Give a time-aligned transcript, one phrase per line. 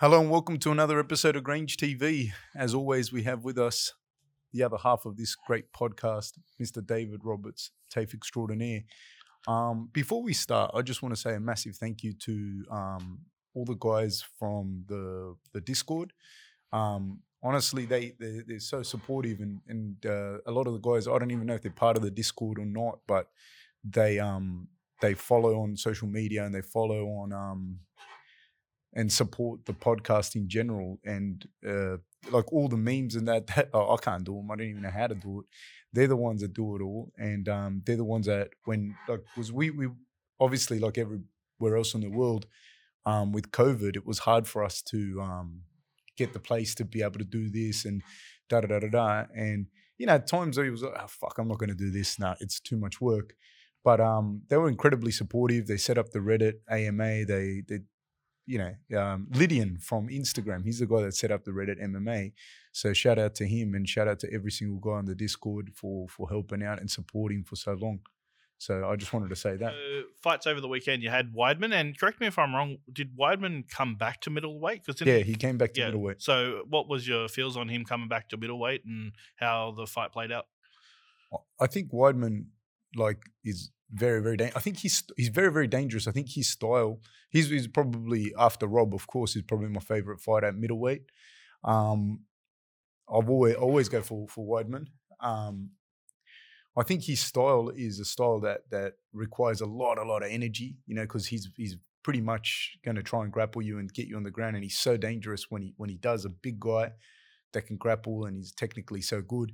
[0.00, 2.32] Hello and welcome to another episode of Grange TV.
[2.56, 3.92] As always, we have with us
[4.50, 6.82] the other half of this great podcast, Mr.
[6.82, 8.84] David Roberts, TAFE Extraordinaire.
[9.46, 13.18] Um, before we start, I just want to say a massive thank you to um,
[13.52, 16.14] all the guys from the the Discord.
[16.72, 21.08] Um, honestly, they, they they're so supportive, and and uh, a lot of the guys,
[21.08, 23.28] I don't even know if they're part of the Discord or not, but
[23.84, 24.68] they um
[25.02, 27.80] they follow on social media and they follow on um
[28.94, 31.96] and support the podcast in general and uh,
[32.30, 34.82] like all the memes and that that oh, I can't do them I don't even
[34.82, 35.46] know how to do it
[35.92, 39.22] they're the ones that do it all and um, they're the ones that when like
[39.36, 39.88] was we we
[40.38, 42.46] obviously like everywhere else in the world
[43.06, 45.62] um, with COVID it was hard for us to um,
[46.16, 48.02] get the place to be able to do this and
[48.48, 49.66] da da da da da and
[49.98, 52.18] you know at times it was like oh, fuck I'm not going to do this
[52.18, 53.34] now it's too much work
[53.84, 55.66] but um, they were incredibly supportive.
[55.66, 57.24] They set up the Reddit AMA.
[57.24, 57.80] They they
[58.50, 60.64] you know, um, Lydian from Instagram.
[60.64, 62.30] He's the guy that set up the Reddit AMA.
[62.72, 65.70] So shout out to him and shout out to every single guy on the Discord
[65.72, 68.00] for for helping out and supporting for so long.
[68.58, 69.72] So I just wanted to say that.
[69.72, 71.02] Uh, fights over the weekend.
[71.02, 72.78] You had Weidman, and correct me if I'm wrong.
[72.92, 74.84] Did Weidman come back to middleweight?
[74.84, 76.20] Because yeah, he came back to yeah, middleweight.
[76.20, 80.12] So what was your feels on him coming back to middleweight and how the fight
[80.12, 80.46] played out?
[81.60, 82.46] I think Weidman
[82.96, 84.36] like is very very.
[84.54, 86.06] I think he's he's very very dangerous.
[86.06, 87.00] I think his style.
[87.30, 91.02] He's, he's probably after Rob, of course, he's probably my favorite fighter at middleweight.
[91.62, 92.22] Um,
[93.08, 94.86] I've always always go for for Weidman.
[95.20, 95.70] Um,
[96.76, 100.30] I think his style is a style that that requires a lot a lot of
[100.30, 100.78] energy.
[100.86, 104.06] You know, because he's he's pretty much going to try and grapple you and get
[104.06, 106.24] you on the ground, and he's so dangerous when he when he does.
[106.24, 106.92] A big guy
[107.52, 109.52] that can grapple, and he's technically so good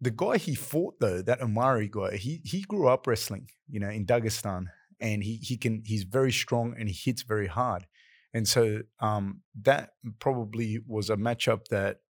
[0.00, 3.88] the guy he fought though, that Omari guy, he he grew up wrestling, you know,
[3.88, 4.66] in Dagestan,
[5.00, 7.86] and he he can he's very strong and he hits very hard,
[8.32, 9.90] and so um, that
[10.20, 12.00] probably was a matchup that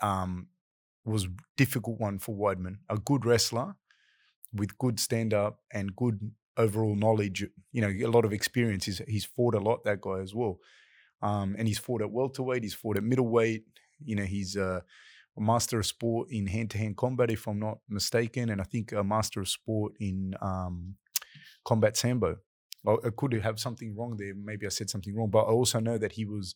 [0.00, 0.48] um,
[1.04, 3.76] was difficult one for Weidman, a good wrestler
[4.52, 8.86] with good stand up and good overall knowledge, you know, a lot of experience.
[8.86, 10.58] He's he's fought a lot that guy as well,
[11.22, 13.64] um, and he's fought at welterweight, he's fought at middleweight,
[14.02, 14.80] you know, he's uh,
[15.40, 19.40] master of sport in hand-to-hand combat, if I'm not mistaken, and I think a master
[19.40, 20.96] of sport in um,
[21.64, 22.36] combat sambo.
[22.86, 24.32] I could have something wrong there.
[24.34, 26.54] Maybe I said something wrong, but I also know that he was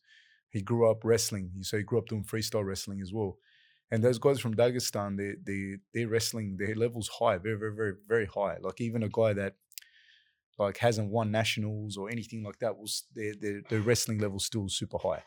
[0.50, 3.37] he grew up wrestling, so he grew up doing freestyle wrestling as well.
[3.91, 8.27] And those guys from Dagestan, they they're wrestling, their levels high, very very very very
[8.27, 8.56] high.
[8.61, 9.56] Like even a guy that
[10.59, 14.69] like hasn't won nationals or anything like that was their their, their wrestling level still
[14.69, 15.23] super high.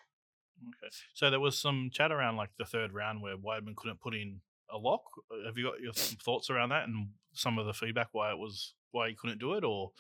[0.62, 0.94] Okay.
[1.13, 4.41] So there was some chat around like the third round where Weidman couldn't put in
[4.72, 5.03] a lock.
[5.31, 8.38] Uh, have you got your thoughts around that and some of the feedback why it
[8.38, 9.91] was why he couldn't do it or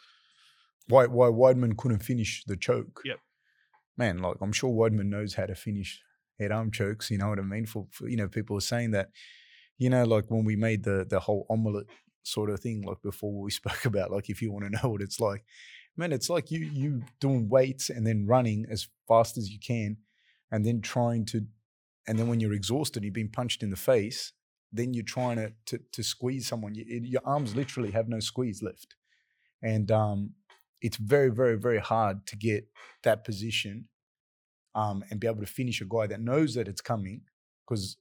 [0.87, 3.01] why why Weidman couldn't finish the choke?
[3.05, 3.19] Yep.
[3.97, 6.01] Man, like I'm sure Weidman knows how to finish
[6.39, 7.11] head arm chokes.
[7.11, 7.65] You know what I mean?
[7.65, 9.09] For, for you know, people are saying that.
[9.79, 11.85] You know, like when we made the the whole omelet
[12.23, 15.01] sort of thing, like before we spoke about, like if you want to know what
[15.01, 15.43] it's like,
[15.95, 19.97] man, it's like you you doing weights and then running as fast as you can
[20.51, 21.45] and then trying to,
[22.07, 24.33] and then when you're exhausted, you've been punched in the face,
[24.71, 26.75] then you're trying to to, to squeeze someone.
[26.75, 28.95] You, your arms literally have no squeeze left,
[29.61, 30.31] and um,
[30.81, 32.67] it's very, very, very hard to get
[33.03, 33.87] that position
[34.75, 37.21] um, and be able to finish a guy that knows that it's coming
[37.67, 37.97] because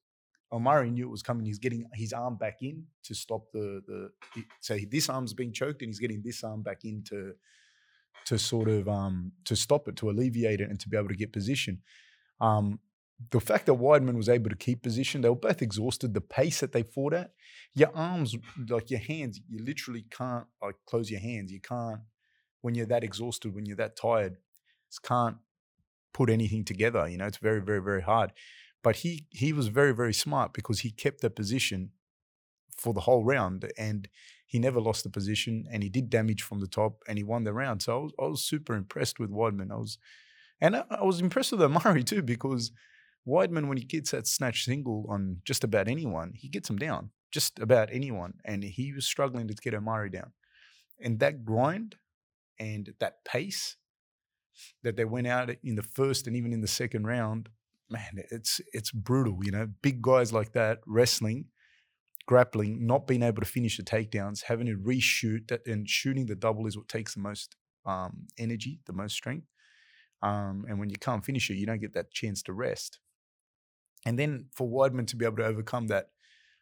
[0.53, 1.45] Omari knew it was coming.
[1.45, 4.43] He's getting his arm back in to stop the the.
[4.61, 7.34] So this arm's being choked, and he's getting this arm back in to
[8.27, 11.17] to sort of um to stop it, to alleviate it, and to be able to
[11.17, 11.83] get position.
[12.41, 12.80] Um,
[13.30, 16.12] the fact that Weidman was able to keep position, they were both exhausted.
[16.12, 17.32] The pace that they fought at,
[17.74, 18.36] your arms,
[18.69, 21.50] like your hands, you literally can't like close your hands.
[21.50, 22.00] You can't
[22.60, 24.36] when you're that exhausted, when you're that tired,
[24.91, 25.36] just can't
[26.12, 27.08] put anything together.
[27.08, 28.32] You know, it's very, very, very hard.
[28.82, 31.92] But he he was very, very smart because he kept the position
[32.76, 34.08] for the whole round and
[34.47, 37.44] he never lost the position and he did damage from the top and he won
[37.44, 37.82] the round.
[37.82, 39.72] So I was, I was super impressed with Weidman.
[39.72, 39.98] I was
[40.60, 42.72] and I, I was impressed with Omari too because
[43.26, 47.10] Weidman, when he gets that snatch single on just about anyone, he gets him down,
[47.32, 48.34] just about anyone.
[48.44, 50.32] And he was struggling to get Omari down.
[51.00, 51.97] And that grind
[52.58, 53.76] and that pace
[54.82, 57.48] that they went out in the first and even in the second round,
[57.91, 59.41] man, it's it's brutal.
[59.42, 61.47] You know, big guys like that wrestling,
[62.26, 66.36] grappling, not being able to finish the takedowns, having to reshoot that, and shooting the
[66.36, 69.47] double is what takes the most um, energy, the most strength.
[70.27, 72.99] Um, and when you can't finish it, you don't get that chance to rest.
[74.05, 76.11] And then for Weidman to be able to overcome that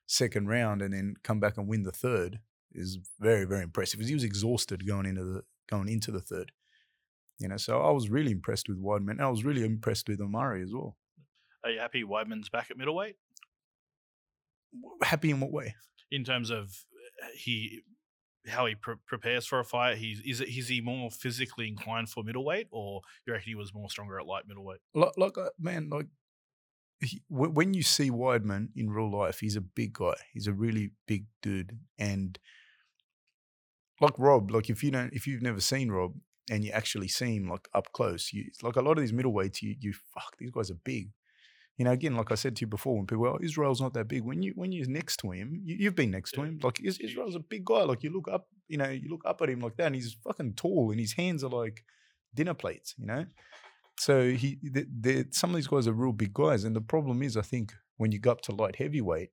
[0.07, 2.41] second round and then come back and win the third
[2.73, 3.99] is very, very impressive.
[3.99, 6.53] Because he was exhausted going into the going into the third.
[7.39, 9.13] You know, so I was really impressed with Weidman.
[9.13, 10.97] And I was really impressed with Omari as well.
[11.65, 13.17] Are you happy Weidman's back at middleweight?
[15.03, 15.75] Happy in what way?
[16.11, 16.85] In terms of
[17.23, 17.81] uh, he
[18.47, 19.99] how he pre- prepares for a fight.
[19.99, 23.75] He's is it is he more physically inclined for middleweight, or you reckon he was
[23.75, 24.81] more stronger at light middleweight?
[24.95, 26.07] Like, like uh, man, like
[27.01, 30.15] he, when you see Weidman in real life, he's a big guy.
[30.33, 32.39] He's a really big dude, and
[34.01, 36.15] like Rob, like if you don't, if you've never seen Rob
[36.51, 39.63] and you actually see him like up close, you like a lot of these middleweights,
[39.63, 41.11] you you fuck these guys are big.
[41.77, 44.07] You know, again, like I said to you before, when people, well, Israel's not that
[44.07, 44.23] big.
[44.23, 46.61] When you when you're next to him, you, have been next to him.
[46.63, 47.83] Like Israel's a big guy.
[47.83, 50.17] Like you look up, you know, you look up at him like that, and he's
[50.23, 51.85] fucking tall, and his hands are like
[52.33, 52.95] dinner plates.
[52.97, 53.27] You know,
[53.99, 57.23] so he, the, the, some of these guys are real big guys, and the problem
[57.23, 59.31] is, I think when you go up to light heavyweight,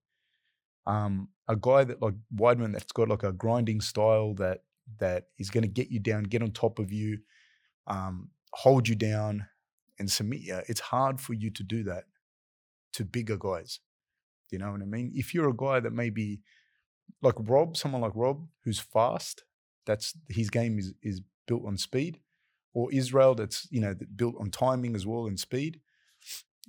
[0.87, 4.63] um, a guy that like Weidman that's got like a grinding style that
[4.99, 7.19] that is going to get you down, get on top of you,
[7.85, 9.45] um, hold you down,
[9.99, 10.59] and submit you.
[10.67, 12.05] It's hard for you to do that
[12.93, 13.79] to bigger guys.
[14.51, 15.11] You know what I mean?
[15.15, 16.41] If you're a guy that maybe
[17.21, 19.43] like Rob, someone like Rob who's fast,
[19.85, 22.19] that's his game is is built on speed,
[22.73, 25.79] or Israel that's you know built on timing as well and speed.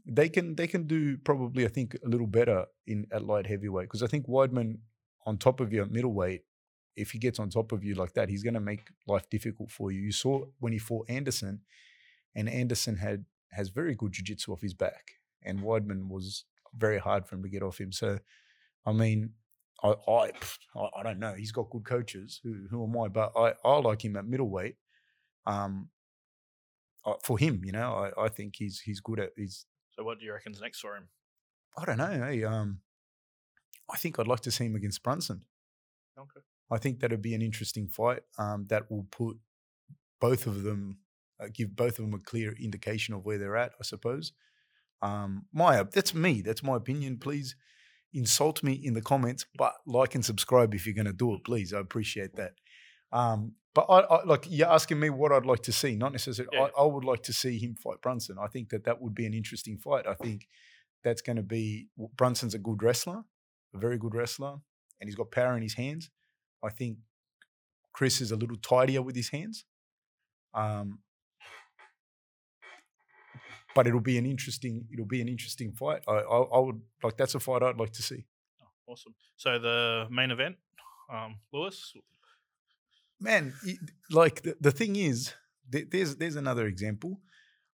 [0.06, 3.88] They can they can do probably I think a little better in at light heavyweight
[3.88, 4.78] because I think Weidman
[5.26, 6.42] on top of you at middleweight,
[6.96, 9.70] if he gets on top of you like that, he's going to make life difficult
[9.70, 10.00] for you.
[10.00, 11.60] You saw when he fought Anderson,
[12.34, 15.12] and Anderson had has very good jiu-jitsu off his back
[15.44, 16.44] and Weidman was
[16.76, 17.92] very hard for him to get off him.
[17.92, 18.18] So,
[18.86, 19.30] I mean,
[19.82, 20.30] I I,
[20.76, 21.34] I don't know.
[21.34, 22.40] He's got good coaches.
[22.42, 23.08] Who who am I?
[23.08, 24.76] But I, I like him at middleweight.
[25.46, 25.88] Um,
[27.24, 29.66] for him, you know, I, I think he's he's good at he's.
[29.90, 31.08] So, what do you reckon's next for him?
[31.76, 32.26] I don't know.
[32.26, 32.80] Hey, um,
[33.90, 35.42] I think I'd like to see him against Brunson.
[36.18, 36.40] Okay.
[36.70, 38.22] I think that'd be an interesting fight.
[38.38, 39.36] Um, that will put
[40.20, 40.98] both of them,
[41.40, 43.72] uh, give both of them a clear indication of where they're at.
[43.80, 44.32] I suppose.
[45.02, 46.42] Um, my that's me.
[46.42, 47.18] That's my opinion.
[47.18, 47.56] Please
[48.14, 51.44] insult me in the comments, but like and subscribe if you're going to do it.
[51.44, 52.52] Please, I appreciate that.
[53.12, 56.56] Um, but I, I, like you're asking me what I'd like to see, not necessarily.
[56.56, 56.68] Yeah.
[56.76, 58.36] I, I, would like to see him fight Brunson.
[58.40, 60.06] I think that that would be an interesting fight.
[60.06, 60.46] I think
[61.02, 63.22] that's going to be Brunson's a good wrestler,
[63.74, 64.56] a very good wrestler,
[65.00, 66.10] and he's got power in his hands.
[66.62, 66.98] I think
[67.92, 69.64] Chris is a little tidier with his hands.
[70.54, 71.00] Um,
[73.74, 76.02] but it'll be an interesting it'll be an interesting fight.
[76.08, 78.24] I, I, I would like that's a fight I'd like to see.
[78.62, 79.14] Oh, awesome.
[79.36, 80.56] So the main event,
[81.12, 81.94] um, Lewis.
[83.20, 83.54] Man,
[84.10, 85.32] like the, the thing is,
[85.68, 87.20] there's there's another example.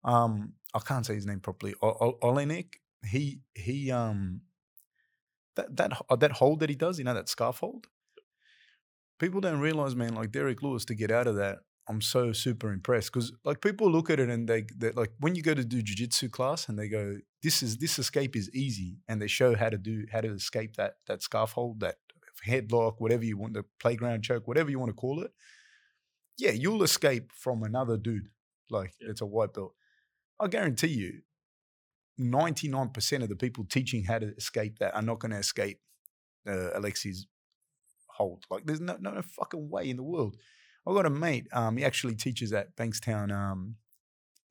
[0.03, 1.75] Um, I can't say his name properly.
[1.83, 2.75] Oleinik.
[3.07, 4.41] He he um
[5.57, 7.87] that that uh, that hold that he does, you know, that scarf hold.
[9.19, 11.59] People don't realize, man, like Derrick Lewis to get out of that
[11.89, 15.35] I'm so super impressed because like people look at it and they they like when
[15.35, 18.99] you go to do jujitsu class and they go this is this escape is easy
[19.07, 21.97] and they show how to do how to escape that that scarf hold that
[22.47, 25.31] headlock whatever you want the playground choke whatever you want to call it
[26.39, 28.29] yeah you'll escape from another dude.
[28.71, 29.11] Like yeah.
[29.11, 29.75] it's a white belt.
[30.41, 31.21] I guarantee you
[32.21, 35.81] 99% of the people teaching how to escape that are not going to escape
[36.47, 37.27] uh, Alexei's
[38.09, 38.45] hold.
[38.51, 40.37] Like there's no no fucking way in the world
[40.87, 41.47] I've got a mate.
[41.53, 43.77] Um, he actually teaches at Bankstown um,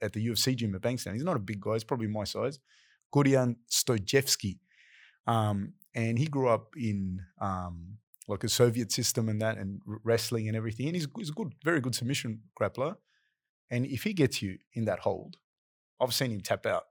[0.01, 1.13] at the UFC gym at Bankstown.
[1.13, 1.73] He's not a big guy.
[1.73, 2.59] He's probably my size.
[3.13, 4.59] Gurian Stojevsky.
[5.27, 7.97] Um, and he grew up in um,
[8.27, 10.87] like a Soviet system and that, and wrestling and everything.
[10.87, 12.95] And he's, he's a good, very good submission grappler.
[13.69, 15.37] And if he gets you in that hold,
[16.01, 16.83] I've seen him tap out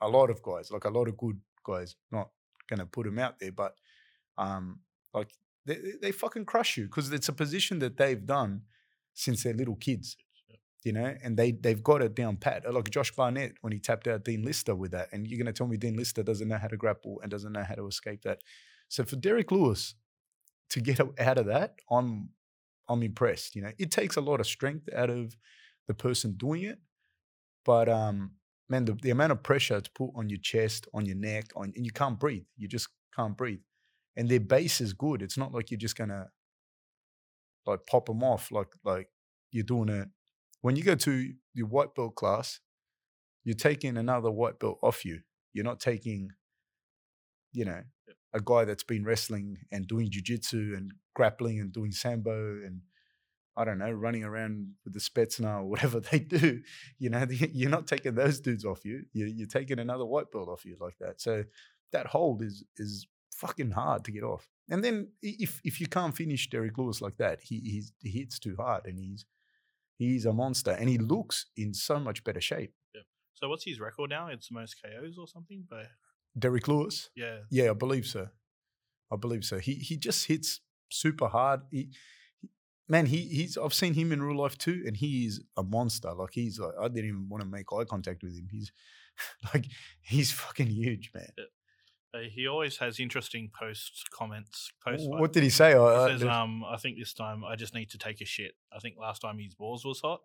[0.00, 1.96] a lot of guys, like a lot of good guys.
[2.10, 2.30] Not
[2.68, 3.74] going to put him out there, but
[4.38, 4.80] um,
[5.14, 5.30] like
[5.66, 8.62] they, they fucking crush you because it's a position that they've done
[9.16, 10.16] since they're little kids,
[10.84, 12.72] you know, and they they've got it down pat.
[12.72, 15.52] Like Josh Barnett when he tapped out Dean Lister with that, and you're going to
[15.52, 18.22] tell me Dean Lister doesn't know how to grapple and doesn't know how to escape
[18.22, 18.38] that.
[18.88, 19.94] So for Derrick Lewis
[20.70, 22.28] to get out of that, I'm
[22.88, 23.56] I'm impressed.
[23.56, 25.36] You know, it takes a lot of strength out of
[25.88, 26.78] the person doing it,
[27.64, 28.32] but um,
[28.68, 31.72] man, the, the amount of pressure to put on your chest, on your neck, on
[31.74, 32.44] and you can't breathe.
[32.56, 33.60] You just can't breathe.
[34.14, 35.22] And their base is good.
[35.22, 36.28] It's not like you're just gonna
[37.66, 39.08] like pop them off like like
[39.50, 40.08] you're doing it
[40.60, 42.60] when you go to your white belt class
[43.44, 45.20] you're taking another white belt off you
[45.52, 46.30] you're not taking
[47.52, 47.82] you know
[48.32, 52.80] a guy that's been wrestling and doing jiu-jitsu and grappling and doing sambo and
[53.56, 56.60] I don't know, running around with the Spetsnaz or whatever they do.
[56.98, 59.04] You know, you're not taking those dudes off you.
[59.12, 61.20] You're taking another white belt off you like that.
[61.20, 61.44] So
[61.92, 64.48] that hold is is fucking hard to get off.
[64.68, 68.38] And then if if you can't finish Derrick Lewis like that, he he's, he hits
[68.38, 69.24] too hard and he's
[69.98, 72.74] He's a monster, and he looks in so much better shape.
[72.94, 73.02] Yeah.
[73.32, 74.28] So what's his record now?
[74.28, 75.64] It's the most KOs or something.
[75.68, 75.86] But
[76.38, 78.28] Derrick Lewis, yeah, yeah, I believe so.
[79.10, 79.58] I believe so.
[79.58, 81.62] He he just hits super hard.
[81.70, 81.88] He,
[82.88, 86.12] man, he he's I've seen him in real life too, and he is a monster.
[86.12, 88.48] Like he's like I didn't even want to make eye contact with him.
[88.50, 88.70] He's
[89.54, 89.66] like
[90.02, 91.30] he's fucking huge, man.
[92.16, 94.70] Uh, he always has interesting post comments.
[94.84, 95.74] Post What did he say?
[95.74, 98.52] I- He says, um, I think this time I just need to take a shit.
[98.72, 100.20] I think last time his balls was hot.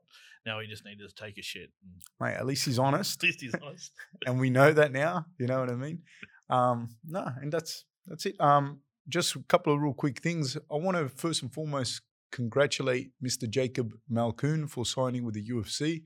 [0.46, 1.70] Now he just needed to take a shit.
[1.84, 3.24] And mate, at least he's honest.
[3.24, 3.92] At least he's honest.
[4.26, 5.26] and we know that now.
[5.38, 6.02] You know what I mean?
[6.50, 8.40] Um, no, and that's that's it.
[8.40, 10.58] Um, just a couple of real quick things.
[10.58, 13.50] I want to first and foremost congratulate Mr.
[13.50, 16.04] Jacob Malkoun for signing with the UFC.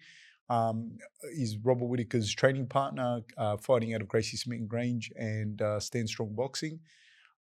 [0.49, 0.97] Um,
[1.35, 6.09] he's Robert Whittaker's training partner, uh, fighting out of Gracie Smeaton Grange and uh, Stand
[6.09, 6.79] Strong Boxing.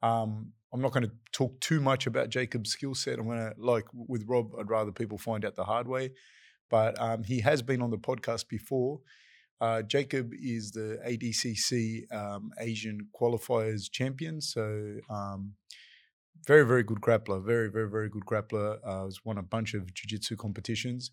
[0.01, 3.19] Um, I'm not going to talk too much about Jacob's skill set.
[3.19, 6.11] I'm going to, like with Rob, I'd rather people find out the hard way.
[6.69, 8.99] But um, he has been on the podcast before.
[9.61, 14.41] Uh, Jacob is the ADCC um, Asian qualifiers champion.
[14.41, 15.53] So, um,
[16.45, 17.41] very, very good grappler.
[17.41, 18.79] Very, very, very good grappler.
[18.83, 21.11] Uh, has won a bunch of jiu jitsu competitions.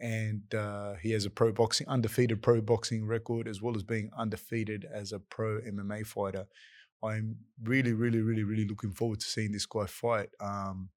[0.00, 4.10] And uh, he has a pro boxing, undefeated pro boxing record, as well as being
[4.16, 6.46] undefeated as a pro MMA fighter.
[7.02, 10.28] I'm really, really, really, really looking forward to seeing this guy fight.
[10.40, 10.90] Um,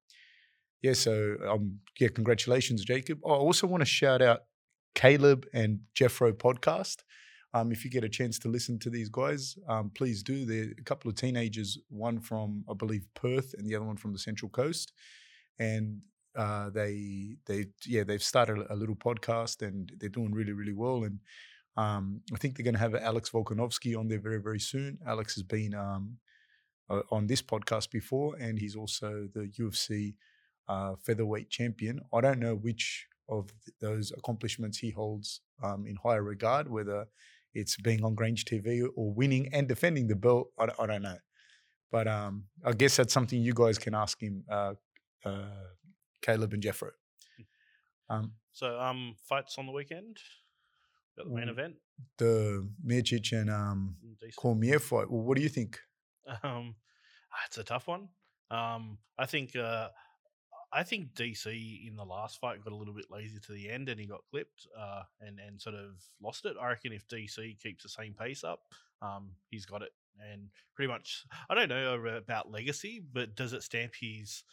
[0.82, 3.20] yeah, so um, yeah, congratulations, Jacob.
[3.24, 4.40] Oh, I also want to shout out
[4.94, 6.98] Caleb and Jeffro podcast.
[7.54, 10.44] Um, if you get a chance to listen to these guys, um, please do.
[10.44, 14.12] They're a couple of teenagers, one from I believe Perth and the other one from
[14.12, 14.92] the Central Coast,
[15.58, 16.02] and
[16.36, 21.04] uh, they they yeah they've started a little podcast and they're doing really really well.
[21.04, 21.20] And
[21.76, 24.98] um, I think they're going to have Alex Volkanovski on there very very soon.
[25.06, 26.18] Alex has been um,
[26.90, 30.14] uh, on this podcast before, and he's also the UFC
[30.68, 32.00] uh, featherweight champion.
[32.12, 37.06] I don't know which of those accomplishments he holds um, in higher regard, whether
[37.54, 40.48] it's being on Grange TV or winning and defending the belt.
[40.58, 41.18] I, I don't know.
[41.90, 44.74] But um, I guess that's something you guys can ask him, uh,
[45.24, 45.44] uh,
[46.22, 46.90] Caleb and Jeffro.
[48.08, 50.18] Um, So, um, fights on the weekend.
[51.16, 51.50] Got the main Mm.
[51.50, 51.76] event.
[52.18, 54.36] the Miocic and um, Mm, decent.
[54.36, 55.10] Cormier fight.
[55.10, 55.80] Well, what do you think?
[56.42, 56.76] Um,
[57.32, 58.08] ah, it's a tough one.
[58.50, 59.88] Um, I think uh,
[60.72, 63.88] I think DC in the last fight got a little bit lazy to the end,
[63.88, 66.56] and he got clipped uh, and and sort of lost it.
[66.60, 68.60] I reckon if DC keeps the same pace up,
[69.02, 69.92] um, he's got it.
[70.20, 74.44] And pretty much, I don't know about legacy, but does it stamp his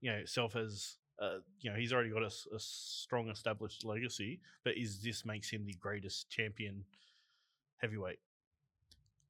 [0.00, 4.76] you know self as uh, you know he's already got a strong established legacy, but
[4.76, 6.84] is this makes him the greatest champion
[7.78, 8.18] heavyweight?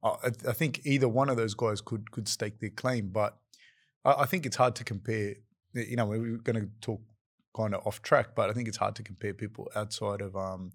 [0.03, 3.37] I, I think either one of those guys could could stake their claim, but
[4.03, 5.35] I, I think it's hard to compare.
[5.73, 7.01] You know, we're going to talk
[7.55, 10.71] kind of off track, but I think it's hard to compare people outside of um,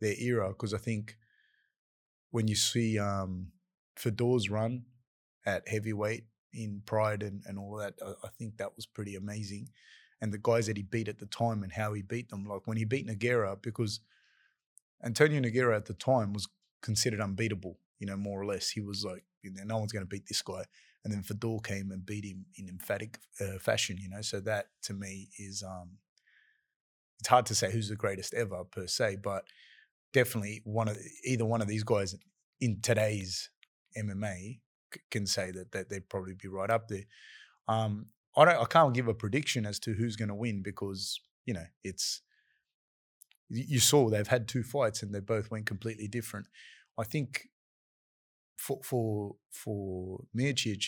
[0.00, 1.16] their era because I think
[2.30, 3.48] when you see um,
[3.96, 4.84] Fedor's run
[5.46, 9.68] at heavyweight in Pride and, and all that, I, I think that was pretty amazing.
[10.20, 12.66] And the guys that he beat at the time and how he beat them, like
[12.66, 14.00] when he beat Nogueira, because
[15.04, 16.48] Antonio Nogueira at the time was
[16.82, 18.70] considered unbeatable, you know, more or less.
[18.70, 20.64] He was like, you know, no one's going to beat this guy.
[21.04, 24.20] And then Fedor came and beat him in emphatic uh, fashion, you know.
[24.22, 25.98] So that to me is, um,
[27.20, 29.44] it's hard to say who's the greatest ever per se, but
[30.12, 32.16] definitely one of either one of these guys
[32.60, 33.50] in today's
[33.96, 34.60] MMA
[34.92, 37.04] c- can say that that they'd probably be right up there.
[37.68, 38.06] Um,
[38.36, 41.54] I don't, I can't give a prediction as to who's going to win because you
[41.54, 42.22] know it's
[43.48, 46.46] you saw they've had two fights and they both went completely different.
[46.98, 47.48] I think
[48.56, 50.84] for for for Miocic,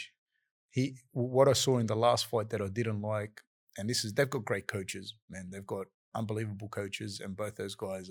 [0.70, 3.42] he what I saw in the last fight that I didn't like,
[3.78, 5.48] and this is they've got great coaches, man.
[5.50, 8.10] They've got unbelievable coaches, and both those guys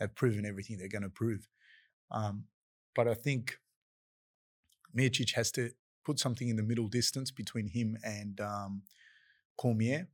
[0.00, 1.48] have proven everything they're going to prove.
[2.10, 2.44] Um,
[2.94, 3.58] but I think
[4.96, 5.70] Miocic has to
[6.06, 8.82] put something in the middle distance between him and um,
[9.58, 10.06] Cormier.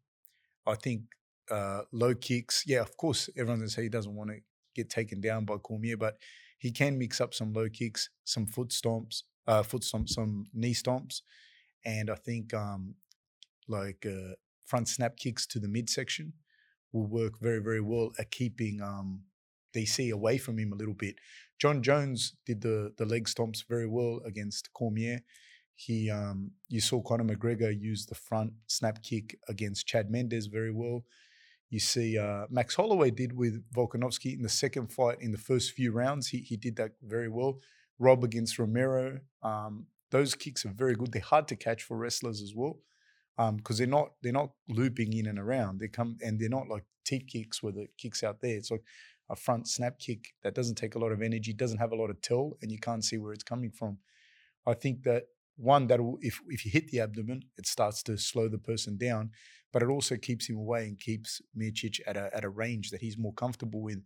[0.67, 1.03] I think
[1.51, 4.37] uh, low kicks, yeah, of course, everyone's going to say he doesn't want to
[4.75, 6.17] get taken down by Cormier, but
[6.59, 10.73] he can mix up some low kicks, some foot stomps, uh, foot stomps, some knee
[10.73, 11.21] stomps,
[11.85, 12.95] and I think um,
[13.69, 14.35] like uh,
[14.65, 16.33] front snap kicks to the midsection
[16.93, 19.25] will work very, very well at keeping um,
[19.75, 21.17] DC away from him a little bit.
[21.59, 25.21] Jon Jones did the the leg stomps very well against Cormier.
[25.75, 30.71] He, um, you saw Conor McGregor use the front snap kick against Chad Mendes very
[30.73, 31.05] well.
[31.71, 35.73] You see, uh, Max Holloway did with Volkanovski in the second fight in the first
[35.73, 36.29] few rounds.
[36.29, 37.61] He he did that very well.
[37.99, 39.21] Rob against Romero.
[39.43, 41.13] Um, those kicks are very good.
[41.13, 42.79] They're hard to catch for wrestlers as well.
[43.57, 45.81] because they're not they're not looping in and around.
[45.81, 48.57] They come and they're not like teep kicks where the kicks out there.
[48.57, 48.85] It's like
[49.31, 52.11] a front snap kick that doesn't take a lot of energy, doesn't have a lot
[52.11, 53.99] of tell, and you can't see where it's coming from.
[54.67, 55.25] I think that
[55.57, 58.97] one that will, if if you hit the abdomen, it starts to slow the person
[58.97, 59.31] down,
[59.73, 63.01] but it also keeps him away and keeps Miocic at a at a range that
[63.01, 64.03] he's more comfortable with.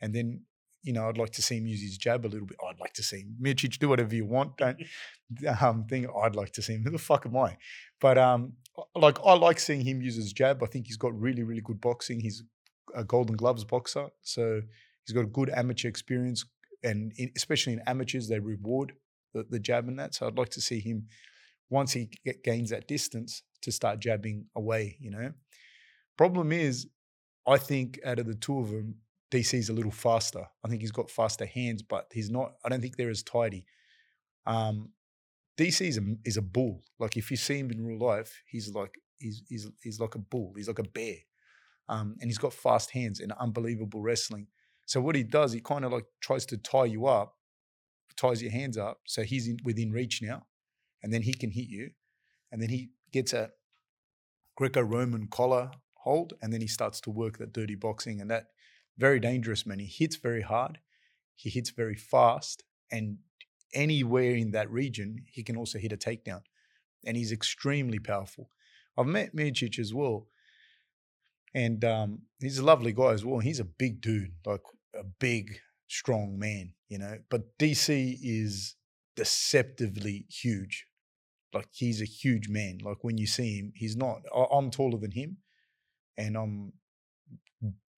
[0.00, 0.42] And then
[0.82, 2.56] you know, I'd like to see him use his jab a little bit.
[2.66, 3.36] I'd like to see him.
[3.42, 4.56] Miocic, do whatever you want.
[4.56, 4.78] Don't
[5.60, 6.84] um, think I'd like to see him.
[6.84, 7.56] Who the fuck am I?
[8.00, 8.54] But um,
[8.94, 10.62] like I like seeing him use his jab.
[10.62, 12.20] I think he's got really, really good boxing.
[12.20, 12.42] He's
[12.94, 14.62] a Golden Gloves boxer, so
[15.04, 16.44] he's got a good amateur experience,
[16.82, 18.92] and in, especially in amateurs, they reward
[19.38, 20.14] the, the jab and that.
[20.14, 21.06] So I'd like to see him
[21.70, 24.96] once he get, gains that distance to start jabbing away.
[25.00, 25.32] You know,
[26.16, 26.86] problem is,
[27.46, 28.96] I think out of the two of them,
[29.30, 30.44] DC's a little faster.
[30.64, 32.52] I think he's got faster hands, but he's not.
[32.64, 33.66] I don't think they're as tidy.
[34.46, 34.90] Um,
[35.58, 36.82] DC is a, is a bull.
[36.98, 40.18] Like if you see him in real life, he's like he's he's he's like a
[40.18, 40.52] bull.
[40.56, 41.16] He's like a bear,
[41.88, 44.46] um, and he's got fast hands and unbelievable wrestling.
[44.86, 47.34] So what he does, he kind of like tries to tie you up,
[48.16, 50.46] ties your hands up, so he's in, within reach now,
[51.02, 51.90] and then he can hit you,
[52.50, 53.50] and then he gets a
[54.56, 58.46] Greco-Roman collar hold, and then he starts to work that dirty boxing, and that
[58.96, 59.78] very dangerous man.
[59.78, 60.78] He hits very hard,
[61.34, 63.18] he hits very fast, and
[63.74, 66.42] anywhere in that region, he can also hit a takedown.
[67.04, 68.50] And he's extremely powerful.
[68.96, 70.26] I've met Miocic as well.
[71.54, 73.38] And um, he's a lovely guy as well.
[73.38, 74.62] He's a big dude, like
[74.94, 77.18] a big, strong man, you know.
[77.28, 78.76] But DC is
[79.16, 80.86] deceptively huge.
[81.52, 82.78] Like he's a huge man.
[82.82, 84.20] Like when you see him, he's not.
[84.52, 85.38] I'm taller than him,
[86.16, 86.72] and I'm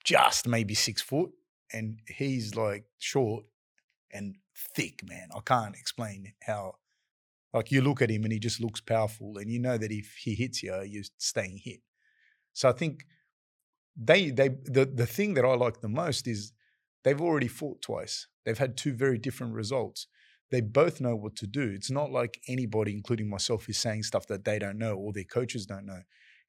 [0.04, 1.30] just maybe six foot,
[1.73, 3.44] and he's like short
[4.12, 4.37] and
[4.75, 5.28] thick, man.
[5.37, 6.76] I can't explain how.
[7.52, 10.14] Like you look at him and he just looks powerful, and you know that if
[10.23, 11.80] he hits you, you're staying hit.
[12.52, 13.04] So I think
[13.97, 16.52] they they the the thing that I like the most is
[17.04, 18.26] they've already fought twice.
[18.45, 20.06] They've had two very different results.
[20.50, 21.63] They both know what to do.
[21.63, 25.25] It's not like anybody, including myself, is saying stuff that they don't know or their
[25.25, 26.00] coaches don't know.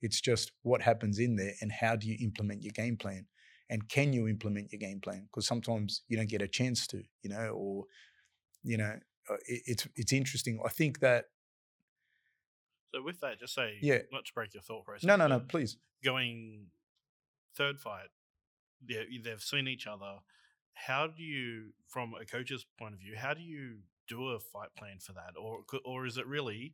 [0.02, 3.28] It's just what happens in there and how do you implement your game plan
[3.72, 5.24] and can you implement your game plan?
[5.24, 7.86] Because sometimes you don't get a chance to, you know, or
[8.64, 8.94] you know,
[9.30, 10.60] uh, it, it's it's interesting.
[10.64, 11.26] I think that.
[12.94, 15.06] So with that, just say yeah, not to break your thought process.
[15.06, 15.78] No, no, no, please.
[16.04, 16.68] Going
[17.56, 18.10] third fight,
[18.88, 20.18] yeah, they've seen each other.
[20.74, 24.76] How do you, from a coach's point of view, how do you do a fight
[24.78, 26.74] plan for that, or or is it really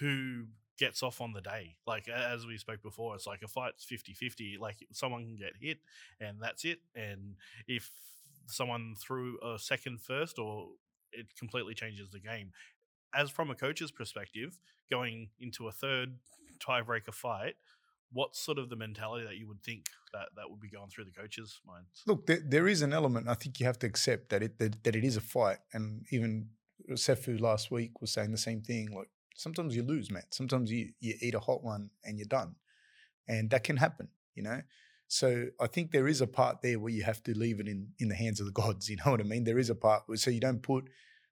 [0.00, 0.44] who
[0.78, 1.76] gets off on the day.
[1.86, 4.58] Like as we spoke before, it's like a fight's 50-50.
[4.58, 5.78] Like someone can get hit
[6.20, 6.78] and that's it.
[6.94, 7.34] And
[7.66, 7.90] if
[8.46, 10.68] someone threw a second first or
[11.12, 12.52] it completely changes the game.
[13.14, 14.58] As from a coach's perspective,
[14.90, 16.18] going into a third
[16.60, 17.54] tiebreaker fight,
[18.12, 21.04] what's sort of the mentality that you would think that that would be going through
[21.04, 22.02] the coaches' minds?
[22.06, 23.28] Look, there, there is an element.
[23.28, 26.06] I think you have to accept that it that, that it is a fight, and
[26.10, 26.48] even
[26.90, 28.90] uh, Sefo last week was saying the same thing.
[28.94, 30.24] Like sometimes you lose, man.
[30.30, 32.56] Sometimes you you eat a hot one and you're done,
[33.26, 34.62] and that can happen, you know.
[35.08, 37.88] So I think there is a part there where you have to leave it in
[37.98, 38.88] in the hands of the gods.
[38.88, 39.44] You know what I mean?
[39.44, 40.88] There is a part where so you don't put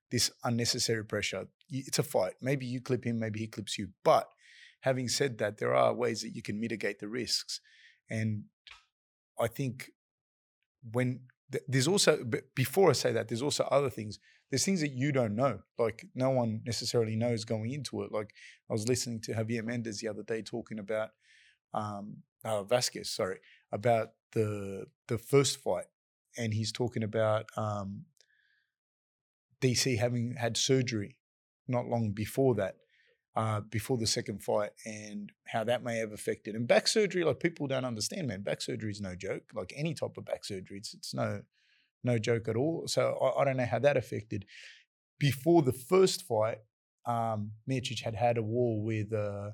[0.09, 1.47] this unnecessary pressure.
[1.69, 2.33] It's a fight.
[2.41, 3.89] Maybe you clip him, maybe he clips you.
[4.03, 4.29] But
[4.81, 7.61] having said that, there are ways that you can mitigate the risks,
[8.09, 8.43] and
[9.39, 9.91] I think
[10.91, 11.21] when
[11.67, 12.23] there's also
[12.55, 15.59] before I say that, there's also other things there's things that you don't know.
[15.77, 18.11] Like no one necessarily knows going into it.
[18.11, 18.33] Like
[18.69, 21.09] I was listening to Javier Mendez the other day talking about
[21.73, 23.39] um, uh, Vasquez, sorry,
[23.71, 25.85] about the the first fight,
[26.37, 28.05] and he's talking about um,
[29.61, 31.17] DC having had surgery
[31.67, 32.77] not long before that,
[33.37, 36.55] uh, before the second fight, and how that may have affected.
[36.55, 38.41] And back surgery, like people don't understand, man.
[38.41, 39.43] Back surgery is no joke.
[39.53, 41.43] Like any type of back surgery, it's it's no
[42.03, 42.87] no joke at all.
[42.87, 44.45] So I, I don't know how that affected.
[45.19, 46.57] Before the first fight,
[47.05, 49.51] um, Miocic had had a war with uh,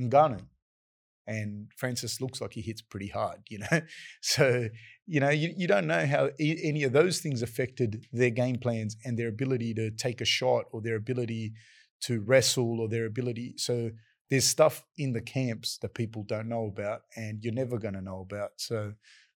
[0.00, 0.46] Ngannou,
[1.26, 3.82] and Francis looks like he hits pretty hard, you know.
[4.22, 4.70] So
[5.06, 8.56] you know you, you don't know how e- any of those things affected their game
[8.56, 11.52] plans and their ability to take a shot or their ability
[12.02, 13.54] to wrestle or their ability.
[13.56, 13.90] So
[14.30, 18.00] there's stuff in the camps that people don't know about, and you're never going to
[18.02, 18.50] know about.
[18.56, 18.94] So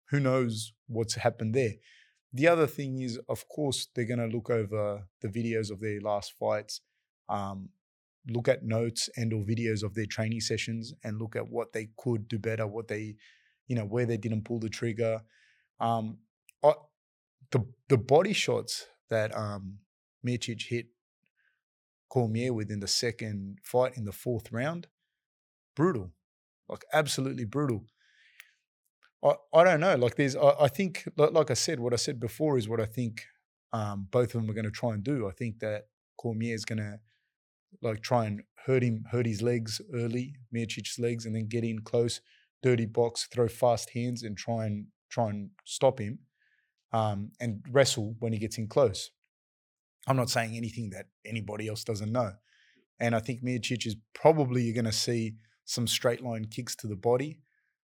[0.09, 1.73] who knows what's happened there?
[2.33, 5.99] The other thing is, of course, they're going to look over the videos of their
[6.01, 6.81] last fights,
[7.27, 7.69] um,
[8.27, 11.89] look at notes and or videos of their training sessions, and look at what they
[11.97, 13.15] could do better, what they,
[13.67, 15.21] you know, where they didn't pull the trigger.
[15.79, 16.17] Um,
[16.63, 16.73] I,
[17.51, 19.79] the the body shots that um,
[20.25, 20.87] Miocic hit
[22.09, 24.87] Cormier within the second fight in the fourth round,
[25.75, 26.11] brutal,
[26.67, 27.85] like absolutely brutal.
[29.23, 29.95] I, I don't know.
[29.95, 32.85] Like there's, I, I think, like, I said, what I said before is what I
[32.85, 33.25] think
[33.73, 35.27] um, both of them are going to try and do.
[35.27, 36.99] I think that Cormier is going to
[37.81, 41.79] like try and hurt him, hurt his legs early, Miocic's legs, and then get in
[41.79, 42.21] close,
[42.63, 46.19] dirty box, throw fast hands, and try and try and stop him,
[46.91, 49.11] um, and wrestle when he gets in close.
[50.07, 52.33] I'm not saying anything that anybody else doesn't know,
[52.99, 55.35] and I think Miocic is probably you're going to see
[55.65, 57.39] some straight line kicks to the body,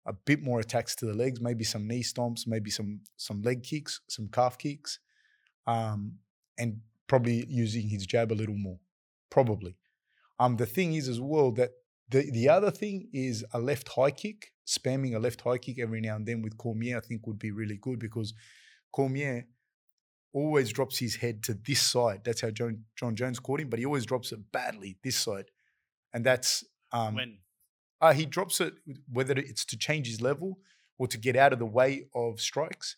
[0.05, 3.63] a bit more attacks to the legs, maybe some knee stomps, maybe some some leg
[3.63, 4.99] kicks, some calf kicks,
[5.67, 6.13] um,
[6.57, 8.79] and probably using his jab a little more,
[9.29, 9.75] probably.
[10.39, 11.71] Um, the thing is as well that
[12.09, 16.01] the the other thing is a left high kick, spamming a left high kick every
[16.01, 18.33] now and then with Cormier, I think would be really good because
[18.91, 19.47] Cormier
[20.35, 22.21] always drops his head to this side.
[22.25, 25.49] That's how John, Jon Jones caught him, but he always drops it badly this side,
[26.13, 27.37] and that's um, when
[28.01, 28.73] uh, he drops it
[29.11, 30.59] whether it's to change his level
[30.97, 32.97] or to get out of the way of strikes.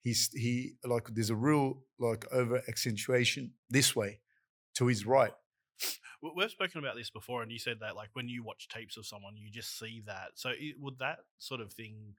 [0.00, 4.20] He's he like there's a real like over accentuation this way
[4.74, 5.32] to his right.
[6.22, 8.96] We- We've spoken about this before, and you said that like when you watch tapes
[8.96, 10.30] of someone, you just see that.
[10.34, 12.14] So i- would that sort of thing,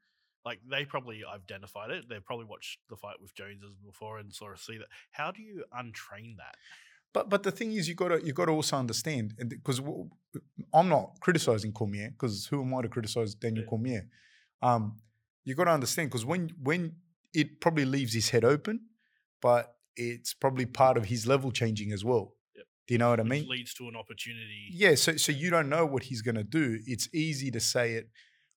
[0.47, 2.01] like they probably identified it.
[2.09, 4.87] They probably watched the fight with Joneses before and sort of see that.
[5.11, 6.55] How do you untrain that?
[7.13, 9.79] But but the thing is, you got to you got to also understand because
[10.77, 13.69] I'm not criticizing Cormier because who am I to criticize Daniel Yeah.
[13.69, 14.03] Cormier?
[14.61, 14.83] Um,
[15.43, 16.81] you got to understand because when when
[17.33, 18.75] it probably leaves his head open,
[19.41, 22.25] but it's probably part of his level changing as well.
[22.55, 22.65] Yep.
[22.87, 23.47] Do you know what I mean?
[23.49, 24.61] leads to an opportunity.
[24.83, 26.65] Yeah, so so you don't know what he's going to do.
[26.85, 28.09] It's easy to say it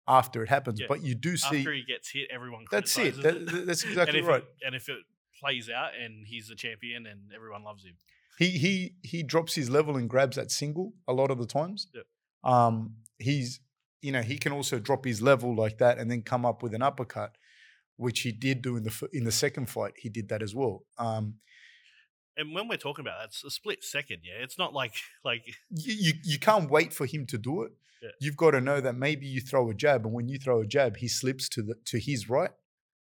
[0.08, 0.88] after it happens, Yeah.
[0.90, 1.58] but you do see.
[1.60, 3.22] After he gets hit, everyone That's it.
[3.22, 4.44] That- that- that's exactly and if right.
[4.44, 5.00] It, and if it
[5.40, 7.96] plays out and he's the champion and everyone loves him,
[8.40, 11.88] he he he drops his level and grabs that single a lot of the times.
[11.94, 12.06] Yep.
[12.44, 13.60] Um, he's
[14.02, 16.74] you know he can also drop his level like that and then come up with
[16.74, 17.36] an uppercut,
[17.98, 19.94] which he did do in the in the second fight.
[19.98, 20.86] He did that as well.
[20.98, 21.36] Um,
[22.38, 24.20] and when we're talking about that, it's a split second.
[24.24, 24.94] Yeah, it's not like
[25.26, 27.72] like you, you you can't wait for him to do it.
[28.02, 28.10] Yeah.
[28.22, 30.66] You've got to know that maybe you throw a jab, and when you throw a
[30.66, 32.52] jab, he slips to the to his right,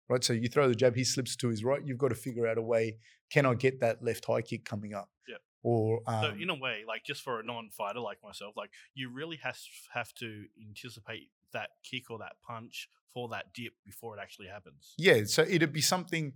[0.08, 0.22] right.
[0.22, 1.80] So you throw the jab, he slips to his right.
[1.84, 2.98] You've got to figure out a way.
[3.30, 5.10] Can I get that left high kick coming up?
[5.28, 5.36] Yeah.
[5.62, 9.10] Or um, so in a way, like just for a non-fighter like myself, like you
[9.12, 14.20] really has have to anticipate that kick or that punch for that dip before it
[14.20, 14.94] actually happens.
[14.98, 16.34] Yeah, so it'd be something,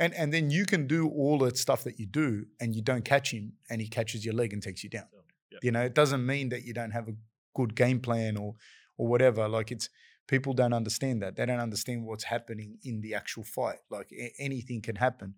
[0.00, 3.04] and and then you can do all the stuff that you do, and you don't
[3.04, 5.04] catch him, and he catches your leg and takes you down.
[5.52, 5.58] Yeah.
[5.62, 7.14] You know, it doesn't mean that you don't have a
[7.54, 8.54] good game plan or
[8.96, 9.46] or whatever.
[9.46, 9.90] Like it's
[10.26, 11.36] people don't understand that.
[11.36, 13.80] They don't understand what's happening in the actual fight.
[13.90, 15.34] Like a- anything can happen,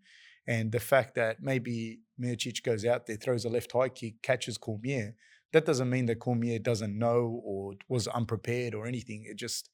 [0.47, 4.59] and the fact that maybe Miocic goes out there, throws a left high kick, catches
[4.59, 5.17] Cormier.
[5.53, 9.25] That doesn't mean that Cormier doesn't know or was unprepared or anything.
[9.27, 9.71] It just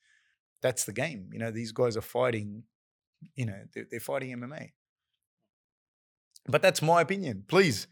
[0.63, 1.29] that's the game.
[1.33, 2.65] You know, these guys are fighting
[3.35, 4.71] you know they're, they're fighting MMA.
[6.47, 7.45] But that's my opinion.
[7.47, 7.87] Please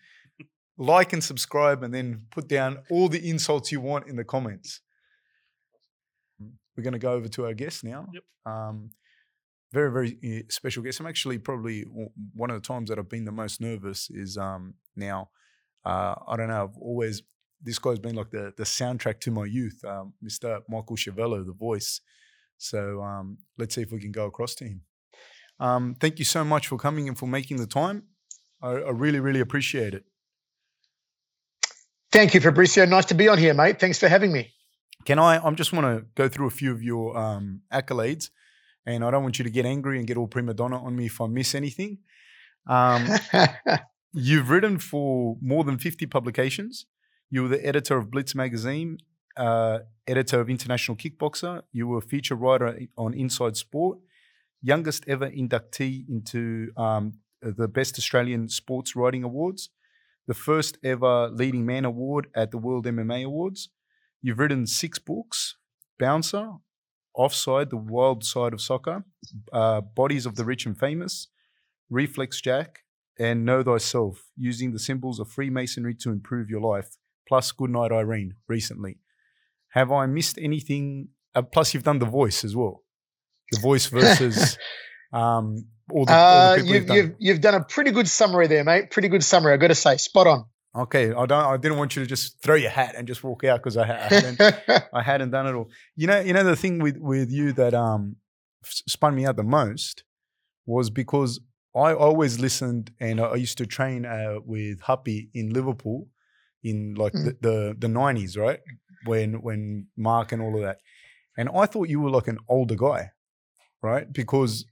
[0.78, 4.80] like and subscribe, and then put down all the insults you want in the comments.
[6.76, 8.08] We're going to go over to our guest now.
[8.12, 8.22] Yep.
[8.44, 8.90] Um,
[9.72, 11.00] very very uh, special guest.
[11.00, 11.84] I'm actually probably
[12.34, 15.30] one of the times that I've been the most nervous is um, now.
[15.84, 16.64] Uh, I don't know.
[16.64, 17.22] I've always
[17.62, 20.60] this guy's been like the the soundtrack to my youth, um, Mr.
[20.68, 22.00] Michael Schiavello, the voice.
[22.58, 24.82] So um, let's see if we can go across to him.
[25.58, 28.04] Um, thank you so much for coming and for making the time.
[28.62, 30.04] I, I really, really appreciate it.
[32.12, 32.88] Thank you, Fabricio.
[32.88, 33.78] Nice to be on here, mate.
[33.78, 34.52] Thanks for having me.
[35.04, 35.44] Can I?
[35.44, 38.30] I just want to go through a few of your um, accolades,
[38.84, 41.06] and I don't want you to get angry and get all prima donna on me
[41.06, 41.98] if I miss anything.
[42.66, 43.06] Um,
[44.12, 46.86] you've written for more than 50 publications.
[47.30, 48.98] You were the editor of Blitz magazine,
[49.36, 51.62] uh, editor of International Kickboxer.
[51.72, 53.98] You were a feature writer on Inside Sport,
[54.66, 59.70] youngest ever inductee into um, the Best Australian Sports Writing Awards,
[60.26, 63.68] the first ever Leading Man Award at the World MMA Awards.
[64.20, 65.57] You've written six books
[66.00, 66.50] Bouncer,
[67.14, 69.05] Offside, The Wild Side of Soccer,
[69.52, 71.29] uh, Bodies of the Rich and Famous,
[71.88, 72.81] Reflex Jack,
[73.18, 76.96] and Know Thyself, using the symbols of Freemasonry to improve your life,
[77.29, 78.98] plus Goodnight Irene recently.
[79.70, 81.09] Have I missed anything?
[81.35, 82.83] Uh, plus, you've done The Voice as well.
[83.52, 84.59] The Voice versus
[85.12, 86.96] um, all the, all uh, the people you've, you've done.
[86.96, 88.90] you've, you've done a pretty good summary there, mate.
[88.90, 89.54] Pretty good summary.
[89.54, 90.44] I got to say, spot on.
[90.74, 91.32] Okay, I don't.
[91.32, 93.85] I didn't want you to just throw your hat and just walk out because I,
[93.85, 94.40] I hadn't.
[94.92, 95.70] I hadn't done it all.
[95.94, 98.16] You know, you know the thing with with you that um
[98.62, 100.04] spun me out the most
[100.66, 101.40] was because
[101.74, 106.09] I always listened and I used to train uh, with Happy in Liverpool
[106.62, 108.61] in like the, the the nineties, right?
[109.06, 110.78] when when Mark and all of that,
[111.37, 113.12] and I thought you were like an older guy,
[113.87, 114.12] right?
[114.12, 114.66] Because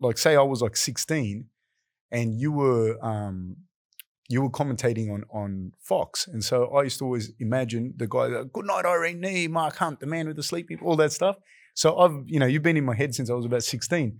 [0.00, 1.46] like say I was like 16
[2.10, 3.56] and you were um
[4.28, 6.26] you were commentating on on Fox.
[6.26, 10.06] And so I used to always imagine the guy good night, Irene Mark Hunt, the
[10.06, 11.36] man with the sleepy," all that stuff.
[11.74, 14.18] So I've, you know, you've been in my head since I was about 16.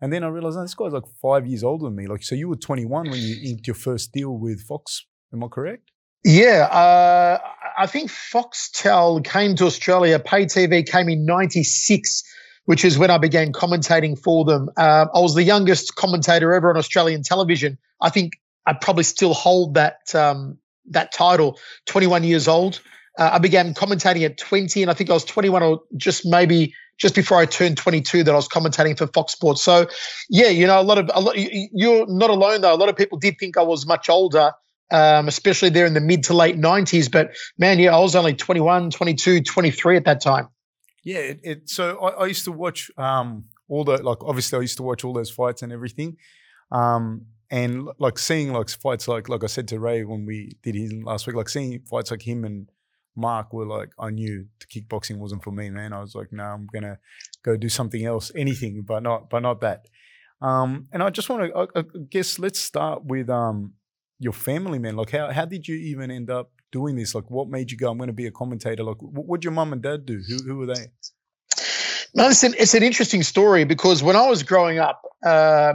[0.00, 2.06] And then I realized oh, this guy's like five years older than me.
[2.06, 5.06] Like, so you were 21 when you inked your first deal with Fox.
[5.32, 5.90] Am I correct?
[6.24, 7.38] Yeah, uh,
[7.76, 10.18] I think Foxtel came to Australia.
[10.18, 12.22] Pay TV came in '96,
[12.64, 14.70] which is when I began commentating for them.
[14.76, 17.78] Uh, I was the youngest commentator ever on Australian television.
[18.00, 18.34] I think
[18.66, 20.58] I probably still hold that um,
[20.90, 21.58] that title.
[21.86, 22.80] 21 years old.
[23.18, 26.74] Uh, I began commentating at 20, and I think I was 21 or just maybe
[26.98, 29.62] just before I turned 22 that I was commentating for Fox Sports.
[29.62, 29.88] So,
[30.28, 32.74] yeah, you know, a lot of a lot, you're not alone though.
[32.74, 34.52] A lot of people did think I was much older
[34.90, 37.10] um, especially there in the mid to late 90s.
[37.10, 40.48] But man, yeah, I was only 21, 22, 23 at that time.
[41.04, 44.62] Yeah, it, it so I, I, used to watch um, all the like obviously I
[44.62, 46.16] used to watch all those fights and everything.
[46.72, 50.74] Um, and like seeing like fights like like I said to Ray when we did
[50.74, 52.70] his last week, like seeing fights like him and
[53.16, 55.92] Mark were like I knew the kickboxing wasn't for me, man.
[55.92, 56.98] I was like, no, I'm gonna
[57.42, 59.86] go do something else, anything, but not but not that.
[60.40, 63.72] Um, and I just want to, I, I, guess, let's start with um,
[64.18, 64.96] your family, man.
[64.96, 67.14] Like, how how did you even end up doing this?
[67.14, 67.88] Like, what made you go?
[67.90, 68.82] I'm going to be a commentator.
[68.82, 70.20] Like, what would your mum and dad do?
[70.28, 70.86] Who who were they?
[72.16, 75.74] No, it's an, it's an interesting story because when I was growing up, uh,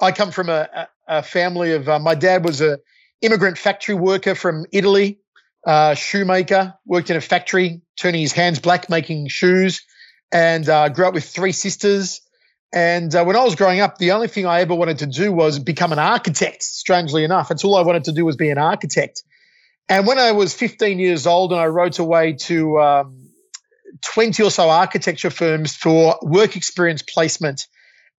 [0.00, 2.78] I come from a, a family of uh, my dad was a
[3.22, 5.18] immigrant factory worker from Italy,
[5.66, 9.84] uh, shoemaker, worked in a factory, turning his hands black, making shoes,
[10.32, 12.20] and uh, grew up with three sisters.
[12.72, 15.32] And uh, when I was growing up, the only thing I ever wanted to do
[15.32, 17.48] was become an architect, strangely enough.
[17.48, 19.22] That's all I wanted to do was be an architect.
[19.88, 23.30] And when I was 15 years old and I wrote away to um,
[24.12, 27.66] 20 or so architecture firms for work experience placement,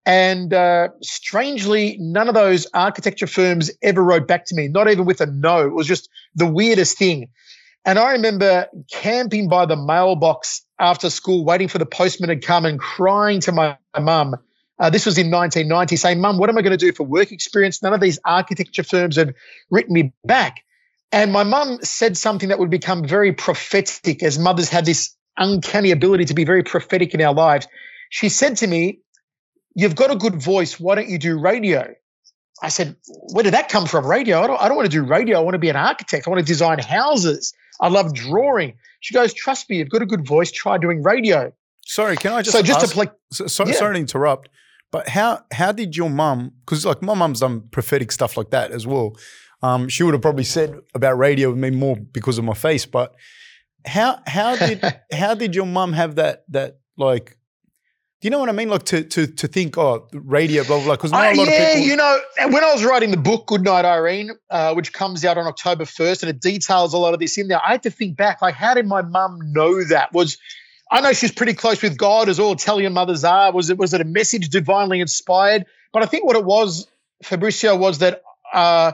[0.06, 5.04] and uh, strangely, none of those architecture firms ever wrote back to me, not even
[5.04, 5.66] with a no.
[5.66, 7.28] It was just the weirdest thing.
[7.84, 12.66] And I remember camping by the mailbox after school, waiting for the postman to come
[12.66, 14.38] and crying to my mum
[14.80, 17.32] uh, this was in 1990, saying, Mum, what am I going to do for work
[17.32, 17.82] experience?
[17.82, 19.34] None of these architecture firms have
[19.72, 20.64] written me back.
[21.12, 25.92] And my mum said something that would become very prophetic, as mothers have this uncanny
[25.92, 27.68] ability to be very prophetic in our lives.
[28.10, 29.00] She said to me,
[29.76, 30.80] You've got a good voice.
[30.80, 31.94] Why don't you do radio?
[32.62, 32.96] I said,
[33.32, 34.06] Where did that come from?
[34.06, 34.42] Radio?
[34.42, 35.38] I don't, I don't want to do radio.
[35.38, 36.28] I want to be an architect.
[36.28, 37.54] I want to design houses.
[37.80, 38.74] I love drawing.
[39.02, 40.52] She goes, Trust me, you've got a good voice.
[40.52, 41.54] Try doing radio.
[41.86, 43.08] Sorry, can I just so just ask, to play?
[43.32, 43.74] So, so, yeah.
[43.74, 44.50] Sorry to interrupt.
[44.92, 46.54] But how how did your mum?
[46.66, 49.16] Because like my mum's done prophetic stuff like that as well.
[49.62, 52.86] Um, she would have probably said about radio with me more because of my face.
[52.86, 53.16] But
[53.86, 57.38] how how did how did your mum have that that like?
[58.20, 58.70] Do you know what I mean?
[58.70, 60.96] Like to to to think, oh, radio, blah blah.
[60.96, 61.32] Because uh, yeah,
[61.74, 65.38] people- you know, when I was writing the book Goodnight Irene, uh, which comes out
[65.38, 67.92] on October first, and it details a lot of this in there, I had to
[67.92, 70.14] think back, like, how did my mum know that?
[70.14, 70.40] Was
[70.90, 73.52] I know she's pretty close with God, as all Italian mothers are.
[73.52, 75.66] Was it was it a message divinely inspired?
[75.94, 76.88] But I think what it was,
[77.24, 78.94] Fabricio, was that uh,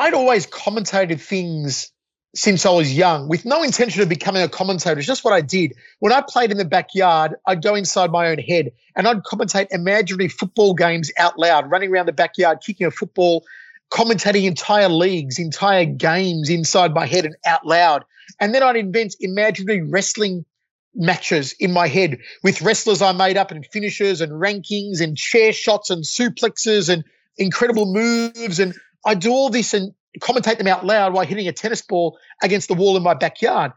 [0.00, 1.92] I'd always commentated things
[2.34, 4.96] since I was young with no intention of becoming a commentator.
[4.96, 5.74] It's just what I did.
[5.98, 9.66] When I played in the backyard, I'd go inside my own head and I'd commentate
[9.72, 13.44] imaginary football games out loud, running around the backyard, kicking a football,
[13.92, 18.02] commentating entire leagues, entire games inside my head and out loud.
[18.40, 20.46] And then I'd invent imaginary wrestling
[20.94, 25.52] matches in my head with wrestlers I made up and finishers and rankings and chair
[25.52, 27.04] shots and suplexes and
[27.36, 28.60] incredible moves.
[28.60, 32.18] And I do all this and commentate them out loud while hitting a tennis ball
[32.42, 33.72] against the wall in my backyard.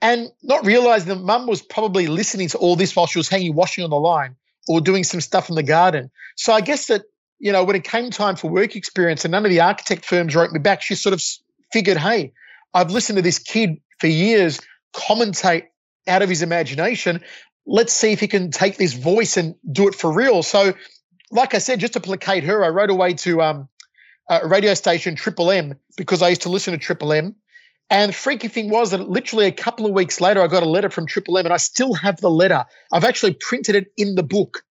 [0.00, 3.54] And not realizing that mum was probably listening to all this while she was hanging
[3.54, 4.36] washing on the line
[4.68, 6.10] or doing some stuff in the garden.
[6.36, 7.02] So I guess that,
[7.38, 10.36] you know, when it came time for work experience and none of the architect firms
[10.36, 11.22] wrote me back, she sort of
[11.72, 12.32] figured, hey,
[12.74, 14.60] I've listened to this kid for years
[14.94, 15.64] commentate
[16.06, 17.22] out of his imagination.
[17.66, 20.42] Let's see if he can take this voice and do it for real.
[20.42, 20.74] So,
[21.30, 23.68] like I said, just to placate her, I wrote away to um,
[24.28, 27.36] a radio station Triple M because I used to listen to Triple M.
[27.90, 30.68] And the freaky thing was that literally a couple of weeks later, I got a
[30.68, 32.66] letter from Triple M, and I still have the letter.
[32.92, 34.62] I've actually printed it in the book,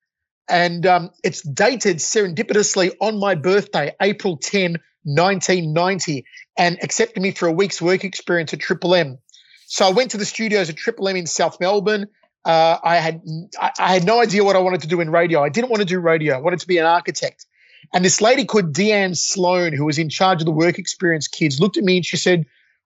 [0.48, 6.26] and um, it's dated serendipitously on my birthday, April 10, 1990,
[6.58, 9.18] and accepted me for a week's work experience at Triple M.
[9.66, 12.08] So I went to the studios at Triple M in South Melbourne.
[12.46, 13.22] Uh, I had
[13.60, 15.44] I had no idea what I wanted to do in radio.
[15.44, 16.36] I didn't want to do radio.
[16.36, 17.46] I wanted to be an architect.
[17.94, 21.60] And this lady called Deanne Sloan, who was in charge of the work experience kids,
[21.60, 22.46] looked at me and she said,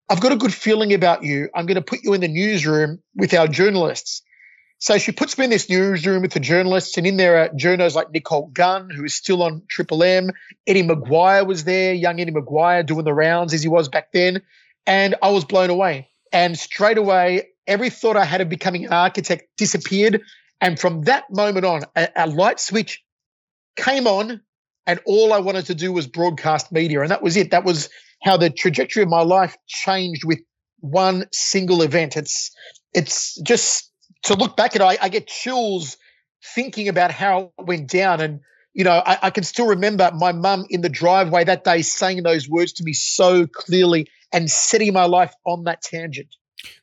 [0.10, 1.50] I've got a good feeling about you.
[1.56, 4.22] I'm going to put you in the newsroom with our journalists.
[4.82, 7.94] So she puts me in this newsroom with the journalists, and in there are journos
[7.94, 10.32] like Nicole Gunn, who is still on Triple M.
[10.66, 14.42] Eddie McGuire was there, young Eddie McGuire doing the rounds as he was back then.
[14.88, 16.10] And I was blown away.
[16.34, 20.24] And straight away, every thought I had of becoming an architect disappeared.
[20.60, 23.04] And from that moment on, a, a light switch
[23.76, 24.42] came on,
[24.88, 27.02] and all I wanted to do was broadcast media.
[27.02, 27.52] And that was it.
[27.52, 27.90] That was
[28.24, 30.40] how the trajectory of my life changed with
[30.80, 32.18] one single event.
[32.18, 32.52] It's
[32.94, 33.92] it's just
[34.24, 35.98] to look back at it, I, I, get chills
[36.54, 38.22] thinking about how it went down.
[38.22, 38.42] And,
[38.74, 42.24] you know, I, I can still remember my mum in the driveway that day saying
[42.24, 46.36] those words to me so clearly and setting my life on that tangent.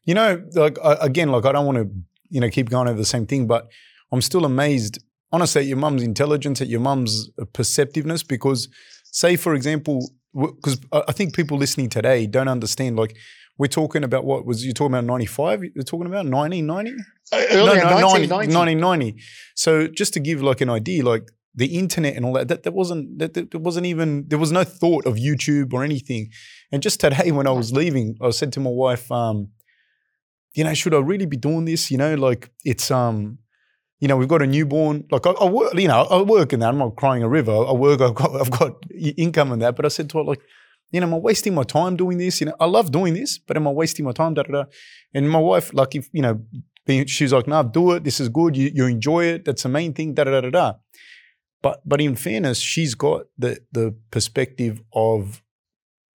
[0.05, 1.91] You know, like, again, like, I don't want to,
[2.31, 3.69] you know, keep going over the same thing, but
[4.11, 4.99] I'm still amazed,
[5.33, 8.69] honestly, at your mum's intelligence, at your mum's perceptiveness, because,
[9.05, 13.17] say, for example, because I think people listening today don't understand, like,
[13.59, 16.93] we're talking about what was you talking about 95 you're talking about 1990
[17.33, 19.17] uh, earlier, no, no, 1990.
[19.57, 22.73] So just to give like an idea, like the internet and all that, that, that
[22.73, 26.31] wasn't that, that wasn't even there was no thought of YouTube or anything.
[26.71, 29.51] And just today when I was leaving, I said to my wife, um,
[30.55, 31.91] you know, should I really be doing this?
[31.91, 33.39] You know, like it's um,
[34.01, 35.05] you know, we've got a newborn.
[35.11, 36.69] Like I, I work, you know, I work in that.
[36.69, 37.53] I'm not crying a river.
[37.53, 38.01] I work.
[38.07, 38.75] I've got I've got
[39.17, 39.77] income in that.
[39.77, 40.41] But I said to her like,
[40.91, 42.41] you know, am I wasting my time doing this?
[42.41, 44.35] You know, I love doing this, but am I wasting my time?
[44.35, 44.65] Da da da.
[45.15, 46.41] And my wife, like, if you know,
[47.07, 48.05] she's like, "No, do it.
[48.05, 48.57] This is good.
[48.57, 49.45] You, you enjoy it.
[49.45, 50.73] That's the main thing." Da da da da.
[51.63, 55.43] But but in fairness, she's got the the perspective of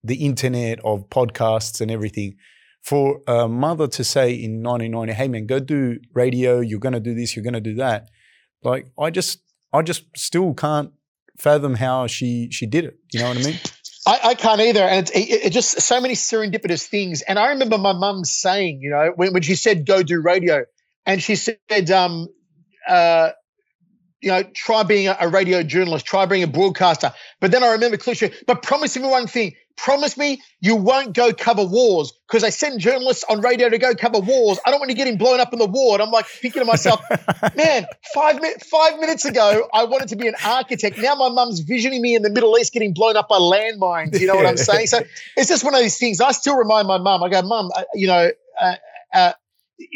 [0.04, 2.36] the internet, of podcasts and everything.
[2.84, 6.60] For a mother to say in 1990, "Hey man, go do radio.
[6.60, 7.36] You're gonna do this.
[7.36, 8.10] You're gonna do that,"
[8.62, 9.40] like I just
[9.72, 10.92] I just still can't
[11.38, 12.98] fathom how she she did it.
[13.12, 13.60] You know what I mean?
[14.06, 14.82] I, I, can't either.
[14.82, 17.22] And it's it, it just so many serendipitous things.
[17.22, 20.66] And I remember my mum saying, you know, when, when she said, go do radio,
[21.06, 22.28] and she said, um,
[22.88, 23.30] uh,
[24.22, 27.14] you know, try being a, radio journalist, try being a broadcaster.
[27.42, 31.34] But then I remember cliche, but promise me one thing promise me you won't go
[31.34, 34.60] cover wars because they send journalists on radio to go cover wars.
[34.66, 35.96] I don't want to get him blown up in the war.
[35.96, 37.02] And I'm like thinking to myself,
[37.56, 40.98] man, five, mi- five minutes ago, I wanted to be an architect.
[40.98, 44.20] Now my mum's visioning me in the Middle East getting blown up by landmines.
[44.20, 44.88] You know what I'm saying?
[44.88, 45.00] So
[45.38, 46.22] it's just one of these things.
[46.22, 48.76] I still remind my mum, I go, mum, you know, uh,
[49.14, 49.34] uh,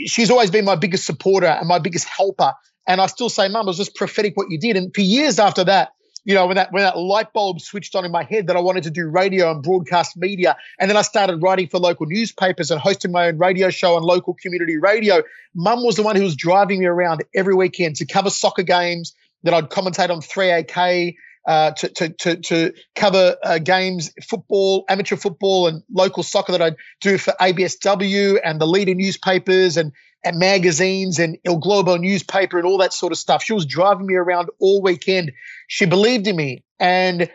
[0.06, 2.54] she's always been my biggest supporter and my biggest helper.
[2.88, 4.78] And I still say, mum, it was just prophetic what you did.
[4.78, 5.92] And for years after that,
[6.28, 8.60] you know, when that when that light bulb switched on in my head that I
[8.60, 12.70] wanted to do radio and broadcast media, and then I started writing for local newspapers
[12.70, 15.24] and hosting my own radio show on local community radio.
[15.56, 19.14] Mum was the one who was driving me around every weekend to cover soccer games
[19.44, 21.16] that I'd commentate on 3AK.
[21.48, 26.62] Uh, to, to, to, to cover uh, games, football, amateur football, and local soccer that
[26.62, 29.94] I do for ABSW and the leader newspapers and
[30.28, 33.42] and magazines and El Globo newspaper and all that sort of stuff.
[33.42, 35.32] She was driving me around all weekend.
[35.68, 37.32] She believed in me, and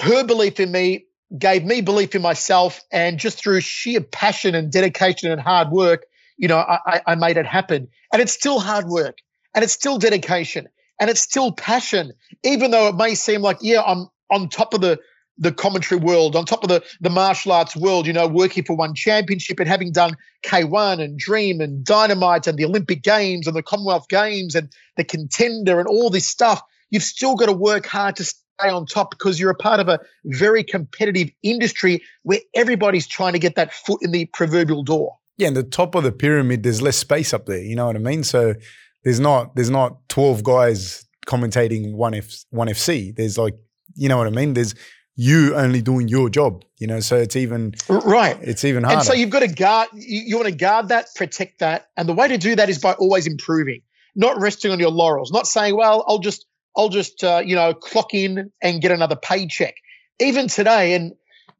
[0.00, 1.06] her belief in me
[1.36, 2.80] gave me belief in myself.
[2.92, 6.04] And just through sheer passion and dedication and hard work,
[6.36, 7.88] you know, I, I made it happen.
[8.12, 9.18] And it's still hard work,
[9.54, 10.68] and it's still dedication,
[11.00, 12.12] and it's still passion,
[12.44, 15.00] even though it may seem like, yeah, I'm on top of the
[15.38, 18.76] the commentary world, on top of the, the martial arts world, you know, working for
[18.76, 23.56] one championship and having done K1 and Dream and Dynamite and the Olympic Games and
[23.56, 27.86] the Commonwealth Games and the contender and all this stuff, you've still got to work
[27.86, 32.40] hard to stay on top because you're a part of a very competitive industry where
[32.54, 35.16] everybody's trying to get that foot in the proverbial door.
[35.38, 37.62] Yeah, and the top of the pyramid, there's less space up there.
[37.62, 38.22] You know what I mean?
[38.22, 38.54] So
[39.02, 43.14] there's not there's not 12 guys commentating one F one FC.
[43.14, 43.54] There's like
[43.94, 44.54] you know what I mean?
[44.54, 44.74] There's
[45.14, 47.00] you only doing your job, you know.
[47.00, 48.38] So it's even right.
[48.40, 48.98] It's even harder.
[48.98, 49.88] And so you've got to guard.
[49.92, 52.78] You, you want to guard that, protect that, and the way to do that is
[52.78, 53.82] by always improving,
[54.14, 56.46] not resting on your laurels, not saying, "Well, I'll just,
[56.76, 59.74] I'll just, uh, you know, clock in and get another paycheck."
[60.18, 61.12] Even today, and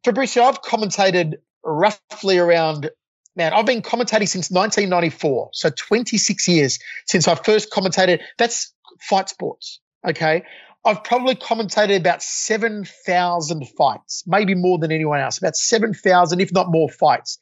[0.05, 1.35] Fabrizio, I've commentated
[1.65, 2.91] roughly around.
[3.35, 8.21] Man, I've been commentating since 1994, so 26 years since I first commentated.
[8.37, 9.81] That's fight sports.
[10.07, 10.43] Okay.
[10.85, 16.71] I've probably commentated about 7,000 fights, maybe more than anyone else, about 7,000, if not
[16.71, 17.39] more fights.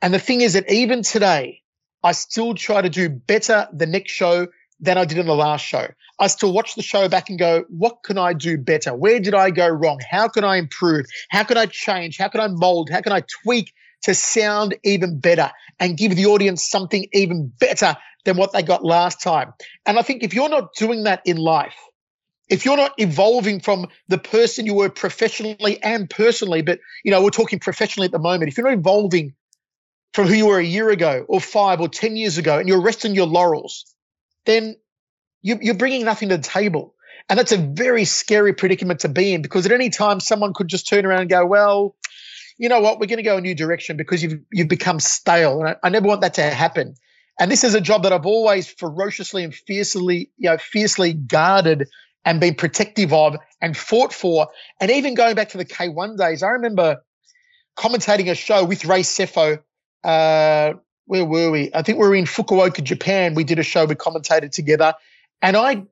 [0.00, 1.60] And the thing is that even today,
[2.02, 4.46] I still try to do better the next show
[4.80, 5.88] than I did in the last show.
[6.18, 8.94] I still watch the show back and go, what can I do better?
[8.94, 10.00] Where did I go wrong?
[10.08, 11.06] How can I improve?
[11.28, 12.16] How can I change?
[12.16, 12.88] How can I mold?
[12.90, 13.72] How can I tweak
[14.04, 18.84] to sound even better and give the audience something even better than what they got
[18.84, 19.52] last time?
[19.84, 21.74] And I think if you're not doing that in life,
[22.48, 27.22] if you're not evolving from the person you were professionally and personally, but you know,
[27.22, 29.34] we're talking professionally at the moment, if you're not evolving
[30.14, 32.80] from who you were a year ago or five or 10 years ago and you're
[32.80, 33.84] resting your laurels,
[34.46, 34.76] then
[35.42, 36.94] you, you're bringing nothing to the table.
[37.28, 40.68] And that's a very scary predicament to be in because at any time someone could
[40.68, 41.94] just turn around and go, well,
[42.56, 45.60] you know what, we're going to go a new direction because you've you've become stale.
[45.60, 46.94] And I, I, never want that to happen.
[47.38, 51.88] And this is a job that I've always ferociously and fiercely, you know, fiercely guarded
[52.24, 54.48] and been protective of and fought for.
[54.80, 57.02] And even going back to the K1 days, I remember
[57.76, 59.60] commentating a show with Ray Sefo.
[60.04, 60.74] Uh,
[61.06, 61.70] where were we?
[61.74, 63.34] I think we were in Fukuoka, Japan.
[63.34, 64.94] We did a show, we commentated together.
[65.40, 65.84] And I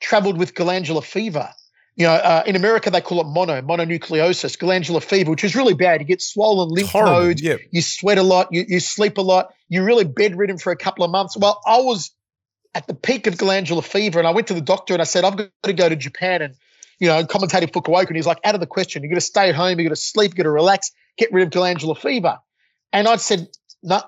[0.00, 1.50] traveled with glandular fever.
[1.96, 5.74] You know, uh, in America they call it mono, mononucleosis, glandular fever, which is really
[5.74, 6.00] bad.
[6.00, 7.60] You get swollen lymph nodes, yep.
[7.72, 11.04] you sweat a lot, you, you sleep a lot, you're really bedridden for a couple
[11.04, 11.36] of months.
[11.36, 12.12] Well, I was
[12.74, 15.24] at the peak of glandular fever, and I went to the doctor and I said,
[15.24, 16.54] I've got to go to Japan and
[17.00, 19.02] you know, commentating Fukuoka, and he's like, out of the question.
[19.02, 21.32] You're going to stay at home, you're going to sleep, you're going to relax, get
[21.32, 22.38] rid of glandular fever.
[22.92, 23.48] And I said,
[23.82, 24.02] no,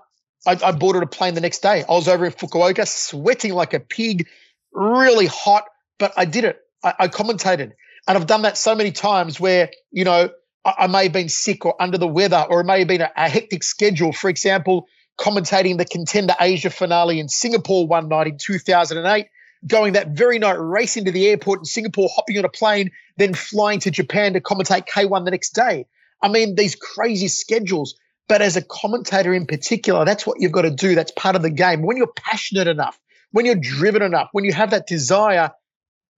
[0.47, 1.85] I, I boarded a plane the next day.
[1.89, 4.29] I was over in Fukuoka, sweating like a pig,
[4.73, 5.65] really hot,
[5.99, 6.59] but I did it.
[6.85, 7.73] I, I commentated.
[8.07, 10.29] And I've done that so many times where, you know,
[10.65, 13.01] I, I may have been sick or under the weather, or it may have been
[13.01, 14.13] a, a hectic schedule.
[14.13, 14.87] For example,
[15.19, 19.27] commentating the Contender Asia finale in Singapore one night in 2008,
[19.67, 23.35] going that very night racing to the airport in Singapore, hopping on a plane, then
[23.35, 25.87] flying to Japan to commentate K1 the next day.
[26.23, 27.95] I mean, these crazy schedules.
[28.29, 30.95] But as a commentator in particular, that's what you've got to do.
[30.95, 31.83] That's part of the game.
[31.83, 32.99] When you're passionate enough,
[33.33, 35.51] when you're driven enough, when you have that desire,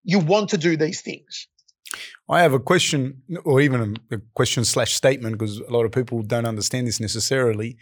[0.05, 1.49] you want to do these things.
[2.28, 6.22] I have a question, or even a question slash statement, because a lot of people
[6.22, 7.76] don't understand this necessarily.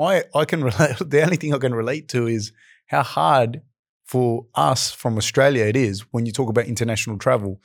[0.00, 0.96] I I can relate.
[0.98, 2.52] The only thing I can relate to is
[2.86, 3.62] how hard
[4.04, 7.60] for us from Australia it is when you talk about international travel,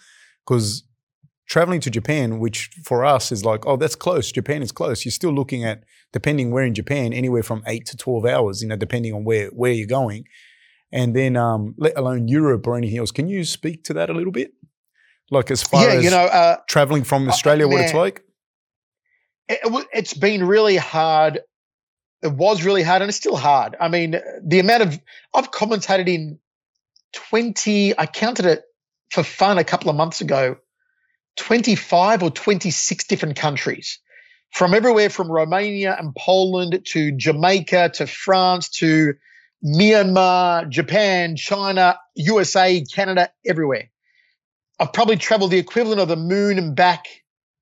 [0.46, 0.84] because
[1.48, 4.32] traveling to Japan, which for us is like, oh, that's close.
[4.32, 5.06] Japan is close.
[5.06, 8.62] You're still looking at, depending where in Japan, anywhere from eight to twelve hours.
[8.62, 10.26] You know, depending on where where you're going,
[10.92, 13.12] and then um, let alone Europe or anything else.
[13.12, 14.52] Can you speak to that a little bit?
[15.30, 18.24] Like as far yeah, as you know, uh, traveling from Australia, uh, what it's like.
[19.50, 19.60] It,
[19.94, 21.42] it's been really hard.
[22.22, 23.76] It was really hard, and it's still hard.
[23.80, 25.00] I mean, the amount of
[25.34, 26.40] I've commentated in
[27.14, 27.98] twenty.
[27.98, 28.64] I counted it
[29.12, 30.58] for fun a couple of months ago
[31.38, 34.00] 25 or 26 different countries
[34.52, 39.14] from everywhere from Romania and Poland to Jamaica to France to
[39.64, 43.90] Myanmar, Japan, China, USA, Canada, everywhere.
[44.80, 47.06] I've probably traveled the equivalent of the moon and back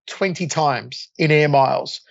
[0.08, 2.02] 20 times in air miles.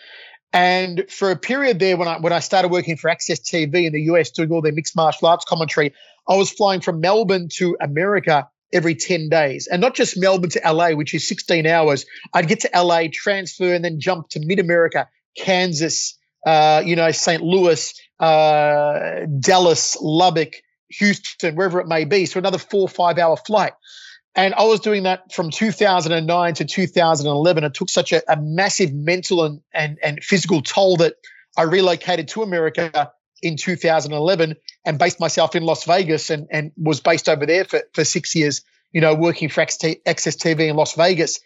[0.54, 3.92] And for a period there, when I when I started working for AXS TV in
[3.92, 5.92] the US doing all their mixed martial arts commentary,
[6.28, 9.66] I was flying from Melbourne to America every 10 days.
[9.66, 12.06] And not just Melbourne to LA, which is 16 hours.
[12.32, 17.10] I'd get to LA, transfer, and then jump to mid America, Kansas, uh, you know,
[17.10, 17.42] St.
[17.42, 20.54] Louis, uh, Dallas, Lubbock,
[20.90, 22.26] Houston, wherever it may be.
[22.26, 23.72] So another four five hour flight.
[24.36, 27.64] And I was doing that from 2009 to 2011.
[27.64, 31.14] It took such a, a massive mental and, and, and physical toll that
[31.56, 33.12] I relocated to America
[33.42, 37.82] in 2011 and based myself in Las Vegas and, and was based over there for,
[37.92, 38.62] for six years,
[38.92, 41.38] you know, working for AXS TV in Las Vegas.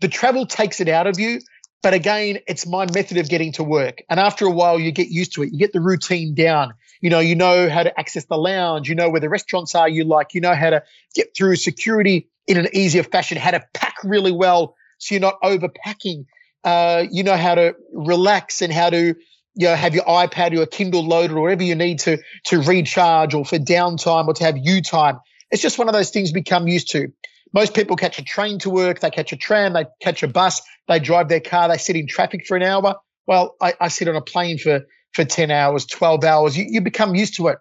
[0.00, 1.40] The travel takes it out of you.
[1.82, 4.02] But again, it's my method of getting to work.
[4.10, 5.52] And after a while, you get used to it.
[5.52, 6.74] You get the routine down.
[7.00, 8.88] You know, you know how to access the lounge.
[8.88, 10.34] You know where the restaurants are you like.
[10.34, 10.82] You know how to
[11.14, 15.40] get through security in an easier fashion, how to pack really well so you're not
[15.42, 16.26] overpacking.
[16.62, 19.14] Uh, you know how to relax and how to
[19.54, 22.60] you know, have your iPad or your Kindle loaded or whatever you need to to
[22.60, 25.18] recharge or for downtime or to have you time.
[25.50, 27.12] It's just one of those things we become used to.
[27.52, 30.62] Most people catch a train to work, they catch a tram, they catch a bus,
[30.86, 32.96] they drive their car, they sit in traffic for an hour.
[33.26, 34.82] Well, I, I sit on a plane for
[35.12, 36.56] for 10 hours, 12 hours.
[36.56, 37.58] You, you become used to it.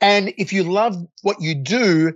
[0.00, 2.14] And if you love what you do,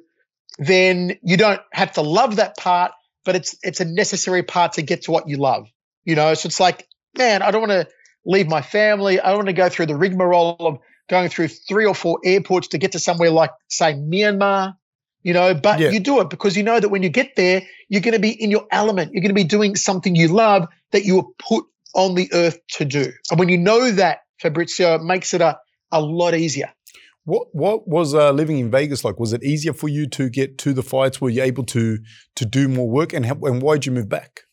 [0.58, 2.92] then you don't have to love that part,
[3.24, 5.68] but it's it's a necessary part to get to what you love.
[6.04, 7.88] You know, so it's like, man, I don't want to
[8.24, 9.20] leave my family.
[9.20, 12.68] I don't want to go through the rigmarole of going through three or four airports
[12.68, 14.76] to get to somewhere like, say, Myanmar,
[15.22, 15.90] you know, but yeah.
[15.90, 18.30] you do it because you know that when you get there, you're going to be
[18.30, 19.12] in your element.
[19.12, 21.64] You're going to be doing something you love that you were put
[21.94, 23.12] on the earth to do.
[23.30, 25.58] And when you know that, Fabrizio, makes it a,
[25.92, 26.72] a lot easier.
[27.24, 29.20] What what was uh, living in Vegas like?
[29.20, 31.20] Was it easier for you to get to the fights?
[31.20, 31.98] Were you able to
[32.36, 33.12] to do more work?
[33.12, 34.44] And and why did you move back?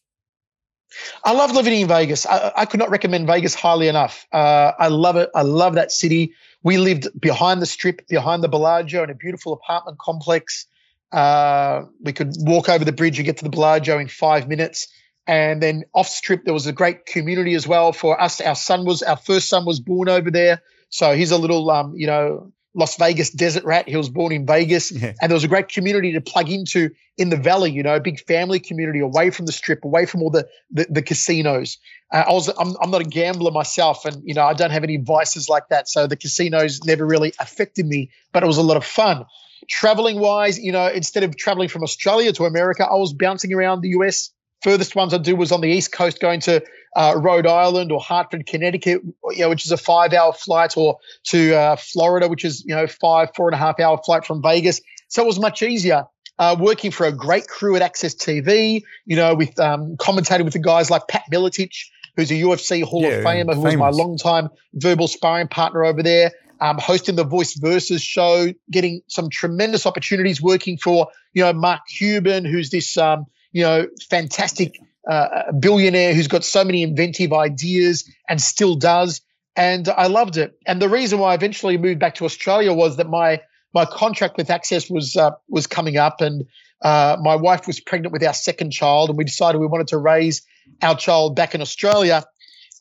[1.24, 2.26] I love living in Vegas.
[2.26, 4.26] I, I could not recommend Vegas highly enough.
[4.32, 5.30] Uh, I love it.
[5.36, 6.34] I love that city.
[6.64, 10.68] We lived behind the strip, behind the Bellagio, in a beautiful apartment complex.
[11.12, 14.88] Uh, we could walk over the bridge and get to the Bellagio in five minutes.
[15.28, 18.42] And then off strip, there was a great community as well for us.
[18.42, 20.62] Our son was our first son was born over there.
[20.90, 23.88] So he's a little, um, you know, Las Vegas desert rat.
[23.88, 25.14] He was born in Vegas, Yeah.
[25.22, 27.72] and there was a great community to plug into in the valley.
[27.72, 30.86] You know, a big family community away from the strip, away from all the the,
[30.90, 31.78] the casinos.
[32.14, 34.84] Uh, I was I'm, I'm not a gambler myself, and you know I don't have
[34.84, 35.88] any vices like that.
[35.90, 39.26] So the casinos never really affected me, but it was a lot of fun.
[39.70, 43.82] Traveling wise, you know, instead of traveling from Australia to America, I was bouncing around
[43.82, 44.32] the US.
[44.64, 46.64] Furthest ones I do was on the East Coast, going to
[46.96, 49.02] uh, Rhode Island or Hartford, Connecticut,
[49.32, 52.88] you know, which is a five-hour flight, or to uh, Florida, which is you know
[52.88, 54.82] five, four and a half hour flight from Vegas.
[55.08, 56.06] So it was much easier.
[56.38, 60.52] Uh, working for a great crew at AXS TV, you know, with um, commentating with
[60.54, 61.86] the guys like Pat Miletich,
[62.18, 63.96] who's a UFC Hall Yeah, of Famer, who was my famous.
[63.98, 66.32] longtime verbal sparring partner over there.
[66.60, 71.82] Um, hosting the Voice Versus show, getting some tremendous opportunities working for you know Mark
[71.98, 73.26] Cuban, who's this um,
[73.56, 74.78] you know fantastic
[75.10, 79.22] uh, billionaire who's got so many inventive ideas and still does.
[79.56, 80.60] And I loved it.
[80.68, 83.42] And the reason why I eventually moved back to Australia was that my
[83.74, 86.46] my contract with AXS was uh, was coming up, and
[86.82, 89.98] uh, my wife was pregnant with our second child, and we decided we wanted to
[89.98, 90.42] raise
[90.82, 92.24] our child back in Australia.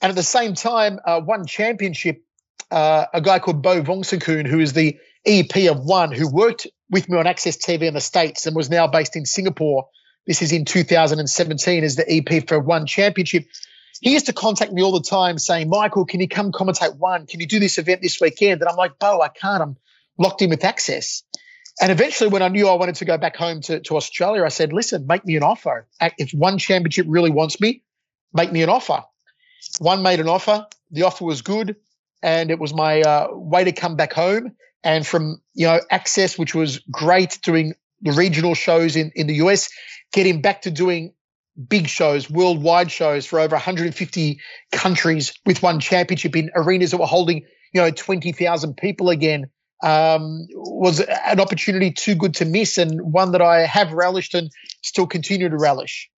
[0.03, 2.21] And at the same time, uh, one championship,
[2.73, 7.09] uh, a guy called Bo Vongsakoon, who is the EP of One, who worked with
[7.09, 9.87] me on AXS TV in the States and was now based in Singapore.
[10.27, 13.47] This is in 2017 as the EP for One Championship.
[14.01, 17.27] He used to contact me all the time saying, Michael, can you come commentate One?
[17.27, 18.61] Can you do this event this weekend?
[18.61, 19.63] And I'm like, Bo, I can't.
[19.63, 19.77] I'm
[20.19, 21.23] locked in with AXS.
[21.81, 24.49] And eventually, when I knew I wanted to go back home to, to Australia, I
[24.49, 25.87] said, listen, make me an offer.
[26.01, 27.83] If One Championship really wants me,
[28.33, 29.03] make me an offer.
[29.79, 30.67] One made an offer.
[30.91, 31.77] The offer was good,
[32.23, 34.53] and it was my uh, way to come back home.
[34.85, 39.35] And from you know AXS, which was great, doing the regional shows in in the
[39.37, 39.69] US,
[40.15, 41.13] getting back to doing
[41.69, 44.41] big shows, worldwide shows for over 150
[44.73, 49.51] countries with one championship in arenas that were holding you know 20,000 people again
[49.83, 54.51] um, was an opportunity too good to miss, and one that I have relished and
[54.83, 56.09] still continue to relish.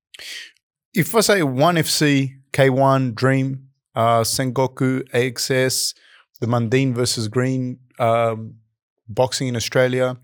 [0.94, 5.94] If I say one FC, K1, Dream, uh, Sengoku, AXS,
[6.40, 8.57] the Mundine versus Green, um,
[9.09, 10.16] boxing in Australia,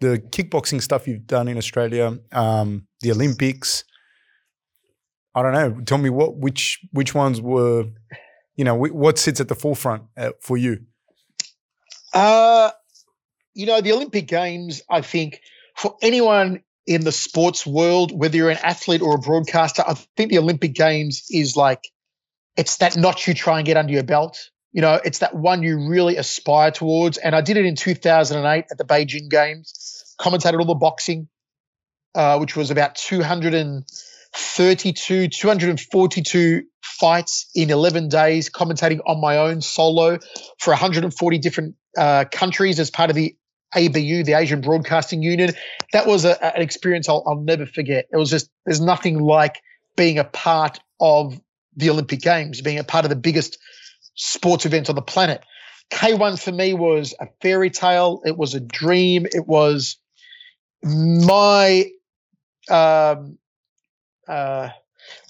[0.00, 3.84] the kickboxing stuff you've done in Australia, um, the Olympics.
[5.34, 5.80] I don't know.
[5.84, 7.84] Tell me what which which ones were,
[8.56, 10.80] you know, what sits at the forefront uh, for you?
[12.14, 12.70] Uh,
[13.54, 15.40] you know, the Olympic Games, I think,
[15.76, 20.30] for anyone in the sports world, whether you're an athlete or a broadcaster, I think
[20.30, 21.90] the Olympic Games is like,
[22.56, 24.50] it's that notch you try and get under your belt.
[24.76, 27.16] You know, it's that one you really aspire towards.
[27.16, 31.28] And I did it in 2008 at the Beijing Games, commentated all the boxing,
[32.14, 40.18] uh, which was about 232, 242 fights in 11 days, commentating on my own solo
[40.58, 43.34] for 140 different uh, countries as part of the
[43.74, 45.54] ABU, the Asian Broadcasting Union.
[45.94, 48.08] That was a, an experience I'll, I'll never forget.
[48.12, 49.62] It was just, there's nothing like
[49.96, 51.40] being a part of
[51.76, 53.56] the Olympic Games, being a part of the biggest
[54.16, 55.42] sports event on the planet.
[55.90, 58.22] K1 for me was a fairy tale.
[58.24, 59.26] It was a dream.
[59.26, 59.98] It was
[60.82, 61.90] my
[62.68, 63.38] um,
[64.26, 64.70] uh,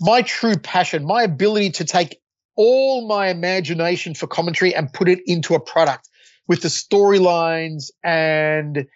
[0.01, 2.18] my true passion, my ability to take
[2.57, 6.09] all my imagination for commentary and put it into a product
[6.49, 8.87] with the storylines and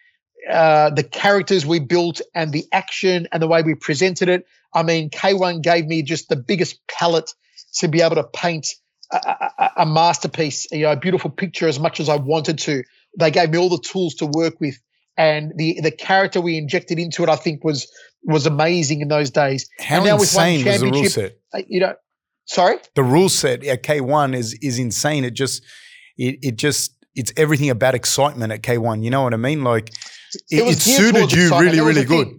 [0.50, 4.46] uh, the characters we built and the action and the way we presented it.
[4.72, 7.34] I mean, K1 gave me just the biggest palette
[7.74, 8.66] to be able to paint
[9.12, 9.16] a,
[9.58, 12.82] a, a masterpiece, you know, a beautiful picture as much as I wanted to.
[13.18, 14.76] They gave me all the tools to work with,
[15.16, 17.90] and the the character we injected into it, I think, was
[18.24, 19.68] was amazing in those days.
[19.80, 21.60] How And now with one insane was the rule championship- set?
[21.60, 21.94] Uh, You know,
[22.46, 22.76] sorry.
[22.94, 25.24] The rule set at K1 is is insane.
[25.24, 25.62] It just
[26.16, 29.02] it it just it's everything about excitement at K1.
[29.02, 29.64] You know what I mean?
[29.64, 32.28] Like it, it, geared suited you really really good.
[32.28, 32.36] thing.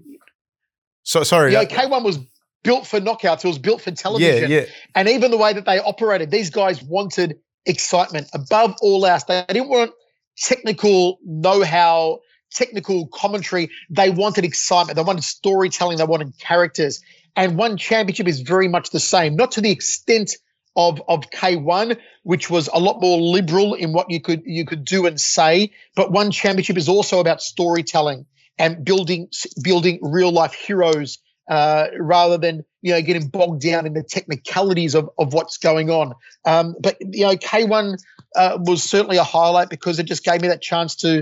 [1.03, 1.51] So sorry.
[1.51, 2.19] Yeah, uh, K1 was
[2.63, 3.43] built for knockouts.
[3.43, 4.49] It was built for television.
[4.49, 4.65] yeah, yeah.
[4.95, 9.23] And even the way that they operated, these guys wanted excitement above all else.
[9.23, 9.91] They didn't want
[10.37, 12.19] technical know-how,
[12.51, 13.69] technical commentary.
[13.89, 14.95] They wanted excitement.
[14.95, 15.97] They wanted storytelling.
[15.97, 17.01] They wanted characters.
[17.35, 20.35] And one championship is very much the same, not to the extent
[20.75, 24.85] of of K1, which was a lot more liberal in what you could you could
[24.85, 25.71] do and say.
[25.95, 28.25] But one championship is also about storytelling
[28.57, 29.29] and building
[29.63, 31.19] building real life heroes
[31.51, 35.91] uh, rather than you know getting bogged down in the technicalities of, of what's going
[35.91, 36.13] on.
[36.45, 38.01] Um, but you know, K1
[38.35, 41.17] uh, was certainly a highlight because it just gave me that chance to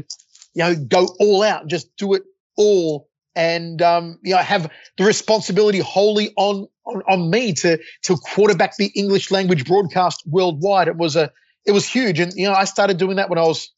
[0.54, 2.24] you know go all out, just do it
[2.56, 8.16] all, and um, you know have the responsibility wholly on, on on me to to
[8.16, 10.88] quarterback the English language broadcast worldwide.
[10.88, 11.32] It was a
[11.66, 12.20] it was huge.
[12.20, 13.72] And, you know, I started doing that when I was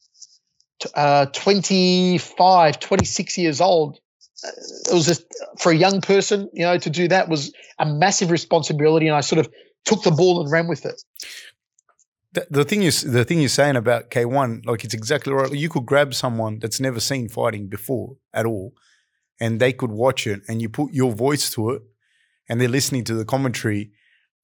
[0.94, 3.98] uh, 25, 26 years old.
[4.44, 5.24] It was just
[5.58, 9.06] for a young person, you know, to do that was a massive responsibility.
[9.06, 9.52] And I sort of
[9.84, 11.00] took the ball and ran with it.
[12.32, 15.52] The, the thing is, the thing you're saying about K1, like it's exactly right.
[15.52, 18.72] You could grab someone that's never seen fighting before at all,
[19.38, 21.82] and they could watch it, and you put your voice to it,
[22.48, 23.92] and they're listening to the commentary.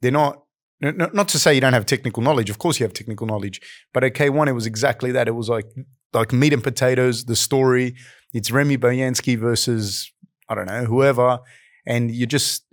[0.02, 0.42] They're not
[0.80, 2.50] not to say you don't have technical knowledge.
[2.50, 3.60] Of course, you have technical knowledge.
[3.92, 5.26] But at K1, it was exactly that.
[5.26, 5.66] It was like
[6.12, 7.24] like meat and potatoes.
[7.24, 7.96] The story.
[8.32, 10.10] It's Remy Bonjasky versus
[10.48, 11.40] I don't know whoever,
[11.86, 12.64] and you just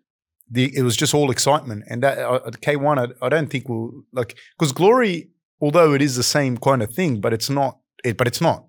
[0.49, 1.83] the it was just all excitement.
[1.89, 5.29] And that uh, K1, I, I don't think will like because Glory,
[5.61, 7.79] although it is the same kind of thing, but it's not.
[8.03, 8.65] It, but it's not.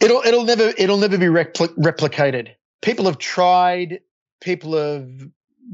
[0.00, 2.50] It'll it'll never it'll never be repli- replicated.
[2.82, 4.00] People have tried.
[4.40, 5.08] People have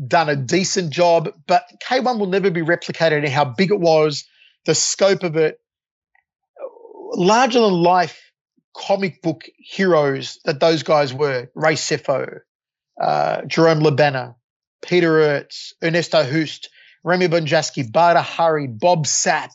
[0.07, 4.25] done a decent job, but K1 will never be replicated in how big it was,
[4.67, 5.59] the scope of it,
[7.17, 8.30] larger than life
[8.81, 12.41] comic book heroes that those guys were Ray Sefo,
[13.01, 14.35] uh, Jerome Le Banner,
[14.83, 16.71] Peter Aerts, Ernesto Hoost,
[17.05, 19.51] Remy Bonjasky, Badr Hari, Bob Sapp,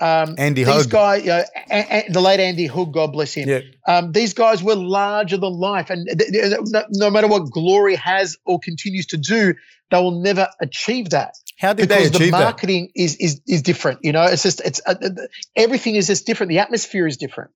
[0.00, 0.90] um, Andy these Hug.
[0.90, 3.48] guys, you know, a, a, the late Andy Hug, God bless him.
[3.48, 3.60] Yeah.
[3.86, 7.96] Um, these guys were larger than life, and th- th- no, no, matter what Glory
[7.96, 9.54] has or continues to do,
[9.90, 11.34] they will never achieve that.
[11.58, 13.02] How did because they achieve the marketing that?
[13.02, 14.00] is is is different.
[14.02, 14.94] You know, it's just it's uh,
[15.56, 16.50] everything is just different.
[16.50, 17.50] The atmosphere is different.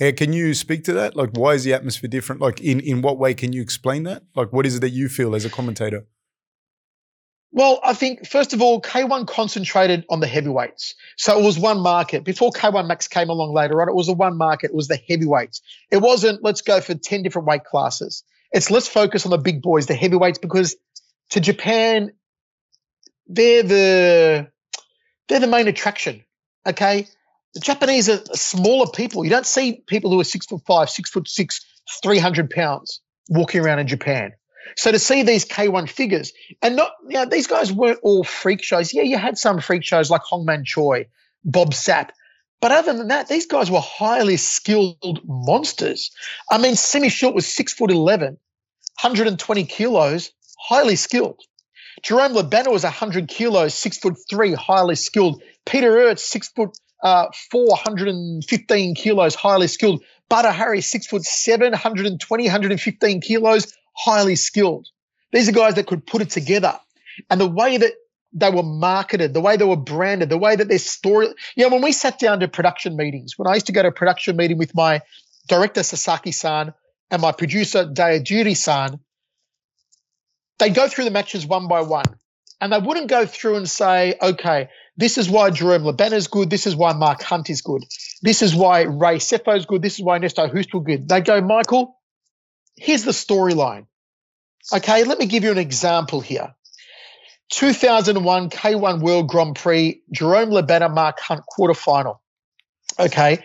[0.00, 1.16] Yeah, can you speak to that?
[1.16, 2.40] Like, why is the atmosphere different?
[2.40, 4.22] Like, in in what way can you explain that?
[4.34, 6.06] Like, what is it that you feel as a commentator?
[7.52, 10.94] Well, I think first of all, K1 concentrated on the heavyweights.
[11.16, 12.22] So it was one market.
[12.22, 14.72] Before K1 Max came along later on, it was a one market.
[14.72, 15.62] It was the heavyweights.
[15.90, 18.24] It wasn't let's go for 10 different weight classes.
[18.52, 20.76] It's let's focus on the big boys, the heavyweights, because
[21.30, 22.12] to Japan,
[23.26, 24.50] they're the
[25.28, 26.24] they're the main attraction.
[26.66, 27.06] Okay.
[27.56, 29.24] The Japanese are smaller people.
[29.24, 31.64] You don't see people who are six foot five, six foot six,
[32.02, 33.00] 300 pounds
[33.30, 34.32] walking around in Japan.
[34.76, 38.62] So to see these K1 figures, and not, you know, these guys weren't all freak
[38.62, 38.92] shows.
[38.92, 41.06] Yeah, you had some freak shows like Hongman Choi,
[41.46, 42.10] Bob Sapp.
[42.60, 46.10] But other than that, these guys were highly skilled monsters.
[46.50, 48.36] I mean, Semmy Schilt was six foot 11,
[49.00, 51.40] 120 kilos, highly skilled.
[52.02, 55.42] Jerome Le Banner was 100 kilos, six foot three, highly skilled.
[55.64, 60.02] Peter Aerts, six foot uh, 415 kilos, highly skilled.
[60.28, 64.88] Badr Hari, six foot seven, 120, 115 kilos, highly skilled.
[65.32, 66.78] These are guys that could put it together.
[67.30, 67.92] And the way that
[68.32, 71.28] they were marketed, the way they were branded, the way that their story.
[71.56, 73.88] You know, when we sat down to production meetings, when I used to go to
[73.88, 75.00] a production meeting with my
[75.48, 76.74] director, Sasaki san,
[77.10, 79.00] and my producer, Daya Dayajiri san,
[80.58, 82.04] they'd go through the matches one by one.
[82.60, 86.28] And they wouldn't go through and say, okay, this is why Jerome Le Banner is
[86.28, 86.48] good.
[86.48, 87.84] This is why Mark Hunt is good.
[88.22, 89.82] This is why Ray Sefo is good.
[89.82, 91.08] This is why Ernesto was good.
[91.08, 91.98] They go, Michael,
[92.76, 93.86] here's the storyline.
[94.72, 96.54] Okay, let me give you an example here.
[97.50, 102.18] 2001 K1 World Grand Prix, Jerome Le Banner, Mark Hunt quarterfinal.
[102.98, 103.44] Okay,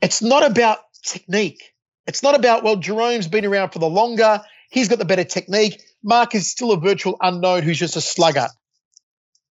[0.00, 1.74] it's not about technique.
[2.06, 5.80] It's not about, well, Jerome's been around for the longer, he's got the better technique.
[6.02, 8.48] Mark is still a virtual unknown who's just a slugger.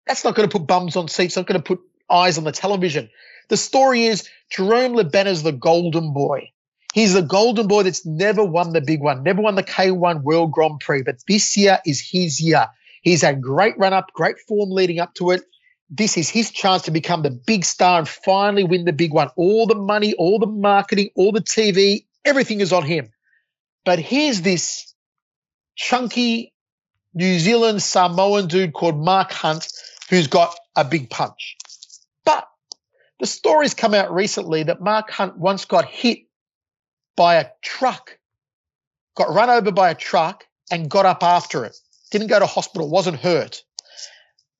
[0.07, 2.51] That's not going to put bums on seats, not going to put eyes on the
[2.51, 3.09] television.
[3.49, 6.51] The story is Jerome Le Banner's the golden boy.
[6.93, 10.51] He's the golden boy that's never won the big one, never won the K1 World
[10.51, 12.67] Grand Prix, but this year is his year.
[13.01, 15.43] He's had great run up, great form leading up to it.
[15.89, 19.29] This is his chance to become the big star and finally win the big one.
[19.35, 23.11] All the money, all the marketing, all the TV, everything is on him.
[23.83, 24.93] But here's this
[25.75, 26.53] chunky
[27.13, 29.67] New Zealand Samoan dude called Mark Hunt
[30.09, 31.57] who's got a big punch.
[32.25, 32.47] But
[33.19, 36.19] the stories come out recently that Mark Hunt once got hit
[37.15, 38.17] by a truck,
[39.15, 41.77] got run over by a truck and got up after it.
[42.11, 43.63] Didn't go to hospital, wasn't hurt.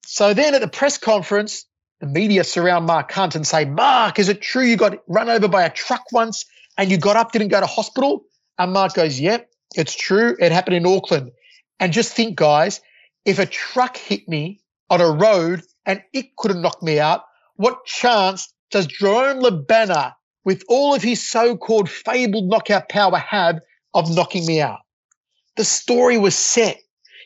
[0.05, 1.65] So then at the press conference,
[1.99, 5.47] the media surround Mark Hunt and say, Mark, is it true you got run over
[5.47, 6.45] by a truck once
[6.77, 8.25] and you got up, didn't go to hospital?
[8.57, 10.35] And Mark goes, Yep, it's true.
[10.39, 11.31] It happened in Auckland.
[11.79, 12.81] And just think, guys,
[13.25, 17.23] if a truck hit me on a road and it could have knocked me out,
[17.55, 20.13] what chance does Jerome Le Banner
[20.43, 23.59] with all of his so-called fabled knockout power have
[23.93, 24.79] of knocking me out.
[25.57, 26.77] The story was set.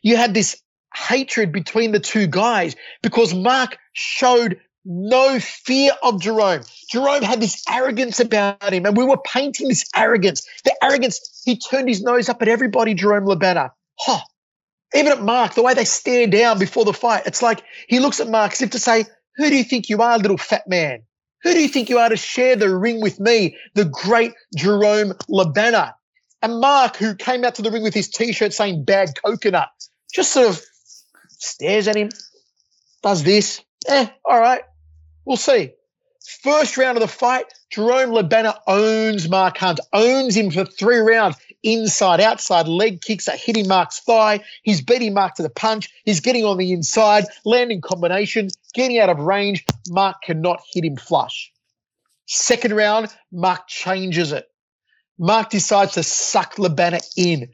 [0.01, 0.61] You had this
[0.95, 6.61] hatred between the two guys because Mark showed no fear of Jerome.
[6.89, 10.47] Jerome had this arrogance about him, and we were painting this arrogance.
[10.63, 13.71] The arrogance, he turned his nose up at everybody, Jerome Le Banner.
[13.99, 14.21] Huh.
[14.93, 18.19] Even at Mark, the way they stare down before the fight, it's like he looks
[18.19, 19.05] at Mark as if to say,
[19.37, 21.03] Who do you think you are, little fat man?
[21.43, 25.13] Who do you think you are to share the ring with me, the great Jerome
[25.29, 25.93] Le Banner?
[26.41, 29.69] And Mark, who came out to the ring with his t-shirt saying bad coconut,
[30.13, 30.61] just sort of
[31.27, 32.09] stares at him,
[33.03, 33.61] does this.
[33.87, 34.63] Eh, all right.
[35.25, 35.73] We'll see.
[36.21, 40.97] First round of the fight, Jerome Le Banner owns Mark Hunt, owns him for three
[40.97, 41.37] rounds.
[41.61, 44.41] Inside, outside, leg kicks are hitting Mark's thigh.
[44.63, 45.89] He's beating Mark to the punch.
[46.05, 49.65] He's getting on the inside, landing combination, getting out of range.
[49.89, 51.51] Mark cannot hit him flush.
[52.27, 54.47] Second round, Mark changes it.
[55.17, 57.49] Mark decides to suck Le Banner in.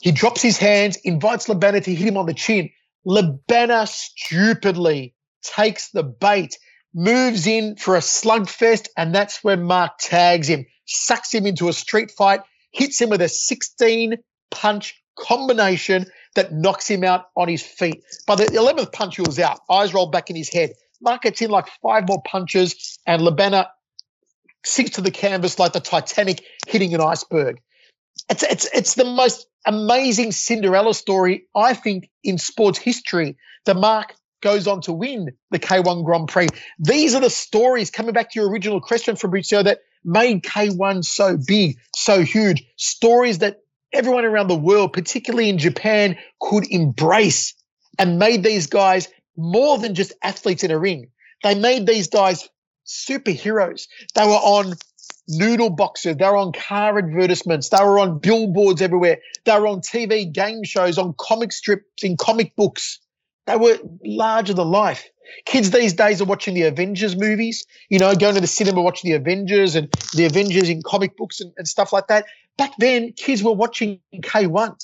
[0.00, 2.70] He drops his hands, invites Le Banner to hit him on the chin.
[3.04, 6.58] Le Banner stupidly takes the bait,
[6.94, 11.72] moves in for a slugfest, and that's when Mark tags him, sucks him into a
[11.72, 12.40] street fight,
[12.72, 14.16] hits him with a 16
[14.50, 18.02] punch combination that knocks him out on his feet.
[18.26, 20.72] By the 11th punch, he was out, eyes rolled back in his head.
[21.00, 23.66] Mark gets in like five more punches, and Le Banner
[24.64, 27.60] sinks to the canvas like the Titanic hitting an iceberg.
[28.28, 33.36] It's, it's, it's the most amazing Cinderella story, I think, in sports history.
[33.64, 36.52] The Mark goes on to win the K1 Grand Prix.
[36.78, 41.36] These are the stories, coming back to your original question, Fabrizio, that made K1 so
[41.36, 42.64] big, so huge.
[42.76, 43.62] Stories that
[43.92, 47.54] everyone around the world, particularly in Japan, could embrace
[47.98, 51.10] and made these guys more than just athletes in a ring.
[51.42, 52.48] They made these guys
[52.86, 53.86] superheroes.
[54.14, 54.74] They were on
[55.28, 56.16] noodle boxes.
[56.16, 57.68] They were on car advertisements.
[57.68, 59.18] They were on billboards everywhere.
[59.44, 63.00] They were on TV game shows, on comic strips, in comic books.
[63.50, 65.10] They were larger than life.
[65.44, 69.10] Kids these days are watching the Avengers movies, you know, going to the cinema watching
[69.10, 72.26] the Avengers and the Avengers in comic books and, and stuff like that.
[72.56, 74.76] Back then, kids were watching K1.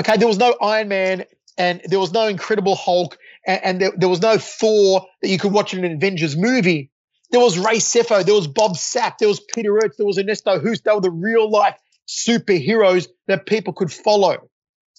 [0.00, 1.24] Okay, there was no Iron Man
[1.58, 3.16] and there was no Incredible Hulk
[3.46, 6.90] and, and there, there, was no Thor that you could watch in an Avengers movie.
[7.30, 10.58] There was Ray Sefo, there was Bob Sapp, there was Peter Aerts, there was Ernesto
[10.58, 10.82] Hoost.
[10.84, 11.76] They were the real life
[12.08, 14.49] superheroes that people could follow.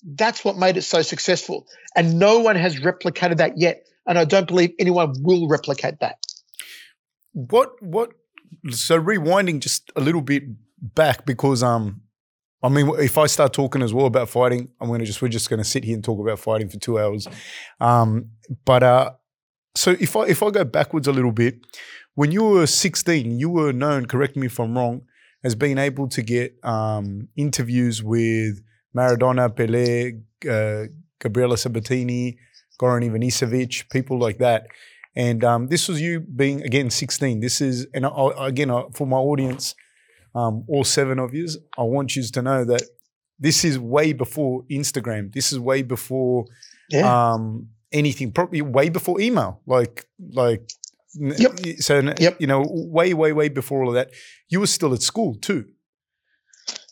[0.03, 1.67] That's what made it so successful.
[1.95, 3.85] And no one has replicated that yet.
[4.07, 6.17] And I don't believe anyone will replicate that.
[7.33, 8.11] What, what,
[8.69, 10.43] so rewinding just a little bit
[10.81, 12.01] back because, um,
[12.63, 15.29] I mean, if I start talking as well about fighting, I'm going to just, we're
[15.29, 17.27] just going to sit here and talk about fighting for two hours.
[17.79, 18.31] Um,
[18.65, 19.11] but, uh,
[19.75, 21.59] so if I, if I go backwards a little bit,
[22.15, 25.03] when you were 16, you were known, correct me if I'm wrong,
[25.43, 28.61] as being able to get um, interviews with
[28.95, 30.87] Maradona, Pelé, uh,
[31.19, 32.37] Gabriela Sabatini,
[32.79, 34.67] Goran Ivanisevic, people like that.
[35.15, 37.39] And um, this was you being, again, 16.
[37.41, 39.75] This is, and I, again, for my audience,
[40.33, 42.83] um, all seven of you, I want you to know that
[43.39, 45.33] this is way before Instagram.
[45.33, 46.45] This is way before
[46.89, 47.33] yeah.
[47.33, 49.61] um, anything, probably way before email.
[49.65, 50.69] Like, like,
[51.15, 51.59] yep.
[51.79, 52.39] so, yep.
[52.39, 54.11] you know, way, way, way before all of that.
[54.47, 55.65] You were still at school too.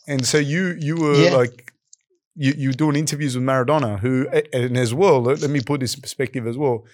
[0.06, 1.36] And so you, you were yeah.
[1.36, 1.69] like,
[2.40, 5.94] you you doing interviews with Maradona, who and as well, let, let me put this
[5.94, 6.86] in perspective as well.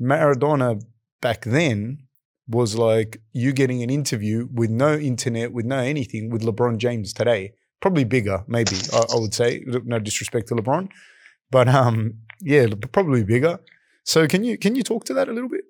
[0.00, 0.80] Maradona
[1.20, 2.06] back then
[2.46, 7.12] was like you getting an interview with no internet, with no anything, with LeBron James
[7.12, 7.52] today.
[7.80, 9.64] Probably bigger, maybe I, I would say.
[9.66, 10.88] No disrespect to LeBron,
[11.50, 13.58] but um, yeah, probably bigger.
[14.04, 15.64] So can you can you talk to that a little bit?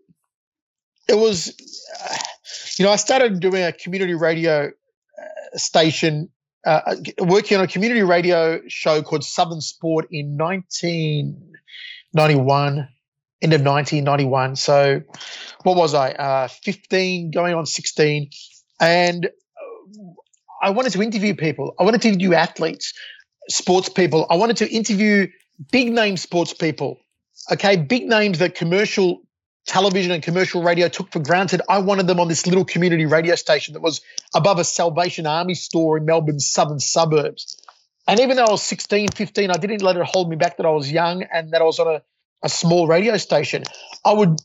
[1.09, 1.55] It was,
[2.05, 2.17] uh,
[2.77, 6.29] you know, I started doing a community radio uh, station
[6.67, 12.89] uh, working on a community radio show called Southern Sport in 1991,
[13.41, 14.57] end of 1991.
[14.57, 15.01] So,
[15.63, 16.11] what was I?
[16.11, 18.31] Uh, 15, going on 16.
[18.81, 19.31] And uh,
[20.61, 21.77] I wanted to interview people.
[21.79, 22.93] I wanted to interview athletes,
[23.49, 24.27] sports people.
[24.29, 25.29] I wanted to interview
[25.71, 26.99] big name sports people.
[27.53, 29.21] Okay, big names that commercial
[29.67, 31.61] television and commercial radio took for granted.
[31.69, 34.01] I wanted them on this little community radio station that was
[34.35, 37.61] above a Salvation Army store in Melbourne's southern suburbs.
[38.09, 40.67] And even though I was 16, 15, I didn't let it hold me back that
[40.67, 42.03] I was young and that I was on a,
[42.43, 43.65] a small radio station.
[44.05, 44.39] I would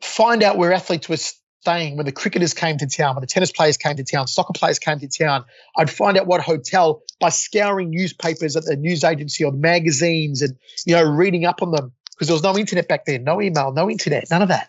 [0.00, 3.50] find out where athletes were staying when the cricketers came to town, when the tennis
[3.50, 5.44] players came to town, soccer players came to town.
[5.76, 10.56] I'd find out what hotel by scouring newspapers at the news agency or magazines and,
[10.86, 13.72] you know, reading up on them because there was no internet back then, no email,
[13.72, 14.68] no internet, none of that.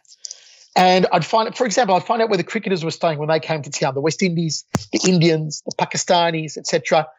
[0.73, 3.41] And I'd find for example, I'd find out where the cricketers were staying when they
[3.41, 7.09] came to town, the West Indies, the Indians, the Pakistanis, etc.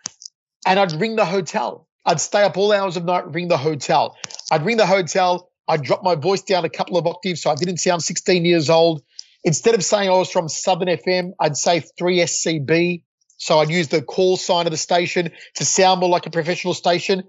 [0.67, 1.87] And I'd ring the hotel.
[2.07, 4.17] I'd stay up all hours of night, ring the hotel.
[4.51, 5.51] I'd ring the hotel.
[5.69, 8.71] I'd drop my voice down a couple of octaves so I didn't sound 16 years
[8.71, 9.03] old.
[9.45, 13.03] Instead of saying oh, I was from Southern FM, I'd say 3SCB.
[13.37, 16.73] So I'd use the call sign of the station to sound more like a professional
[16.73, 17.25] station.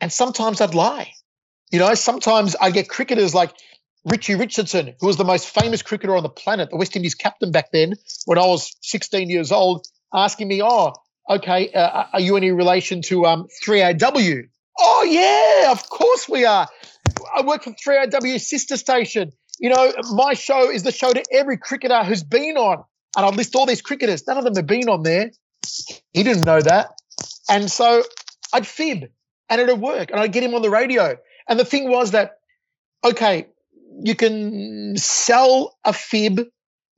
[0.00, 1.12] And sometimes I'd lie.
[1.70, 3.52] You know, sometimes I get cricketers like
[4.04, 7.52] Richie Richardson, who was the most famous cricketer on the planet, the West Indies captain
[7.52, 7.94] back then,
[8.24, 10.94] when I was 16 years old, asking me, "Oh,
[11.28, 14.48] okay, uh, are you any relation to um, 3AW?"
[14.78, 16.66] Oh yeah, of course we are.
[17.36, 19.32] I work for 3AW sister station.
[19.60, 22.82] You know, my show is the show to every cricketer who's been on,
[23.16, 24.26] and I list all these cricketers.
[24.26, 25.30] None of them have been on there.
[26.12, 26.98] He didn't know that,
[27.48, 28.02] and so
[28.52, 29.10] I'd fib,
[29.48, 31.16] and it'd work, and I'd get him on the radio.
[31.48, 32.38] And the thing was that,
[33.04, 33.46] okay,
[34.02, 36.46] you can sell a fib,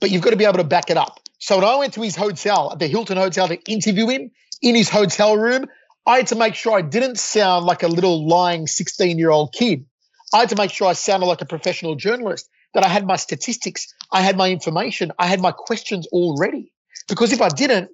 [0.01, 1.21] but you've got to be able to back it up.
[1.39, 4.31] So when I went to his hotel, at the Hilton Hotel, to interview him
[4.61, 5.67] in his hotel room,
[6.07, 9.53] I had to make sure I didn't sound like a little lying 16 year old
[9.53, 9.87] kid.
[10.33, 13.17] I had to make sure I sounded like a professional journalist, that I had my
[13.17, 16.73] statistics, I had my information, I had my questions all ready.
[17.09, 17.91] Because if I didn't,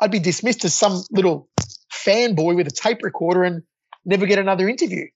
[0.00, 1.48] I'd be dismissed as some little
[1.92, 3.62] fanboy with a tape recorder and
[4.04, 5.06] never get another interview.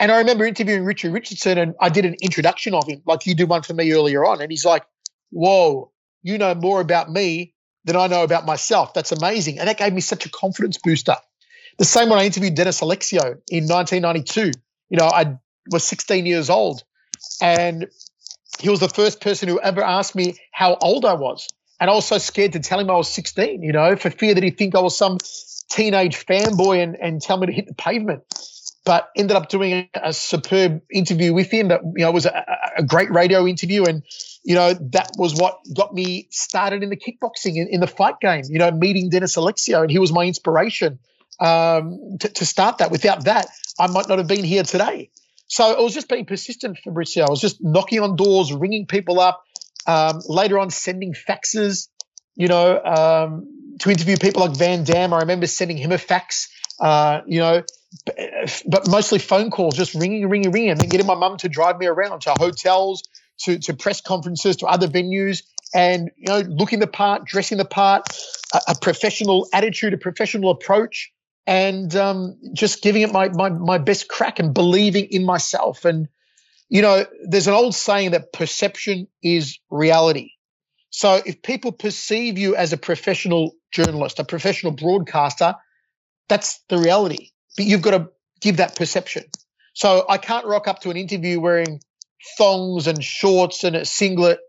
[0.00, 3.34] And I remember interviewing Richard Richardson and I did an introduction of him, like you
[3.34, 4.40] did one for me earlier on.
[4.40, 4.84] And he's like,
[5.30, 5.92] Whoa,
[6.22, 8.94] you know more about me than I know about myself.
[8.94, 9.58] That's amazing.
[9.58, 11.16] And that gave me such a confidence booster.
[11.78, 14.50] The same when I interviewed Dennis Alexio in 1992.
[14.88, 15.38] You know, I
[15.70, 16.82] was 16 years old
[17.40, 17.86] and
[18.58, 21.46] he was the first person who ever asked me how old I was.
[21.78, 24.34] And I was so scared to tell him I was 16, you know, for fear
[24.34, 25.18] that he'd think I was some
[25.70, 28.22] teenage fanboy and, and tell me to hit the pavement
[28.84, 31.68] but ended up doing a, superb interview with him.
[31.68, 32.44] That you know was a,
[32.78, 33.84] a, great radio interview.
[33.84, 34.02] And
[34.42, 38.20] you know that was what got me started in the kickboxing in, in the fight
[38.20, 39.82] game you know meeting dennis alexio.
[39.82, 40.98] And he was my inspiration
[41.40, 42.90] um, to, to, start that.
[42.90, 45.10] Without that i might not have been here today.
[45.46, 49.20] So it was just being persistent fabrizio i was just knocking on doors ringing people
[49.20, 49.44] up
[49.86, 51.88] um, later on sending faxes
[52.34, 56.48] you know um, to interview people like Van Damme i remember sending him a fax
[56.80, 57.62] uh, you know
[58.66, 61.86] but mostly phone calls, just ringing, ringing, ringing, and getting my mum to drive me
[61.86, 63.02] around to hotels,
[63.38, 65.42] to, to press conferences, to other venues,
[65.74, 68.06] and you know, looking the part, dressing the part,
[68.54, 71.12] a, a professional attitude, a professional approach,
[71.46, 75.84] and um, just giving it my, my my best crack and believing in myself.
[75.84, 76.08] And
[76.68, 80.32] you know, there's an old saying that perception is reality.
[80.90, 85.54] So if people perceive you as a professional journalist, a professional broadcaster,
[86.30, 88.08] that's the reality but you've got to
[88.40, 89.24] give that perception.
[89.74, 91.80] So I can't rock up to an interview wearing
[92.38, 94.40] thongs and shorts and a singlet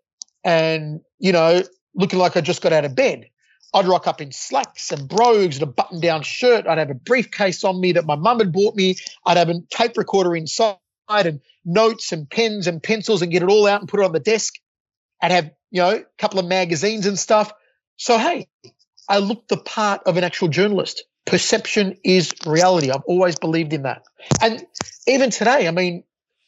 [0.44, 1.62] and, you know,
[1.94, 3.26] looking like I just got out of bed.
[3.74, 6.68] I'd rock up in slacks and brogues and a button down shirt.
[6.68, 8.96] I'd have a briefcase on me that my mum had bought me.
[9.26, 10.78] I'd have a tape recorder inside
[11.10, 14.12] and notes and pens and pencils and get it all out and put it on
[14.12, 14.56] the desk.
[15.22, 17.54] I'd have, you know, a couple of magazines and stuff.
[17.98, 18.48] So, hey,
[19.08, 22.92] I looked the part of an actual journalist perception is reality.
[22.92, 24.04] I've always believed in that.
[24.42, 24.66] And
[25.08, 26.04] even today, I mean,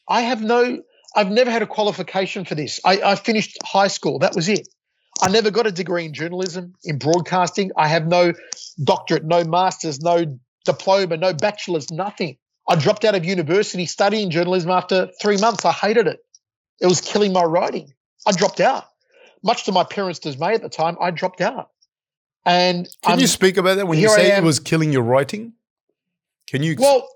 [0.07, 0.81] I have no,
[1.15, 2.79] I've never had a qualification for this.
[2.85, 4.19] I, I finished high school.
[4.19, 4.67] That was it.
[5.21, 7.71] I never got a degree in journalism, in broadcasting.
[7.77, 8.33] I have no
[8.83, 12.37] doctorate, no master's, no diploma, no bachelor's, nothing.
[12.67, 15.65] I dropped out of university studying journalism after three months.
[15.65, 16.19] I hated it.
[16.81, 17.93] It was killing my writing.
[18.25, 18.85] I dropped out.
[19.43, 21.69] Much to my parents' dismay at the time, I dropped out.
[22.45, 25.53] And can you speak about that when you say it was killing your writing?
[26.47, 26.75] Can you?
[26.77, 27.07] Well,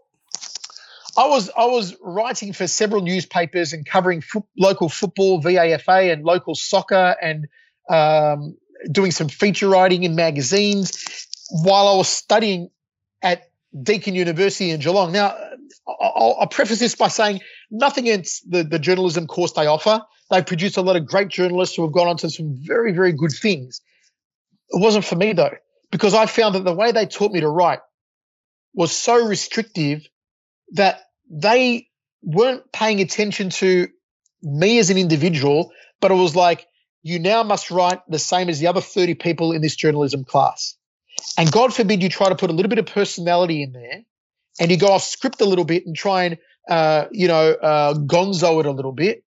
[1.17, 6.23] I was I was writing for several newspapers and covering fo- local football, VAFA, and
[6.23, 7.47] local soccer, and
[7.89, 8.55] um,
[8.91, 12.69] doing some feature writing in magazines while I was studying
[13.21, 13.49] at
[13.83, 15.11] Deakin University in Geelong.
[15.11, 15.35] Now,
[15.87, 20.01] I'll, I'll preface this by saying nothing against the, the journalism course they offer.
[20.29, 23.13] They produce a lot of great journalists who have gone on to some very, very
[23.13, 23.81] good things.
[24.69, 25.55] It wasn't for me though,
[25.91, 27.79] because I found that the way they taught me to write
[28.73, 30.07] was so restrictive
[30.73, 31.87] that they
[32.21, 33.87] weren't paying attention to
[34.41, 36.67] me as an individual, but it was like,
[37.03, 40.75] you now must write the same as the other 30 people in this journalism class.
[41.37, 44.03] And God forbid you try to put a little bit of personality in there
[44.59, 46.37] and you go off script a little bit and try and,
[46.69, 49.23] uh, you know, uh, gonzo it a little bit,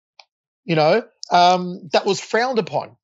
[0.64, 2.96] you know, um, that was frowned upon.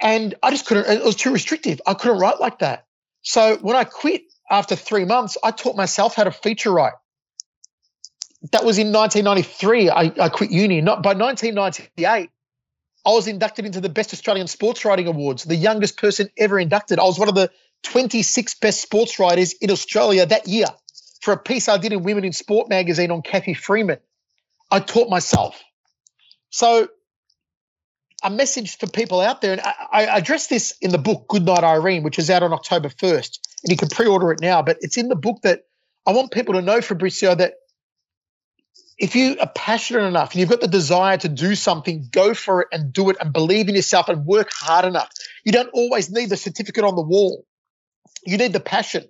[0.00, 1.80] And I just couldn't, it was too restrictive.
[1.86, 2.86] I couldn't write like that.
[3.22, 6.92] So when I quit after three months, I taught myself how to feature write.
[8.52, 9.88] That was in 1993.
[9.88, 10.80] I, I quit uni.
[10.80, 12.30] Not by 1998.
[13.06, 16.98] I was inducted into the Best Australian Sports Writing Awards, the youngest person ever inducted.
[16.98, 17.50] I was one of the
[17.84, 20.66] 26 best sports writers in Australia that year
[21.20, 23.98] for a piece I did in Women in Sport magazine on Cathy Freeman.
[24.70, 25.62] I taught myself.
[26.50, 26.88] So
[28.24, 29.52] a message for people out there.
[29.52, 32.52] And I, I address this in the book, Good Night Irene, which is out on
[32.52, 33.38] October 1st.
[33.62, 34.62] And you can pre order it now.
[34.62, 35.62] But it's in the book that
[36.06, 37.54] I want people to know, Fabrizio, that
[38.98, 42.62] if you are passionate enough and you've got the desire to do something, go for
[42.62, 45.10] it and do it and believe in yourself and work hard enough.
[45.44, 47.44] You don't always need the certificate on the wall.
[48.24, 49.04] You need the passion.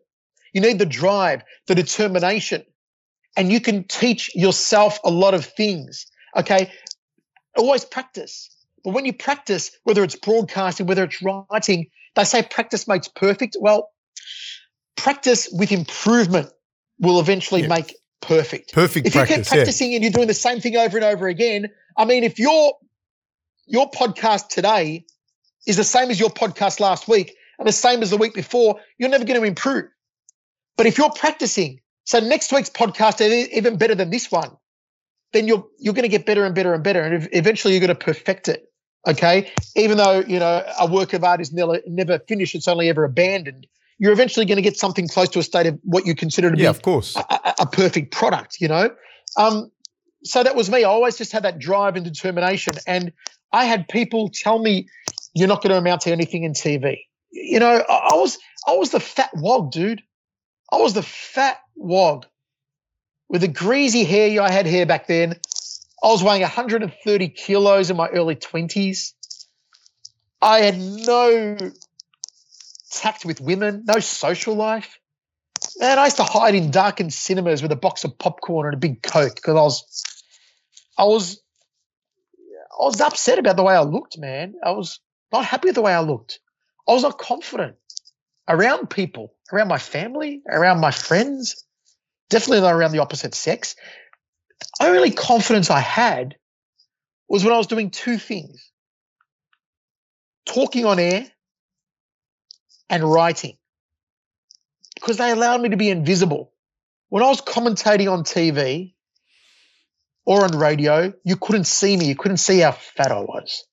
[0.53, 2.65] You need the drive, the determination.
[3.37, 6.07] And you can teach yourself a lot of things.
[6.37, 6.73] Okay.
[7.57, 8.54] Always practice.
[8.85, 13.57] But when you practice, whether it's broadcasting, whether it's writing, they say practice makes perfect.
[13.59, 13.91] Well,
[14.97, 16.51] practice with improvement
[16.99, 17.68] will eventually Yeah.
[17.68, 18.72] make perfect.
[18.72, 19.37] Perfect If you practice.
[19.37, 21.66] keep practicing and you're doing the same thing over and over again,
[21.97, 22.74] I mean, if your
[23.66, 25.07] your podcast today
[25.66, 28.78] is the same as your podcast last week and the same as the week before,
[28.99, 29.87] you're never going to improve.
[30.76, 34.51] But if you're practicing, so next week's podcast is even better than this one,
[35.32, 37.89] then you're you're going to get better and better and better, and eventually you're going
[37.89, 38.70] to perfect it.
[39.07, 42.89] Okay, even though you know a work of art is never never finished, it's only
[42.89, 43.67] ever abandoned.
[43.99, 46.57] You're eventually going to get something close to a state of what you consider to
[46.57, 47.15] yeah, be of course.
[47.17, 48.91] a, a- a perfect product, you know.
[49.37, 49.71] Um,
[50.25, 50.81] so that was me.
[50.81, 53.13] I always just had that drive and determination, and
[53.53, 54.89] I had people tell me,
[55.35, 57.01] "You're not going to amount to anything in TV."
[57.31, 60.03] You know, I, I was I was the fat wog, dude.
[60.73, 62.27] I was the fat wog
[63.29, 64.41] with the greasy hair.
[64.41, 65.37] I had hair back then.
[66.05, 69.15] I was weighing 130 kilos in my early 20s.
[70.43, 71.57] I had no
[72.91, 74.99] tact with women, no social life.
[75.79, 78.79] Man, I used to hide in darkened cinemas with a box of popcorn and a
[78.79, 80.05] big Coke because I was,
[80.99, 81.43] I was,
[82.71, 84.57] I was upset about the way I looked, man.
[84.63, 85.01] I was
[85.33, 86.39] not happy with the way I looked.
[86.87, 87.77] I was not confident
[88.47, 91.65] around people, around my family, around my friends,
[92.29, 93.75] definitely not around the opposite sex.
[94.81, 96.37] Only confidence I had
[97.29, 98.71] was when I was doing two things
[100.47, 101.27] talking on air
[102.91, 103.57] and writing
[104.95, 106.53] because they allowed me to be invisible.
[107.09, 108.95] When I was commentating on TV
[110.27, 112.07] or on radio, you couldn't see me.
[112.07, 113.65] You couldn't see how fat I was.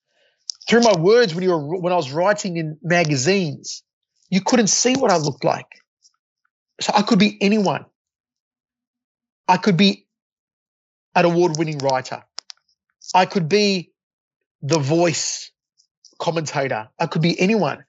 [0.68, 3.84] Through my words, when you were when I was writing in magazines,
[4.30, 5.66] you couldn't see what I looked like.
[6.80, 7.86] So I could be anyone.
[9.48, 10.08] I could be
[11.16, 12.24] an award-winning writer.
[13.14, 13.92] I could be
[14.62, 15.52] the voice
[16.20, 16.90] commentator.
[17.00, 17.84] I could be anyone.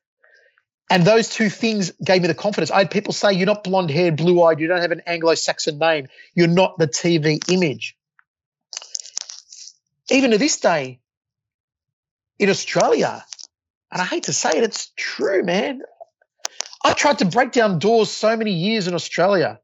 [0.90, 2.70] And those two things gave me the confidence.
[2.70, 5.34] I had people say, You're not blonde haired, blue eyed, you don't have an Anglo
[5.34, 7.96] Saxon name, you're not the TV image.
[10.10, 11.00] Even to this day,
[12.38, 13.24] in Australia,
[13.90, 15.82] and I hate to say it, it's true, man.
[16.84, 19.60] I tried to break down doors so many years in Australia,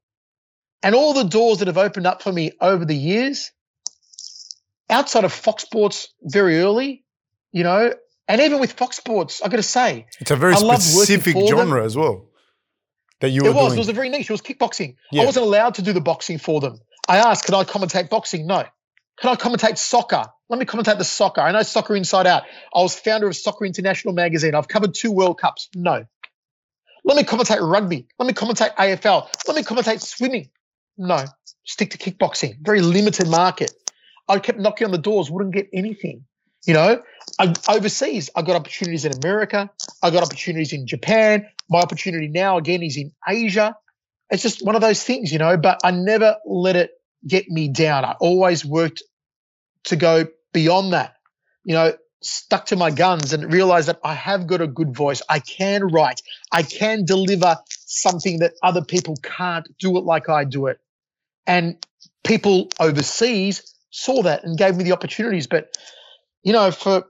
[0.83, 3.51] and all the doors that have opened up for me over the years,
[4.91, 7.05] outside of Fox Sports very early,
[7.53, 7.93] you know,
[8.27, 11.47] and even with Fox Sports, I got to say, It's a very I specific for
[11.49, 11.59] them.
[11.59, 12.27] genre as well
[13.21, 13.69] that you were it was.
[13.69, 13.75] doing.
[13.75, 14.29] It was a very niche.
[14.29, 14.97] It was kickboxing.
[15.11, 15.23] Yeah.
[15.23, 16.79] I wasn't allowed to do the boxing for them.
[17.09, 18.65] I asked, "Can I commentate boxing?" No.
[19.21, 20.27] Can I commentate soccer?
[20.49, 21.41] Let me commentate the soccer.
[21.41, 22.45] I know soccer inside out.
[22.73, 24.55] I was founder of Soccer International magazine.
[24.55, 25.69] I've covered two World Cups.
[25.75, 26.05] No.
[27.05, 28.07] Let me commentate rugby.
[28.19, 29.29] Let me commentate AFL.
[29.49, 30.51] Let me commentate swimming.
[30.99, 31.25] No.
[31.65, 32.57] Stick to kickboxing.
[32.61, 33.73] Very limited market.
[34.29, 36.25] I kept knocking on the doors, wouldn't get anything.
[36.67, 37.03] You know,
[37.39, 39.71] I, overseas, I got opportunities in America.
[40.03, 41.47] I got opportunities in Japan.
[41.71, 43.77] My opportunity now again is in Asia.
[44.29, 46.91] It's just one of those things, you know, but I never let it
[47.27, 48.05] get me down.
[48.05, 49.03] I always worked
[49.85, 51.15] to go beyond that,
[51.65, 55.23] you know, stuck to my guns and realized that I have got a good voice.
[55.29, 56.21] I can write.
[56.53, 60.81] I can deliver something that other people can't do it like I do it.
[61.49, 61.85] And
[62.23, 65.49] people overseas saw that and gave me the opportunities.
[65.49, 65.77] But,
[66.45, 67.05] you know, for,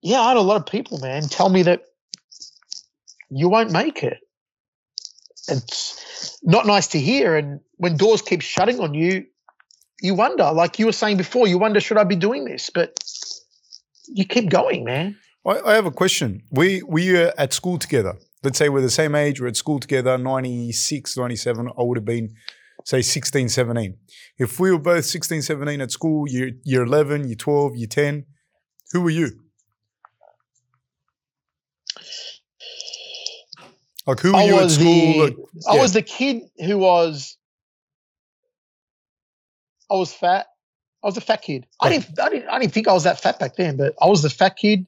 [0.00, 1.82] yeah, I had a lot of people, man, tell me that
[3.28, 4.18] you won't make it.
[5.48, 7.36] It's not nice to hear.
[7.36, 9.26] And when doors keep shutting on you,
[10.00, 12.70] you wonder, like you were saying before, you wonder, should I be doing this?
[12.70, 12.98] But
[14.06, 15.16] you keep going, man.
[15.46, 16.42] I, I have a question.
[16.50, 18.14] We we were at school together.
[18.42, 19.40] Let's say we're the same age.
[19.40, 20.16] We're at school together.
[20.16, 21.68] 96, 97.
[21.68, 22.34] I would have been,
[22.84, 23.96] say, 16, 17.
[24.38, 28.26] If we were both 16, 17 at school, you're, you're 11, you're 12, you're 10,
[28.92, 29.30] who were you?
[34.06, 34.84] Like, who were I you at school?
[34.84, 35.36] the Like,
[35.70, 37.36] I was the kid who was
[39.90, 40.46] I was fat.
[41.02, 41.66] I was a fat kid.
[41.80, 44.06] I didn't I didn't I didn't think I was that fat back then, but I
[44.06, 44.86] was the fat kid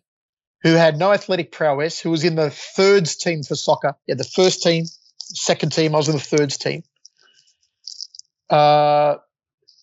[0.63, 3.95] who had no athletic prowess, who was in the thirds team for soccer.
[4.07, 4.85] Yeah, the first team,
[5.19, 6.83] second team, I was in the thirds team.
[8.51, 9.17] Uh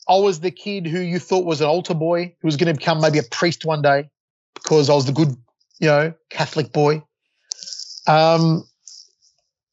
[0.09, 2.77] I was the kid who you thought was an altar boy who was going to
[2.79, 4.09] become maybe a priest one day
[4.55, 5.29] because I was the good,
[5.79, 7.03] you know, Catholic boy.
[8.07, 8.65] Um,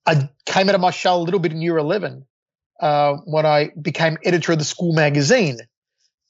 [0.07, 2.27] I came out of my shell a little bit in year 11
[2.81, 5.59] uh, when I became editor of the school magazine.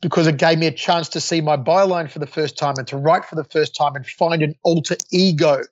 [0.00, 2.86] because it gave me a chance to see my byline for the first time and
[2.88, 5.62] to write for the first time and find an alter ego.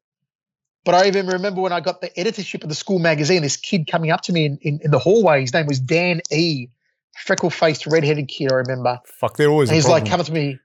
[0.84, 3.86] But I even remember when I got the editorship of the school magazine, this kid
[3.90, 5.40] coming up to me in, in, in the hallway.
[5.40, 6.68] His name was Dan E.
[7.24, 8.52] Freckle faced, red-headed kid.
[8.52, 9.00] I remember.
[9.06, 9.70] Fuck, they're always.
[9.70, 10.58] And he's like coming to me,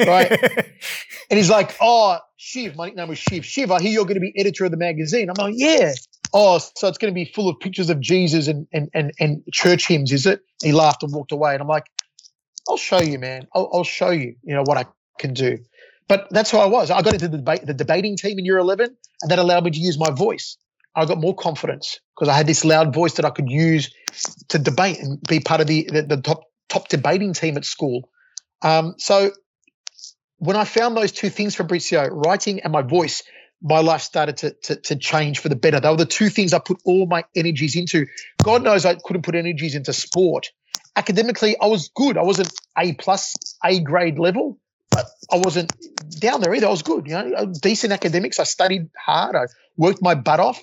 [0.00, 0.30] right?
[1.30, 3.44] and he's like, "Oh, Shiv, my nickname was Shiv.
[3.44, 5.94] Shiv, I hear you're going to be editor of the magazine." I'm like, "Yeah."
[6.34, 9.42] Oh, so it's going to be full of pictures of Jesus and and and, and
[9.52, 10.40] church hymns, is it?
[10.62, 11.86] he laughed and walked away, and I'm like,
[12.68, 13.48] "I'll show you, man.
[13.54, 14.36] I'll, I'll show you.
[14.42, 14.84] You know what I
[15.18, 15.58] can do."
[16.12, 16.90] But that's who I was.
[16.90, 19.78] I got into the the debating team in year 11, and that allowed me to
[19.78, 20.58] use my voice.
[20.94, 23.90] I got more confidence because I had this loud voice that I could use
[24.48, 28.10] to debate and be part of the the, the top top debating team at school.
[28.60, 29.30] Um, so
[30.36, 33.22] when I found those two things, Fabrizio, writing and my voice,
[33.62, 35.80] my life started to, to, to change for the better.
[35.80, 38.04] They were the two things I put all my energies into.
[38.42, 40.50] God knows I couldn't put energies into sport.
[40.94, 42.18] Academically, I was good.
[42.18, 43.34] I wasn't A plus,
[43.64, 44.58] A grade level,
[44.92, 45.72] but I wasn't
[46.20, 46.66] down there either.
[46.66, 48.38] I was good, you know, decent academics.
[48.38, 49.34] I studied hard.
[49.34, 50.62] I worked my butt off,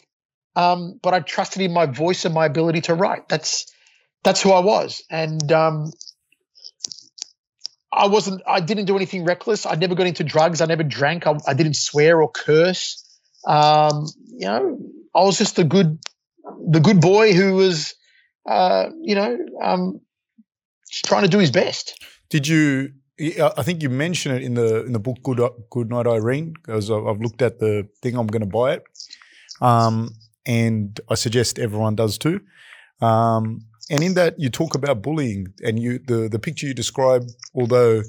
[0.56, 3.28] um, but I trusted in my voice and my ability to write.
[3.28, 3.72] That's
[4.24, 5.92] that's who I was, and um,
[7.92, 8.42] I wasn't.
[8.48, 9.66] I didn't do anything reckless.
[9.66, 10.62] I never got into drugs.
[10.62, 11.26] I never drank.
[11.26, 13.06] I, I didn't swear or curse.
[13.46, 14.78] Um, you know,
[15.16, 16.00] I was just the good,
[16.68, 17.96] the good boy who was,
[18.48, 20.02] uh, you know, um,
[21.06, 22.04] trying to do his best.
[22.30, 26.08] Did you I think you mention it in the in the book Good Good Night
[26.08, 28.18] Irene because I've looked at the thing.
[28.18, 28.84] I'm going to buy it,
[29.62, 30.12] um,
[30.46, 32.40] and I suggest everyone does too.
[33.02, 37.28] Um, and in that, you talk about bullying, and you the the picture you describe,
[37.54, 38.04] although,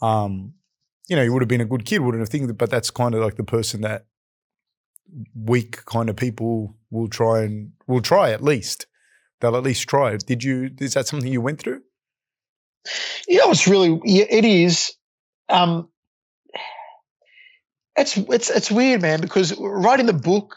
[0.00, 0.54] um,
[1.08, 3.14] you know, you would have been a good kid, wouldn't have think, but that's kind
[3.14, 4.06] of like the person that
[5.34, 8.86] weak kind of people will try and will try at least.
[9.40, 10.16] They'll at least try.
[10.16, 10.70] Did you?
[10.78, 11.82] Is that something you went through?
[13.26, 14.92] You know, it's really it is.
[15.48, 15.88] Um,
[17.96, 19.20] it's it's it's weird, man.
[19.20, 20.56] Because writing the book,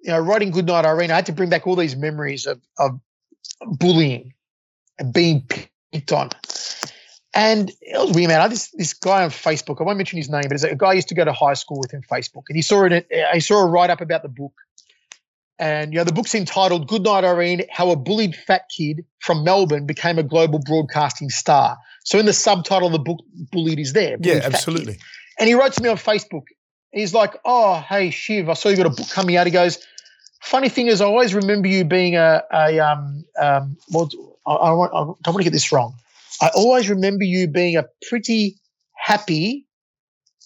[0.00, 3.00] you know, writing Goodnight Irene, I had to bring back all these memories of of
[3.66, 4.34] bullying
[4.98, 5.48] and being
[5.92, 6.30] picked on.
[7.36, 8.40] And it was weird, man.
[8.40, 9.80] I this this guy on Facebook.
[9.80, 11.54] I won't mention his name, but it's a guy I used to go to high
[11.54, 13.08] school with in Facebook, and he saw it.
[13.32, 14.52] He saw a write up about the book,
[15.58, 19.44] and you know, the book's entitled Good Night Irene How a Bullied Fat Kid from
[19.44, 21.76] Melbourne Became a Global Broadcasting Star.
[22.04, 23.20] So in the subtitle of the book,
[23.52, 24.18] Bullied is there.
[24.18, 24.98] Bullied yeah, absolutely.
[25.38, 26.44] And he wrote to me on Facebook.
[26.92, 29.46] He's like, Oh, hey, Shiv, I saw you got a book coming out.
[29.46, 29.78] He goes,
[30.40, 34.10] Funny thing is, I always remember you being a, a um, um, well,
[34.46, 35.94] I, I, I don't want to get this wrong.
[36.42, 38.56] I always remember you being a pretty
[38.94, 39.66] happy,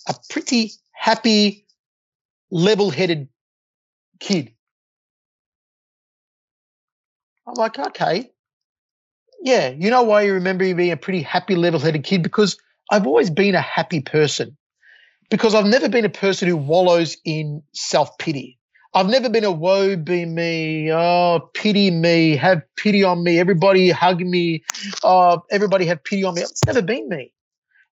[0.06, 1.66] a pretty happy,
[2.50, 3.28] level headed
[4.20, 4.52] kid.
[7.48, 8.30] I'm like, okay.
[9.40, 12.22] Yeah, you know why you remember me being a pretty happy, level headed kid?
[12.22, 12.58] Because
[12.90, 14.56] I've always been a happy person.
[15.30, 18.58] Because I've never been a person who wallows in self pity.
[18.94, 23.90] I've never been a woe be me, oh, pity me, have pity on me, everybody
[23.90, 24.64] hug me,
[25.04, 26.42] oh, everybody have pity on me.
[26.42, 27.32] It's never been me.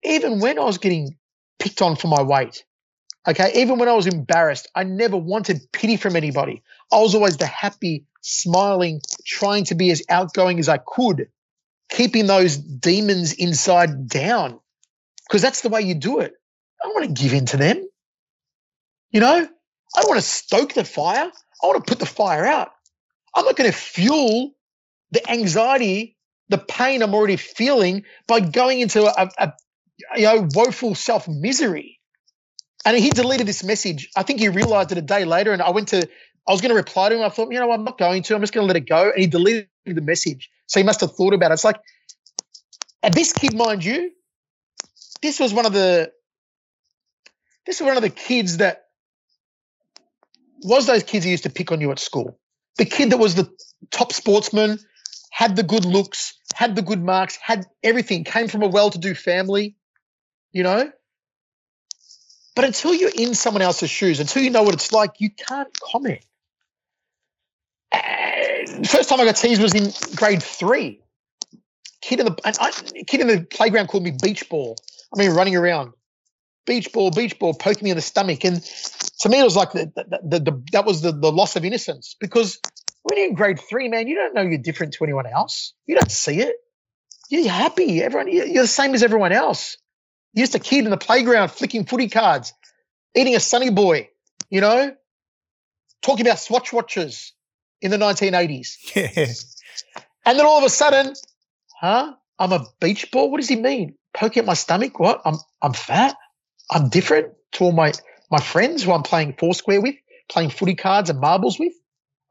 [0.03, 1.17] Even when I was getting
[1.59, 2.65] picked on for my weight,
[3.27, 6.63] okay, even when I was embarrassed, I never wanted pity from anybody.
[6.91, 11.29] I was always the happy, smiling, trying to be as outgoing as I could,
[11.89, 14.59] keeping those demons inside down.
[15.27, 16.33] Because that's the way you do it.
[16.81, 17.87] I don't want to give in to them.
[19.11, 19.47] You know,
[19.95, 21.31] I don't want to stoke the fire.
[21.63, 22.71] I want to put the fire out.
[23.35, 24.51] I'm not going to fuel
[25.11, 26.17] the anxiety,
[26.49, 29.53] the pain I'm already feeling by going into a, a
[30.17, 32.00] you know woeful self misery.
[32.85, 34.09] And he deleted this message.
[34.15, 35.51] I think he realized it a day later.
[35.51, 36.07] And I went to
[36.47, 37.21] I was going to reply to him.
[37.21, 38.35] I thought, you know, I'm not going to.
[38.35, 39.09] I'm just going to let it go.
[39.11, 40.49] And he deleted the message.
[40.67, 41.55] So he must have thought about it.
[41.55, 41.79] It's like,
[43.03, 44.11] and this kid, mind you,
[45.21, 46.11] this was one of the,
[47.65, 48.85] this was one of the kids that
[50.63, 52.39] was those kids who used to pick on you at school.
[52.77, 53.51] The kid that was the
[53.91, 54.79] top sportsman,
[55.31, 59.75] had the good looks, had the good marks, had everything, came from a well-to-do family,
[60.51, 60.91] you know.
[62.55, 65.69] But until you're in someone else's shoes, until you know what it's like, you can't
[65.79, 66.23] comment
[68.85, 71.01] first time I got teased was in grade three.
[72.01, 72.71] Kid in the I,
[73.05, 74.75] kid in the playground called me beach ball.
[75.13, 75.93] I mean, running around,
[76.65, 78.61] beach ball, beach ball, poking me in the stomach, and
[79.19, 81.65] to me it was like the, the, the, the that was the, the loss of
[81.65, 82.59] innocence because
[83.03, 85.73] when you're in grade three, man, you don't know you're different to anyone else.
[85.85, 86.55] You don't see it.
[87.29, 88.01] You're happy.
[88.01, 89.77] Everyone, you're the same as everyone else.
[90.35, 92.53] Just a kid in the playground flicking footy cards,
[93.15, 94.09] eating a sunny boy,
[94.49, 94.95] you know,
[96.01, 97.33] talking about Swatch watches,
[97.81, 98.77] in the 1980s.
[98.95, 99.25] Yeah.
[100.23, 101.15] And then all of a sudden,
[101.79, 102.13] huh?
[102.37, 103.31] I'm a beach ball.
[103.31, 103.95] What does he mean?
[104.13, 104.99] Poking at my stomach?
[104.99, 105.21] What?
[105.25, 106.15] I'm I'm fat.
[106.69, 107.93] I'm different to all my
[108.29, 109.95] my friends who I'm playing foursquare with,
[110.29, 111.73] playing footy cards and marbles with.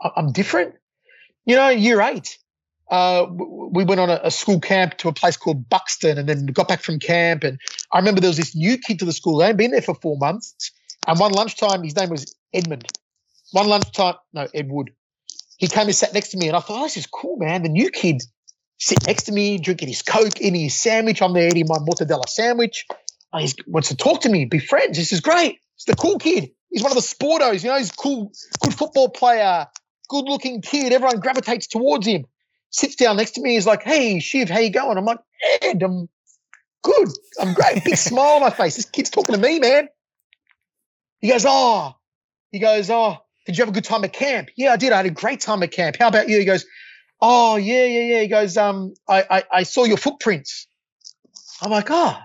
[0.00, 0.74] I'm different.
[1.46, 2.38] You know, year eight,
[2.90, 6.46] uh, we went on a, a school camp to a place called Buxton, and then
[6.46, 7.42] got back from camp.
[7.42, 7.58] And
[7.92, 9.38] I remember there was this new kid to the school.
[9.38, 10.72] They hadn't been there for four months.
[11.06, 12.86] And one lunchtime, his name was Edmund.
[13.52, 14.90] One lunchtime, no, Ed Wood.
[15.58, 17.62] He came and sat next to me, and I thought, oh, this is cool, man.
[17.62, 18.22] The new kid
[18.78, 21.20] sitting next to me, drinking his Coke, eating his sandwich.
[21.20, 22.86] I'm there eating my mortadella sandwich.
[23.32, 24.96] Oh, he wants to talk to me, be friends.
[24.96, 25.58] This is great.
[25.76, 26.50] He's the cool kid.
[26.70, 29.66] He's one of the sportos, you know, he's cool, good football player,
[30.08, 30.92] good looking kid.
[30.92, 32.26] Everyone gravitates towards him.
[32.70, 33.54] Sits down next to me.
[33.54, 34.96] He's like, hey, Shiv, how you going?
[34.96, 35.18] I'm like,
[35.62, 36.08] Ed, I'm
[36.82, 37.08] good.
[37.40, 37.84] I'm great.
[37.84, 38.76] Big smile on my face.
[38.76, 39.88] This kid's talking to me, man.
[41.20, 41.94] He goes, oh,
[42.50, 44.50] he goes, oh, did you have a good time at camp?
[44.56, 44.92] Yeah, I did.
[44.92, 45.96] I had a great time at camp.
[45.98, 46.38] How about you?
[46.38, 46.64] He goes,
[47.20, 48.20] oh, yeah, yeah, yeah.
[48.22, 50.66] He goes, um, I, I, I saw your footprints.
[51.62, 52.16] I'm like, oh,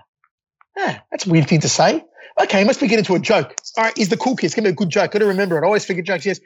[0.76, 2.04] yeah, that's a weird thing to say.
[2.40, 3.54] Okay, must be getting into a joke.
[3.76, 4.46] All right, he's the cool kid.
[4.46, 5.10] It's gonna be a good joke.
[5.10, 5.62] Got to remember it.
[5.62, 6.26] I always figure jokes.
[6.26, 6.40] Yes,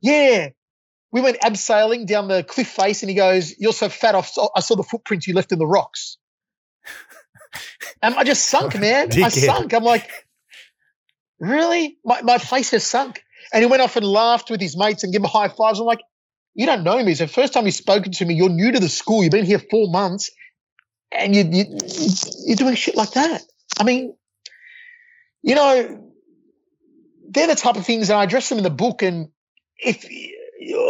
[0.00, 0.48] yeah.
[1.12, 4.16] We went abseiling down the cliff face, and he goes, "You're so fat.
[4.16, 6.18] I saw, I saw the footprints you left in the rocks."
[8.02, 9.10] And I just sunk, man.
[9.12, 9.72] I sunk.
[9.74, 10.08] I'm like,
[11.38, 11.98] really?
[12.04, 13.22] My my face has sunk.
[13.52, 15.78] And he went off and laughed with his mates and gave him high fives.
[15.78, 16.02] I'm like,
[16.54, 17.12] you don't know me.
[17.12, 18.34] It's the first time you've spoken to me.
[18.34, 19.22] You're new to the school.
[19.22, 20.30] You've been here four months,
[21.12, 21.78] and you, you
[22.46, 23.42] you're doing shit like that.
[23.78, 24.16] I mean,
[25.42, 26.10] you know,
[27.28, 29.02] they're the type of things, and I address them in the book.
[29.02, 29.28] And
[29.76, 30.06] if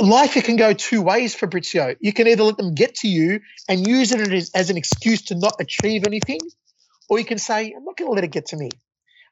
[0.01, 1.95] life, it can go two ways, Fabrizio.
[2.01, 5.23] You can either let them get to you and use it as, as an excuse
[5.23, 6.41] to not achieve anything,
[7.09, 8.71] or you can say, I'm not going to let it get to me.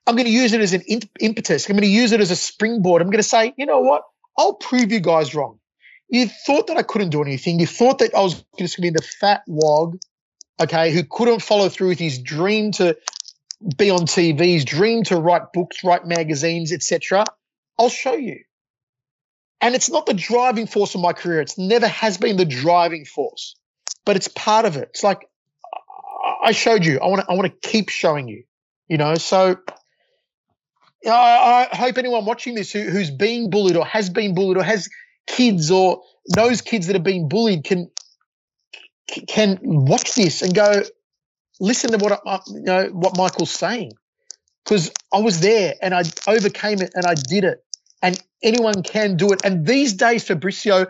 [0.07, 0.83] I'm going to use it as an
[1.21, 1.69] impetus.
[1.69, 3.01] I'm going to use it as a springboard.
[3.01, 4.03] I'm going to say, you know what?
[4.37, 5.59] I'll prove you guys wrong.
[6.09, 7.59] You thought that I couldn't do anything.
[7.59, 9.99] You thought that I was just going to be the fat wog,
[10.61, 12.97] okay, who couldn't follow through with his dream to
[13.79, 17.25] be on TV, his dream to write books, write magazines, etc.
[17.79, 18.41] I'll show you.
[19.65, 21.41] And it's not the driving force of my career.
[21.41, 23.57] It's never has been the driving force,
[24.05, 24.91] but it's part of it.
[24.91, 25.27] It's like
[26.43, 27.01] I showed you.
[27.01, 27.31] I want to.
[27.31, 28.45] I want to keep showing you.
[28.89, 29.15] You know.
[29.15, 29.57] So
[31.07, 34.63] I, I hope anyone watching this who, who's being bullied or has been bullied or
[34.63, 34.91] has
[35.27, 36.03] kids or
[36.37, 37.91] knows kids that have been bullied can
[39.27, 40.83] can watch this and go
[41.59, 43.93] listen to what I, you know what Michael's saying
[44.63, 47.65] because I was there and I overcame it and I did it
[48.05, 50.87] and anyone can do it and these days Fabricio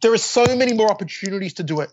[0.00, 1.90] there are so many more opportunities to do it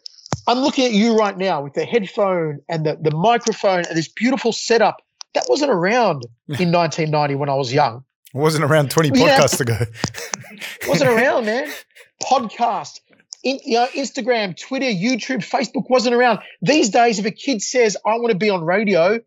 [0.48, 4.08] I'm looking at you right now with the headphone and the, the microphone and this
[4.08, 4.98] beautiful setup
[5.36, 8.04] that wasn't around in 1990 when I was young
[8.34, 9.38] It wasn't around 20 Yeah.
[9.38, 9.78] podcasts ago.
[9.80, 11.70] It wasn't around, man.
[12.24, 13.00] Podcast,
[13.44, 16.40] in, you know, Instagram, Twitter, YouTube, Facebook wasn't around.
[16.62, 19.20] These days, if a kid says, I want to be on radio,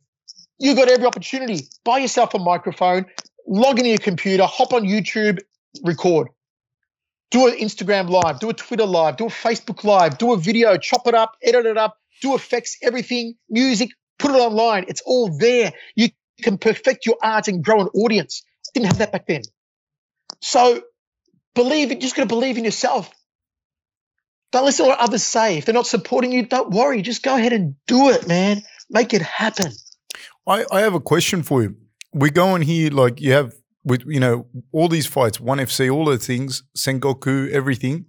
[0.59, 1.67] you got every opportunity.
[1.85, 3.07] Buy yourself a microphone,
[3.47, 5.41] log into your computer, hop on YouTube,
[5.83, 6.29] record.
[7.31, 10.77] Do an Instagram live, do a Twitter live, do a Facebook live, do a video,
[10.77, 14.85] chop it up, edit it up, do effects, everything, music, put it online.
[14.89, 15.73] It's all there.
[15.97, 16.11] You
[16.43, 18.43] can perfect your art and grow an audience.
[18.75, 19.43] Didn't have that back then.
[20.41, 20.83] So
[21.55, 23.11] believe it, just got to believe in yourself.
[24.51, 25.57] Don't listen to what others say.
[25.57, 27.01] If they're not supporting you, don't worry.
[27.01, 28.63] Just go ahead and do it, man.
[28.91, 29.73] Make it happen.
[30.47, 31.77] I, I have a question for you.
[32.13, 35.93] We go on here like you have with you know all these fights, one FC,
[35.93, 38.07] all the things, Sengoku, everything,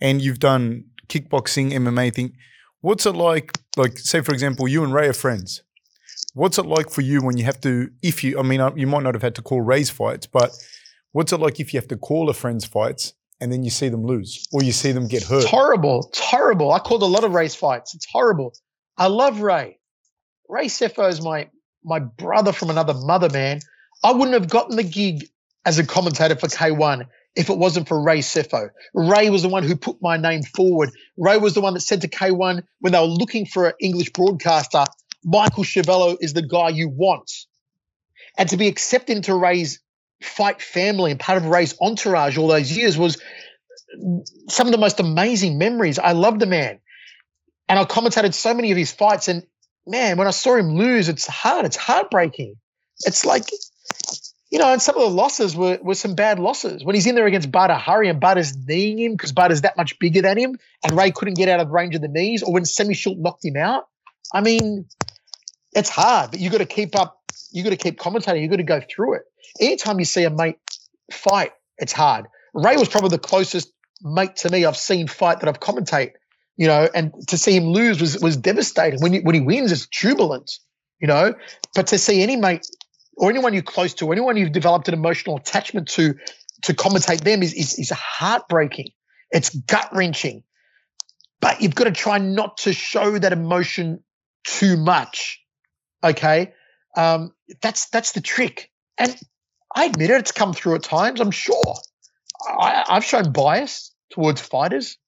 [0.00, 2.34] and you've done kickboxing, MMA thing.
[2.80, 3.52] What's it like?
[3.76, 5.62] Like, say for example, you and Ray are friends.
[6.34, 7.90] What's it like for you when you have to?
[8.02, 10.52] If you, I mean, uh, you might not have had to call Ray's fights, but
[11.12, 13.88] what's it like if you have to call a friend's fights and then you see
[13.88, 15.42] them lose or you see them get hurt?
[15.42, 16.08] It's horrible.
[16.10, 16.72] It's horrible.
[16.72, 17.94] I called a lot of Ray's fights.
[17.94, 18.52] It's horrible.
[18.96, 19.78] I love Ray.
[20.48, 21.48] Ray Sefo is my
[21.88, 23.60] my brother from another mother, man.
[24.04, 25.28] I wouldn't have gotten the gig
[25.64, 28.70] as a commentator for K1 if it wasn't for Ray Sefo.
[28.94, 30.90] Ray was the one who put my name forward.
[31.16, 34.12] Ray was the one that said to K1 when they were looking for an English
[34.12, 34.84] broadcaster,
[35.24, 37.30] Michael Schiavello is the guy you want.
[38.36, 39.80] And to be accepted into Ray's
[40.22, 43.20] fight family and part of Ray's entourage all those years was
[44.48, 45.98] some of the most amazing memories.
[45.98, 46.80] I love the man.
[47.68, 49.28] And I commentated so many of his fights.
[49.28, 49.44] And
[49.88, 51.64] man, when I saw him lose, it's hard.
[51.64, 52.56] It's heartbreaking.
[53.04, 53.44] It's like,
[54.50, 56.84] you know, and some of the losses were, were some bad losses.
[56.84, 59.98] When he's in there against Badr Hari and Badr's kneeing him because Badr's that much
[59.98, 62.64] bigger than him and Ray couldn't get out of range of the knees, or when
[62.64, 63.88] Semmy Schilt knocked him out.
[64.32, 64.86] I mean,
[65.72, 67.18] it's hard, but you got to keep up.
[67.50, 68.42] You got to keep commentating.
[68.42, 69.22] You got to go through it.
[69.60, 70.58] Anytime you see a mate
[71.10, 72.26] fight, it's hard.
[72.52, 76.12] Ray was probably the closest mate to me I've seen fight that I've commentate.
[76.58, 79.00] You know, and to see him lose was was devastating.
[79.00, 80.58] When you, when he wins, it's jubilant,
[81.00, 81.34] you know.
[81.74, 82.66] But to see any mate
[83.16, 86.14] or anyone you're close to, anyone you've developed an emotional attachment to,
[86.62, 88.90] to commentate them is is, is heartbreaking.
[89.30, 90.42] It's gut wrenching.
[91.40, 94.02] But you've got to try not to show that emotion
[94.44, 95.40] too much.
[96.02, 96.52] Okay,
[96.96, 97.32] um,
[97.62, 98.72] that's that's the trick.
[98.98, 99.16] And
[99.76, 101.20] I admit it; it's come through at times.
[101.20, 101.76] I'm sure.
[102.48, 104.98] I, I've shown bias towards fighters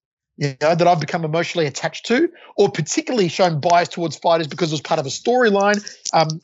[0.40, 4.70] you know, that I've become emotionally attached to, or particularly shown bias towards fighters because
[4.70, 5.84] it was part of a storyline.
[6.14, 6.40] Um,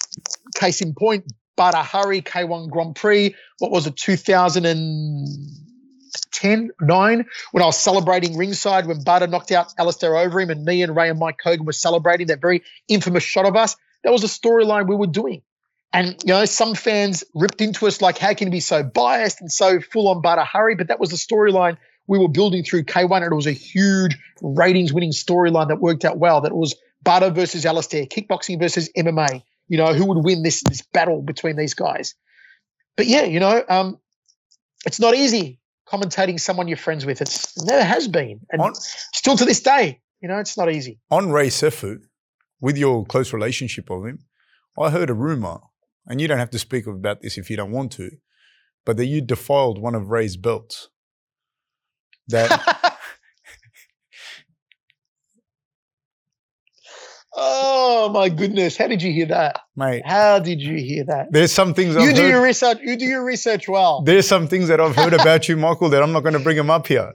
[0.54, 3.34] case in point, Badr Hari K1 Grand Prix.
[3.58, 10.14] What was it, 2010, 9, when I was celebrating ringside when Badr knocked out Alistair
[10.14, 13.56] him, and me and Ray and Mike Kogan were celebrating that very infamous shot of
[13.56, 13.76] us.
[14.04, 15.40] That was a storyline we were doing.
[15.94, 19.40] And you know, some fans ripped into us like, how can you be so biased
[19.40, 20.74] and so full on Badr Hari?
[20.74, 24.16] But that was the storyline we were building through K1, and it was a huge
[24.40, 26.40] ratings winning storyline that worked out well.
[26.40, 29.42] That was Badr versus Alistair, kickboxing versus MMA.
[29.68, 32.14] You know, who would win this this battle between these guys?
[32.96, 33.98] But yeah, you know, um,
[34.86, 37.20] it's not easy commentating someone you're friends with.
[37.20, 40.70] It's, it never has been, and on, still to this day, you know, it's not
[40.70, 40.98] easy.
[41.10, 41.98] On Ray Sefo,
[42.60, 44.18] with your close relationship of him,
[44.78, 45.58] I heard a rumor,
[46.06, 48.10] and you don't have to speak about this if you don't want to,
[48.84, 50.88] but that you defiled one of Ray's belts
[52.28, 52.98] that
[57.38, 58.78] Oh my goodness!
[58.78, 60.02] How did you hear that, mate?
[60.06, 61.30] How did you hear that?
[61.30, 62.78] There's some things you I've do heard, your research.
[62.80, 64.00] You do your research well.
[64.00, 66.56] There's some things that I've heard about you, Michael, that I'm not going to bring
[66.56, 67.12] them up here.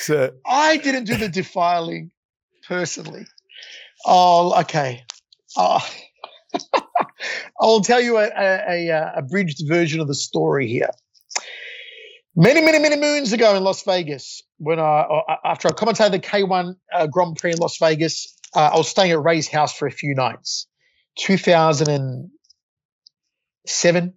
[0.00, 2.10] So I didn't do the defiling
[2.68, 3.26] personally.
[4.04, 5.02] Oh, okay.
[5.56, 5.86] Oh.
[7.60, 10.90] I'll tell you a, a, a, a bridged version of the story here
[12.36, 16.76] many, many, many moons ago in Las Vegas, when I after I commentated the K1
[16.92, 19.90] uh, Grand Prix in Las Vegas, uh, I was staying at Ray's house for a
[19.90, 20.66] few nights.
[21.18, 24.14] 2007,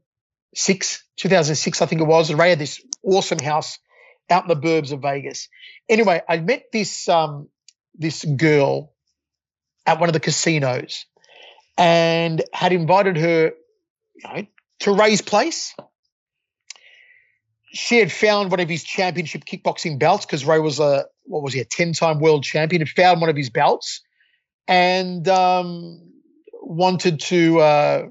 [0.53, 2.33] six, 2006, I think it was.
[2.33, 3.79] Ray had this awesome house
[4.29, 5.47] out in the burbs of Vegas.
[5.87, 7.47] Anyway, I met this um,
[7.95, 8.91] this girl
[9.85, 11.05] at one of the casinos
[11.77, 13.53] and had invited her
[14.15, 14.45] you know,
[14.79, 15.75] to Ray's place
[17.71, 21.53] she had found one of his championship kickboxing belts because Ray was a what was
[21.53, 22.81] he a ten time world champion.
[22.81, 24.01] Had found one of his belts
[24.67, 25.99] and um,
[26.61, 28.07] wanted to uh,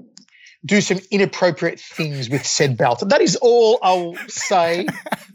[0.65, 3.03] do some inappropriate things with said belt.
[3.03, 4.87] And that is all I'll say.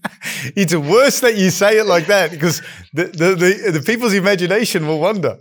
[0.55, 2.61] it's worse that you say it like that because
[2.93, 5.39] the, the, the, the people's imagination will wonder.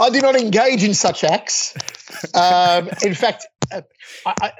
[0.00, 1.74] I do not engage in such acts.
[2.34, 3.82] Um, in fact, uh,
[4.26, 4.52] I, I,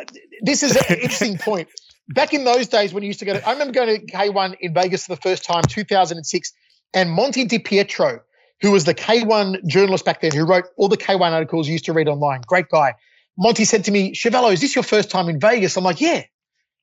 [0.42, 1.68] this is an interesting point
[2.08, 4.56] back in those days when you used to go to, I remember going to K1
[4.60, 6.52] in Vegas for the first time, 2006,
[6.94, 8.20] and Monty DiPietro,
[8.60, 11.86] who was the K1 journalist back then, who wrote all the K1 articles you used
[11.86, 12.94] to read online, great guy.
[13.38, 15.76] Monty said to me, Schiavello, is this your first time in Vegas?
[15.76, 16.22] I'm like, yeah.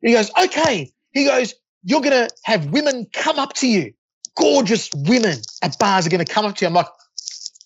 [0.01, 0.91] He goes, okay.
[1.11, 3.93] He goes, you're going to have women come up to you.
[4.35, 6.67] Gorgeous women at bars are going to come up to you.
[6.67, 6.87] I'm like,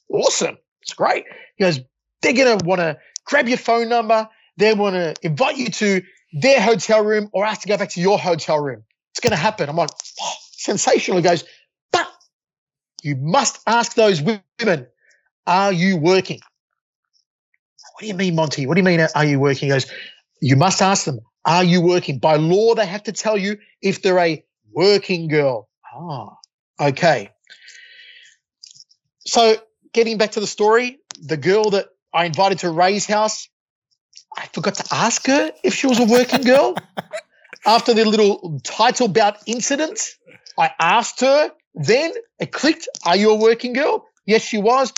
[0.09, 0.57] awesome.
[0.81, 1.25] It's great.
[1.55, 1.79] He goes,
[2.21, 4.27] they're going to want to grab your phone number.
[4.57, 6.01] They want to invite you to
[6.33, 8.83] their hotel room or ask to go back to your hotel room.
[9.11, 9.69] It's going to happen.
[9.69, 9.91] I'm like,
[10.21, 11.17] oh, sensational.
[11.17, 11.43] He goes,
[11.91, 12.07] but
[13.03, 14.87] you must ask those women,
[15.45, 16.39] are you working?
[17.93, 18.65] What do you mean, Monty?
[18.65, 19.67] What do you mean, are you working?
[19.67, 19.85] He goes,
[20.41, 22.17] you must ask them, are you working?
[22.17, 25.69] By law, they have to tell you if they're a working girl.
[25.93, 26.29] Ah,
[26.79, 27.29] okay.
[29.25, 29.57] So
[29.93, 33.47] getting back to the story, the girl that I invited to Ray's house,
[34.37, 36.75] I forgot to ask her if she was a working girl.
[37.65, 39.99] After the little title bout incident,
[40.57, 41.51] I asked her.
[41.75, 42.87] Then it clicked.
[43.05, 44.05] Are you a working girl?
[44.25, 44.93] Yes, she was.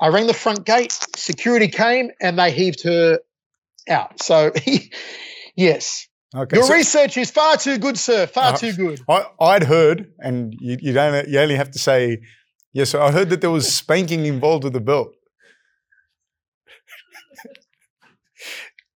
[0.00, 0.92] I rang the front gate.
[1.16, 3.20] Security came and they heaved her
[3.88, 4.22] out.
[4.22, 4.52] So,
[5.56, 6.08] yes.
[6.34, 8.26] Okay, Your so, research is far too good, sir.
[8.26, 9.00] Far uh, too good.
[9.08, 11.28] I, would heard, and you, you don't.
[11.28, 12.20] You only have to say
[12.72, 12.94] yes.
[12.94, 15.16] I heard that there was spanking involved with the belt.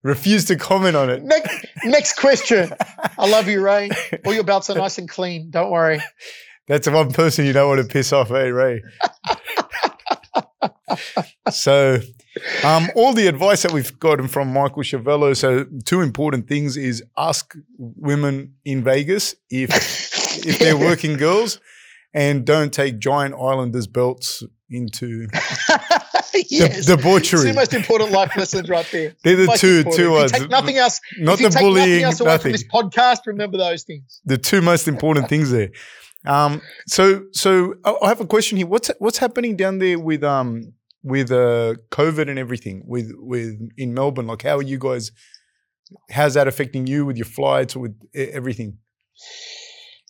[0.05, 1.23] Refuse to comment on it.
[1.23, 2.71] Next, next question.
[3.19, 3.89] I love you, Ray.
[4.27, 5.51] All your belts are nice and clean.
[5.51, 5.99] Don't worry.
[6.69, 8.83] That's the one person you don't want to piss off, eh, Ray?
[11.51, 12.01] so,
[12.63, 15.35] um, all the advice that we've gotten from Michael Schiavello.
[15.35, 19.71] So, two important things is ask women in Vegas if
[20.45, 21.61] if they're working girls,
[22.13, 25.29] and don't take giant islanders belts into
[26.49, 26.87] yes.
[26.87, 27.41] The, debauchery.
[27.41, 29.15] It's the most important life lessons right there.
[29.23, 29.97] They're the most two important.
[29.97, 30.33] two ones.
[30.33, 31.01] Take nothing else.
[31.19, 32.03] Not the bullying.
[32.03, 32.43] Nothing else away nothing.
[32.43, 33.19] from this podcast.
[33.27, 34.21] Remember those things.
[34.25, 35.71] The two most important things there.
[36.27, 38.67] Um, so so I have a question here.
[38.67, 40.73] What's what's happening down there with um
[41.03, 44.27] with uh COVID and everything with with in Melbourne?
[44.27, 45.13] Like, how are you guys?
[46.11, 48.79] How's that affecting you with your flights or with everything?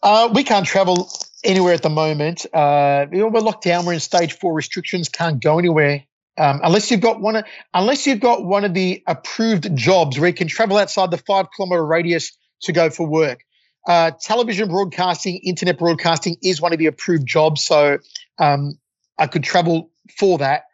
[0.03, 1.11] Uh, we can't travel
[1.45, 2.47] anywhere at the moment.
[2.53, 3.85] Uh, you know, we're locked down.
[3.85, 5.09] We're in stage four restrictions.
[5.09, 6.05] Can't go anywhere
[6.37, 7.37] um, unless you've got one.
[7.37, 11.19] Of, unless you've got one of the approved jobs where you can travel outside the
[11.19, 13.41] five kilometer radius to go for work.
[13.87, 17.99] Uh, television broadcasting, internet broadcasting is one of the approved jobs, so
[18.39, 18.79] um,
[19.19, 20.65] I could travel for that.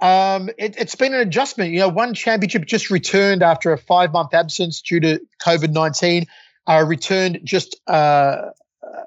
[0.00, 1.72] Um, it, has been an adjustment.
[1.72, 6.26] You know, one championship just returned after a five month absence due to COVID 19.
[6.64, 8.50] Uh, returned just uh,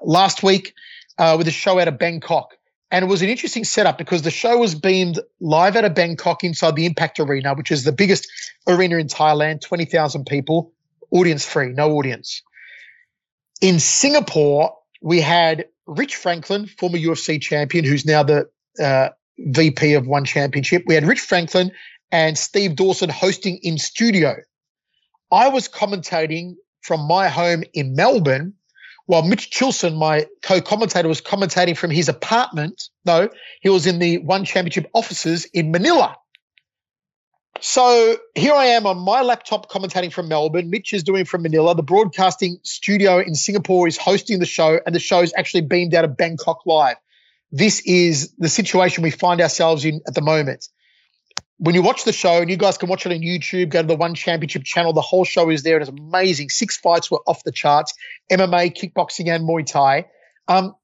[0.02, 0.74] last week
[1.18, 2.56] uh, with a show out of Bangkok.
[2.90, 6.44] And it was an interesting setup because the show was beamed live out of Bangkok
[6.44, 8.28] inside the Impact Arena, which is the biggest
[8.66, 10.72] arena in Thailand, 20,000 people,
[11.10, 12.42] audience free, no audience.
[13.60, 18.48] In Singapore, we had Rich Franklin, former UFC champion, who's now the
[18.80, 20.84] uh, VP of One Championship.
[20.86, 21.72] We had Rich Franklin
[22.12, 24.36] and Steve Dawson hosting in studio.
[25.32, 28.54] I was commentating from my home in Melbourne,
[29.06, 32.90] while Mitch Chilson, my co-commentator, was commentating from his apartment.
[33.04, 33.28] No,
[33.60, 36.16] he was in the One Championship offices in Manila.
[37.60, 40.68] So here I am on my laptop commentating from Melbourne.
[40.68, 41.74] Mitch is doing from Manila.
[41.74, 45.94] The broadcasting studio in Singapore is hosting the show, and the show is actually beamed
[45.94, 46.96] out of Bangkok Live.
[47.52, 50.68] This is the situation we find ourselves in at the moment.
[51.58, 53.88] When you watch the show, and you guys can watch it on YouTube, go to
[53.88, 54.92] the One Championship channel.
[54.92, 55.78] The whole show is there.
[55.78, 56.50] It is amazing.
[56.50, 57.94] Six fights were off the charts:
[58.30, 60.06] MMA, kickboxing, and Muay Thai.
[60.48, 60.74] Um,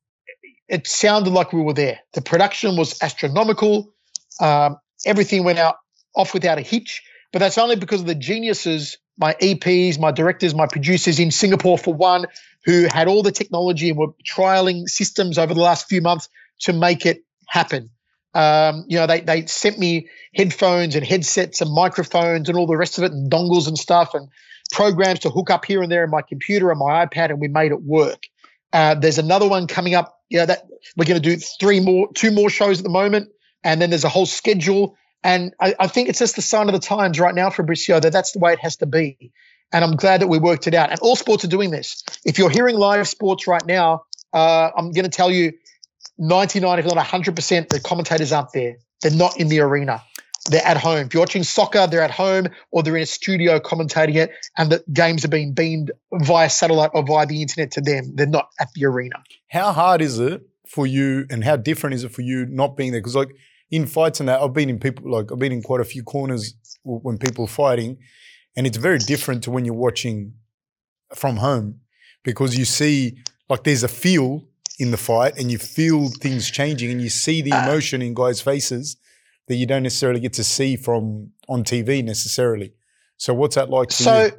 [0.68, 2.00] it sounded like we were there.
[2.14, 3.92] The production was astronomical.
[4.40, 5.76] Um, everything went out
[6.14, 7.02] off without a hitch.
[7.32, 11.78] But that's only because of the geniuses, my EPs, my directors, my producers in Singapore,
[11.78, 12.26] for one,
[12.64, 16.28] who had all the technology and were trialing systems over the last few months
[16.60, 17.90] to make it happen.
[18.34, 22.76] Um, you know, they, they sent me headphones and headsets and microphones and all the
[22.76, 24.28] rest of it and dongles and stuff and
[24.72, 27.48] programs to hook up here and there in my computer and my iPad, and we
[27.48, 28.26] made it work.
[28.72, 30.18] Uh, there's another one coming up.
[30.30, 33.28] You know, that we're going to do three more, two more shows at the moment,
[33.62, 34.96] and then there's a whole schedule.
[35.22, 38.12] And I, I think it's just the sign of the times right now, Fabricio, that
[38.12, 39.30] that's the way it has to be.
[39.72, 40.90] And I'm glad that we worked it out.
[40.90, 42.02] And all sports are doing this.
[42.24, 45.52] If you're hearing live sports right now, uh, I'm going to tell you
[46.22, 48.76] 99, if not 100%, the commentators aren't there.
[49.02, 50.00] They're not in the arena.
[50.46, 51.06] They're at home.
[51.06, 54.70] If you're watching soccer, they're at home or they're in a studio commentating it, and
[54.70, 58.12] the games are being beamed via satellite or via the internet to them.
[58.14, 59.16] They're not at the arena.
[59.50, 62.92] How hard is it for you, and how different is it for you not being
[62.92, 63.00] there?
[63.00, 63.34] Because like
[63.72, 66.04] in fights and that, I've been in people like I've been in quite a few
[66.04, 66.54] corners
[66.84, 67.98] when people are fighting,
[68.56, 70.34] and it's very different to when you're watching
[71.14, 71.80] from home
[72.22, 73.18] because you see
[73.48, 74.44] like there's a feel
[74.82, 78.40] in the fight and you feel things changing and you see the emotion in guys'
[78.40, 78.96] faces
[79.46, 82.72] that you don't necessarily get to see from on TV necessarily.
[83.16, 84.30] So what's that like So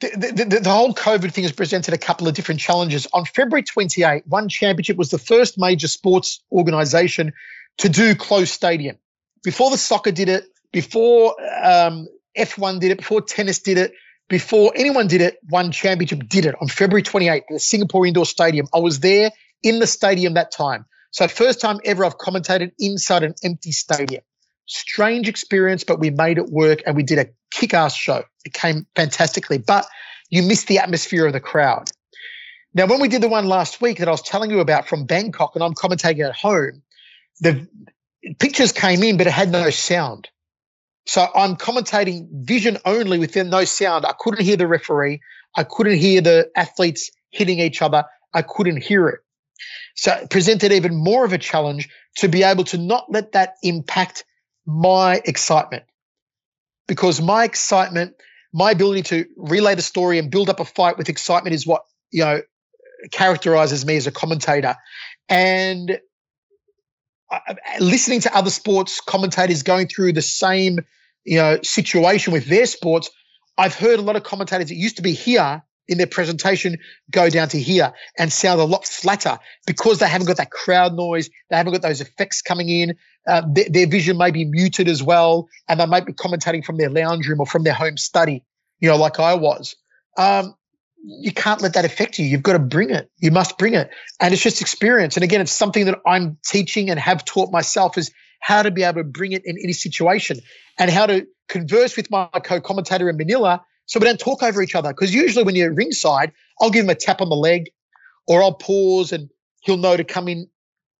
[0.00, 3.06] the, the, the, the whole COVID thing has presented a couple of different challenges.
[3.14, 7.32] On February 28, One Championship was the first major sports organization
[7.78, 8.96] to do closed stadium.
[9.42, 13.92] Before the soccer did it, before um, F1 did it, before tennis did it,
[14.30, 18.24] before anyone did it, One Championship did it on February 28th at the Singapore Indoor
[18.24, 18.68] Stadium.
[18.72, 19.32] I was there
[19.64, 20.86] in the stadium that time.
[21.10, 24.22] So first time ever I've commentated inside an empty stadium.
[24.66, 28.22] Strange experience, but we made it work and we did a kick-ass show.
[28.44, 29.84] It came fantastically, but
[30.30, 31.90] you missed the atmosphere of the crowd.
[32.72, 35.06] Now, when we did the one last week that I was telling you about from
[35.06, 36.82] Bangkok and I'm commentating at home,
[37.40, 37.66] the
[38.38, 40.28] pictures came in, but it had no sound.
[41.06, 44.04] So I'm commentating vision only within no sound.
[44.06, 45.20] I couldn't hear the referee.
[45.56, 48.04] I couldn't hear the athletes hitting each other.
[48.32, 49.20] I couldn't hear it.
[49.96, 53.54] So it presented even more of a challenge to be able to not let that
[53.62, 54.24] impact
[54.66, 55.84] my excitement.
[56.86, 58.14] Because my excitement,
[58.52, 61.82] my ability to relay the story and build up a fight with excitement is what,
[62.10, 62.42] you know,
[63.10, 64.76] characterizes me as a commentator.
[65.28, 66.00] And
[67.80, 70.80] listening to other sports commentators going through the same,
[71.24, 73.10] you know, situation with their sports,
[73.56, 76.78] I've heard a lot of commentators that used to be here in their presentation
[77.10, 80.94] go down to here and sound a lot flatter because they haven't got that crowd
[80.94, 82.96] noise, they haven't got those effects coming in.
[83.26, 86.78] Uh, their, their vision may be muted as well, and they might be commentating from
[86.78, 88.44] their lounge room or from their home study,
[88.78, 89.76] you know, like I was.
[90.16, 90.54] Um,
[91.02, 92.26] you can't let that affect you.
[92.26, 93.10] You've got to bring it.
[93.18, 93.90] You must bring it.
[94.20, 95.16] And it's just experience.
[95.16, 98.10] And again, it's something that I'm teaching and have taught myself is
[98.40, 100.40] how to be able to bring it in any situation
[100.78, 104.74] and how to converse with my co-commentator in Manila so we don't talk over each
[104.74, 104.90] other.
[104.90, 107.70] Because usually when you're ringside, I'll give him a tap on the leg
[108.26, 109.30] or I'll pause and
[109.62, 110.48] he'll know to come in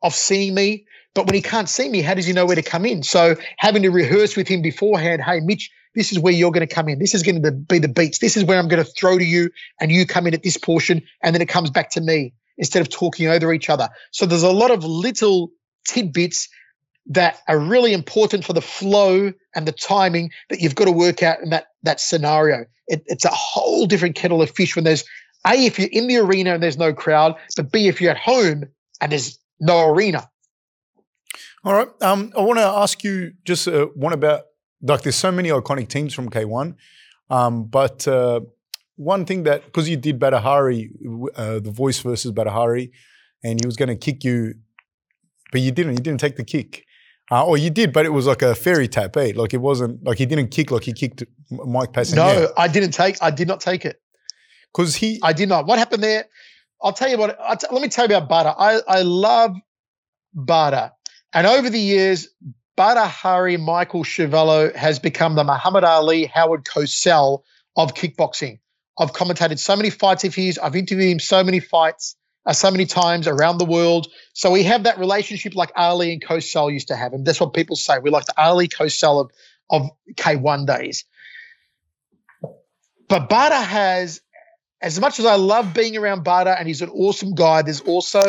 [0.03, 0.87] off seeing me.
[1.15, 3.03] But when he can't see me, how does he know where to come in?
[3.03, 6.73] So having to rehearse with him beforehand, hey, Mitch, this is where you're going to
[6.73, 6.99] come in.
[6.99, 8.19] This is going to be the beats.
[8.19, 9.51] This is where I'm going to throw to you,
[9.81, 12.83] and you come in at this portion, and then it comes back to me instead
[12.83, 13.89] of talking over each other.
[14.13, 15.51] So there's a lot of little
[15.87, 16.49] tidbits
[17.07, 21.23] that are really important for the flow and the timing that you've got to work
[21.23, 22.67] out in that that scenario.
[22.87, 25.05] It, it's a whole different kettle of fish when there's
[25.47, 28.19] a if you're in the arena and there's no crowd, but b if you're at
[28.19, 28.65] home
[29.01, 30.29] and there's no arena.
[31.65, 31.89] All right.
[32.01, 34.45] Um, I want to ask you just uh, one about
[34.83, 36.75] like there's so many iconic teams from K1,
[37.29, 38.41] um, but uh,
[38.97, 40.91] one thing that because you did Badr Hari,
[41.35, 42.93] uh, the voice versus Badr Hari,
[43.43, 44.55] and he was going to kick you,
[45.53, 45.93] but you didn't.
[45.93, 46.85] You didn't take the kick.
[47.33, 49.33] Uh, or you did, but it was like a fairy tap, eh?
[49.37, 52.17] Like it wasn't like he didn't kick like he kicked Mike Passenier.
[52.17, 53.23] No, I didn't take.
[53.23, 54.03] I did not take it
[54.73, 55.21] because he.
[55.23, 55.67] I did not.
[55.67, 56.25] What happened there?
[56.83, 57.39] I'll tell you what.
[57.61, 58.49] T- let me tell you about Badr.
[58.59, 59.55] I I love
[60.35, 60.93] Badr,
[61.33, 62.29] and over the years,
[62.81, 67.43] Badr Hari Michael Schiavello has become the Muhammad Ali Howard Cosell
[67.77, 68.59] of kickboxing.
[68.99, 70.59] I've commentated so many fights of his.
[70.59, 72.17] I've interviewed him so many fights
[72.47, 74.07] uh, so many times around the world.
[74.33, 77.13] So we have that relationship like Ali and Cosell used to have.
[77.13, 77.99] And that's what people say.
[77.99, 79.31] We're like the Ali Cosell of,
[79.69, 81.05] of K1 days.
[83.11, 84.23] But Badr has,
[84.81, 88.23] as much as I love being around Badr and he's an awesome guy, there's also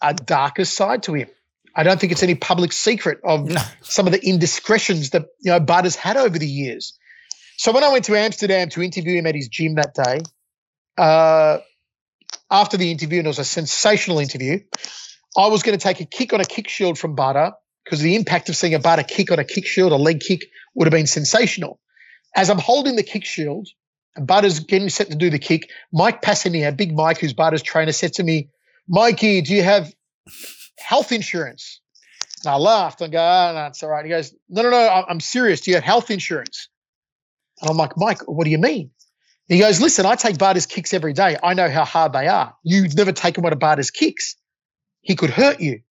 [0.00, 1.28] a darker side to him.
[1.74, 3.60] I don't think it's any public secret of no.
[3.82, 6.98] some of the indiscretions that you know Badr's had over the years.
[7.56, 10.20] So when I went to Amsterdam to interview him at his gym that day,
[10.98, 11.58] uh,
[12.50, 14.60] after the interview, and it was a sensational interview,
[15.36, 17.54] I was going to take a kick on a kick shield from Badr
[17.84, 20.44] because the impact of seeing a Badr kick on a kick shield, a leg kick,
[20.74, 21.80] would have been sensational.
[22.34, 23.68] As I'm holding the kick shield,
[24.14, 27.92] and Badr's getting set to do the kick, Mike Passenier, big Mike, who's Badr's trainer,
[27.92, 28.50] said to me,
[28.88, 29.92] Mikey, do you have
[30.78, 31.80] health insurance?
[32.44, 34.04] And I laughed and go, ah, oh, no, it's all right.
[34.04, 35.60] He goes, no, no, no, I'm serious.
[35.60, 36.68] Do you have health insurance?
[37.60, 38.90] And I'm like, Mike, what do you mean?
[39.48, 41.36] He goes, listen, I take Badr's kicks every day.
[41.42, 42.54] I know how hard they are.
[42.62, 44.36] You've never taken one of Badr's kicks.
[45.02, 45.82] He could hurt you.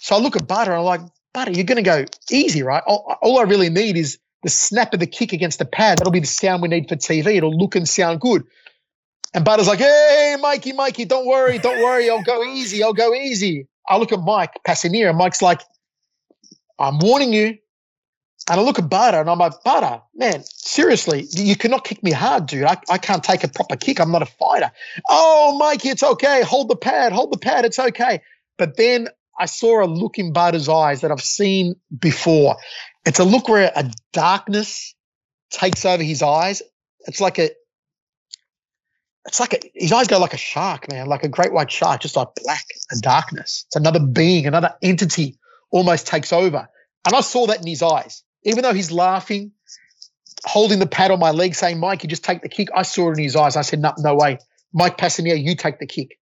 [0.00, 1.00] So I look at Badr and I'm like,
[1.34, 2.82] Badr, you're going to go easy, right?
[2.86, 5.98] All, all, I really need is the snap of the kick against the pad.
[5.98, 7.36] That'll be the sound we need for TV.
[7.36, 8.44] It'll look and sound good.
[9.34, 12.10] And Badr's like, hey, Mikey, Mikey, don't worry, don't worry.
[12.10, 12.82] I'll go easy.
[12.82, 13.66] I'll go easy.
[13.88, 15.62] I look at Mike Passenier and Mike's like,
[16.78, 17.58] I'm warning you.
[18.50, 22.10] And I look at Badr and I'm like, Badr, man, seriously, you cannot kick me
[22.10, 22.64] hard, dude.
[22.64, 24.00] I, I can't take a proper kick.
[24.00, 24.72] I'm not a fighter.
[25.08, 26.42] Oh, Mikey, it's okay.
[26.42, 27.64] Hold the pad, hold the pad.
[27.64, 28.20] It's okay.
[28.58, 32.56] But then I saw a look in Badr's eyes that I've seen before.
[33.06, 34.94] It's a look where a darkness
[35.50, 36.62] takes over his eyes.
[37.06, 37.50] It's like a,
[39.26, 42.00] it's like a, his eyes go like a shark, man, like a great white shark,
[42.00, 43.64] just like black and darkness.
[43.68, 45.38] It's another being, another entity
[45.70, 46.68] almost takes over.
[47.06, 49.52] And I saw that in his eyes even though he's laughing,
[50.44, 52.68] holding the pad on my leg, saying, Mike, you just take the kick.
[52.74, 53.56] I saw it in his eyes.
[53.56, 54.38] I said, no, no way.
[54.72, 56.18] Mike Passenier, you take the kick.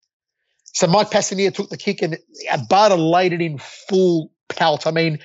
[0.65, 2.19] So Mike Passenier took the kick and
[2.51, 4.87] Abada laid it in full pelt.
[4.87, 5.19] I mean,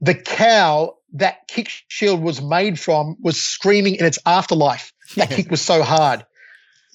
[0.00, 4.92] the cow that kick shield was made from was screaming in its afterlife.
[5.16, 6.24] That kick was so hard.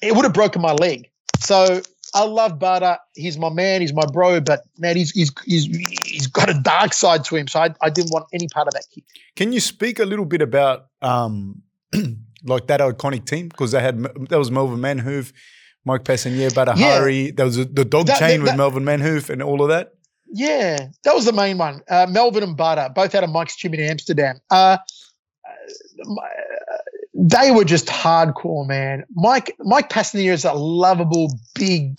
[0.02, 1.10] It would have broken my leg.
[1.40, 1.82] So
[2.14, 2.94] I love Badr.
[3.14, 3.80] He's my man.
[3.80, 4.40] He's my bro.
[4.40, 5.66] But man, he's he's he's
[6.04, 7.48] he's got a dark side to him.
[7.48, 9.04] So I, I didn't want any part of that kick.
[9.36, 11.62] Can you speak a little bit about um
[12.44, 15.32] like that iconic team because they had that was Melvin Manhoef,
[15.84, 16.98] Mike Passenier, Badr yeah.
[16.98, 17.30] Hari.
[17.30, 19.68] There was a, the dog that, chain that, with that, Melvin Manhoef and all of
[19.68, 19.94] that.
[20.30, 21.80] Yeah, that was the main one.
[21.88, 24.40] Uh, Melvin and Badr, both out of Mike's gym in Amsterdam.
[24.50, 24.76] Uh,
[27.20, 29.04] they were just hardcore, man.
[29.12, 31.98] Mike Mike Passenier is a lovable, big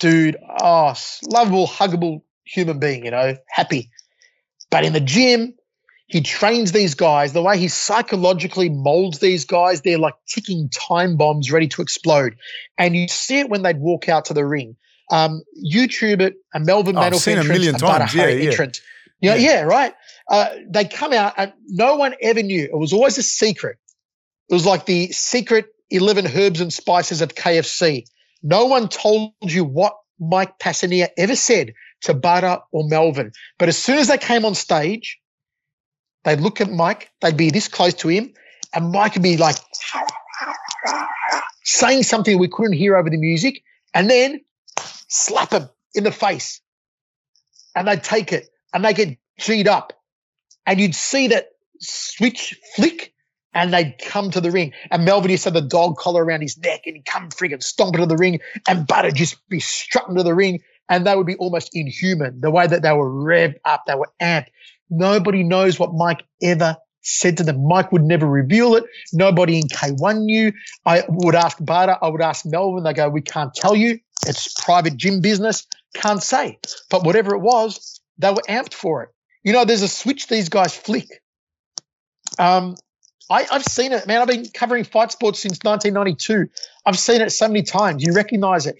[0.00, 0.38] dude.
[0.62, 0.94] Oh,
[1.26, 3.90] lovable, huggable human being, you know, happy.
[4.70, 5.54] But in the gym,
[6.06, 7.34] he trains these guys.
[7.34, 12.36] The way he psychologically molds these guys, they're like ticking time bombs ready to explode.
[12.78, 14.76] And you see it when they'd walk out to the ring.
[15.10, 18.14] Um, YouTube it, a Melvin oh, I've seen a million times.
[18.14, 18.50] Yeah, yeah.
[18.50, 18.80] Entrant.
[19.20, 19.50] You know, yeah.
[19.50, 19.94] yeah, right.
[20.30, 22.64] Uh, they come out and no one ever knew.
[22.64, 23.78] It was always a secret.
[24.48, 28.06] It was like the secret 11 herbs and spices of KFC.
[28.42, 33.32] No one told you what Mike Passenier ever said to Badr or Melvin.
[33.58, 35.18] But as soon as they came on stage,
[36.24, 38.32] they'd look at Mike, they'd be this close to him,
[38.74, 39.56] and Mike would be like
[41.64, 43.62] saying something we couldn't hear over the music,
[43.94, 44.40] and then
[45.08, 46.60] slap him in the face.
[47.74, 49.92] And they'd take it and they get G'd up.
[50.66, 51.48] And you'd see that
[51.80, 53.14] switch flick
[53.58, 54.72] and they'd come to the ring.
[54.92, 57.60] And Melvin used to have the dog collar around his neck and he'd come friggin'
[57.60, 61.26] stomp into the ring and Badr just be strutting to the ring and they would
[61.26, 62.40] be almost inhuman.
[62.40, 64.46] The way that they were revved up, they were amped.
[64.90, 67.66] Nobody knows what Mike ever said to them.
[67.66, 68.84] Mike would never reveal it.
[69.12, 70.52] Nobody in K1 knew.
[70.86, 72.84] I would ask Badr, I would ask Melvin.
[72.84, 73.98] They go, We can't tell you.
[74.24, 75.66] It's private gym business.
[75.94, 76.60] Can't say.
[76.90, 79.08] But whatever it was, they were amped for it.
[79.42, 81.08] You know, there's a switch these guys flick.
[82.38, 82.76] Um,
[83.30, 84.20] I, have seen it, man.
[84.22, 86.50] I've been covering fight sports since 1992.
[86.86, 88.02] I've seen it so many times.
[88.02, 88.76] You recognize it.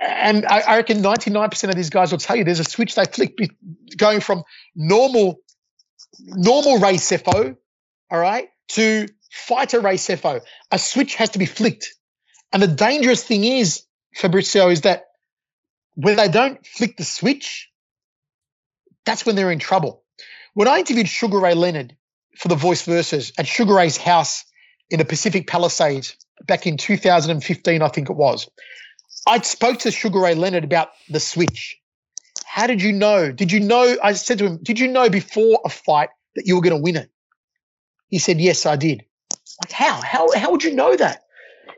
[0.00, 3.04] And I, I reckon 99% of these guys will tell you there's a switch they
[3.04, 3.38] flick
[3.96, 4.42] going from
[4.74, 5.40] normal
[6.20, 7.56] normal Ray Sefo,
[8.10, 10.40] all right, to fighter Ray Sefo.
[10.70, 11.94] A switch has to be flicked.
[12.52, 13.82] And the dangerous thing is,
[14.14, 15.06] Fabrizio, is that
[15.94, 17.70] when they don't flick the switch,
[19.04, 20.02] that's when they're in trouble.
[20.54, 21.96] When I interviewed Sugar Ray Leonard
[22.36, 24.44] for the Voice Versus at Sugar Ray's house
[24.90, 26.16] in the Pacific Palisades
[26.46, 28.48] back in 2015, I think it was,
[29.26, 31.78] I spoke to Sugar Ray Leonard about the switch.
[32.44, 33.32] How did you know?
[33.32, 33.96] Did you know?
[34.02, 36.82] I said to him, Did you know before a fight that you were going to
[36.82, 37.10] win it?
[38.08, 39.04] He said, Yes, I did.
[39.62, 40.00] Like, how?
[40.02, 41.22] How, how would you know that?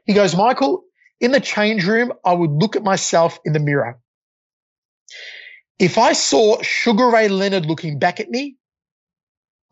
[0.04, 0.84] He goes, Michael,
[1.20, 3.98] in the change room, I would look at myself in the mirror.
[5.78, 8.56] If I saw Sugar Ray Leonard looking back at me,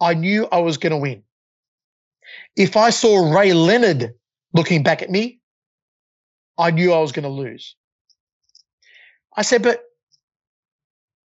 [0.04, 1.22] I knew I was going to win.
[2.56, 4.12] If I saw Ray Leonard
[4.52, 5.40] looking back at me,
[6.58, 7.74] I knew I was going to lose.
[9.34, 9.82] I said, but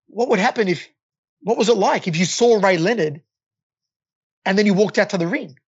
[0.07, 0.89] what would happen if,
[1.41, 3.21] what was it like if you saw Ray Leonard
[4.47, 5.59] and then you walked out to the ring?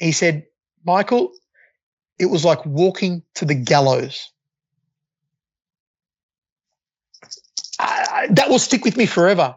[0.00, 0.46] He said,
[0.86, 1.32] Michael,
[2.18, 4.32] it was like walking to the gallows.
[7.78, 9.56] I, I, that will stick with me forever.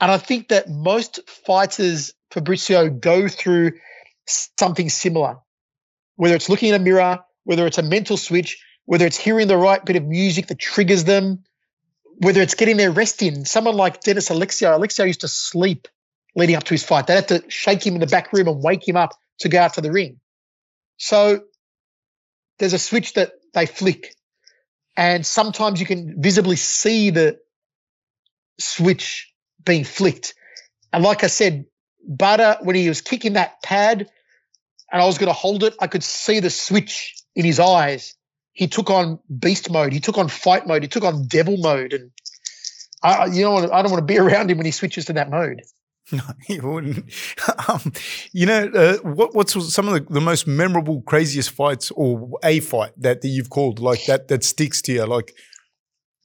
[0.00, 3.72] And I think that most fighters, Fabrizio, go through
[4.26, 5.38] something similar,
[6.16, 9.56] whether it's looking in a mirror, whether it's a mental switch, whether it's hearing the
[9.56, 11.44] right bit of music that triggers them,
[12.18, 13.44] whether it's getting their rest in.
[13.44, 15.88] Someone like Dennis Alexio, Alexio used to sleep
[16.36, 17.06] leading up to his fight.
[17.06, 19.60] They had to shake him in the back room and wake him up to go
[19.60, 20.20] out to the ring.
[20.96, 21.44] So
[22.58, 24.14] there's a switch that they flick.
[24.96, 27.38] And sometimes you can visibly see the
[28.58, 29.33] switch
[29.64, 30.34] being flicked.
[30.92, 31.66] And like I said,
[32.06, 34.08] Badr, when he was kicking that pad
[34.92, 38.14] and I was going to hold it, I could see the switch in his eyes.
[38.52, 39.92] He took on beast mode.
[39.92, 40.82] He took on fight mode.
[40.82, 41.92] He took on devil mode.
[41.92, 42.10] And
[43.02, 45.30] I, you know, I don't want to be around him when he switches to that
[45.30, 45.62] mode.
[46.12, 47.12] No, he wouldn't.
[47.68, 47.92] Um,
[48.32, 52.60] you know, uh, what, what's some of the, the, most memorable, craziest fights or a
[52.60, 55.06] fight that, that you've called like that that sticks to you?
[55.06, 55.34] Like,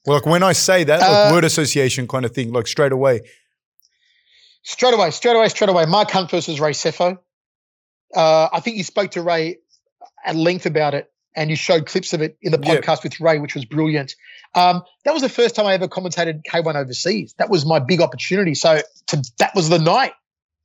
[0.10, 3.22] like when I say that, like uh, word association kind of thing, like straight away.
[4.64, 5.86] Straight away, straight away, straight away.
[5.86, 7.18] Mark Hunt versus Ray Sefo.
[8.16, 9.58] Uh, I think you spoke to Ray
[10.26, 13.00] at length about it, and you showed clips of it in the podcast yeah.
[13.04, 14.16] with Ray, which was brilliant.
[14.56, 17.36] Um, that was the first time I ever commentated K1 overseas.
[17.38, 18.56] That was my big opportunity.
[18.56, 20.14] So to, that was the night.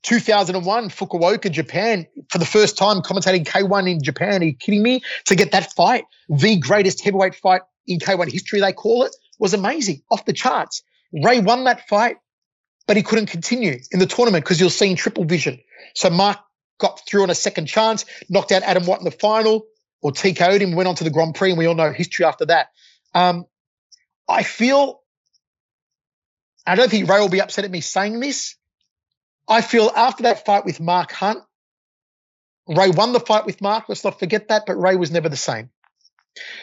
[0.02, 4.42] 2001, Fukuoka, Japan, for the first time commentating K1 in Japan.
[4.42, 5.02] Are you kidding me?
[5.26, 9.54] To get that fight, the greatest heavyweight fight in K1 history, they call it, was
[9.54, 10.82] amazing, off the charts.
[11.12, 12.16] Ray won that fight,
[12.86, 15.60] but he couldn't continue in the tournament because you're seeing triple vision.
[15.94, 16.38] So Mark
[16.78, 19.66] got through on a second chance, knocked out Adam Watt in the final,
[20.02, 22.46] or TKO'd him, went on to the Grand Prix, and we all know history after
[22.46, 22.68] that.
[23.14, 23.46] Um,
[24.28, 25.00] I feel,
[26.66, 28.56] I don't think Ray will be upset at me saying this.
[29.48, 31.40] I feel after that fight with Mark Hunt,
[32.66, 33.84] Ray won the fight with Mark.
[33.88, 35.70] Let's not forget that, but Ray was never the same.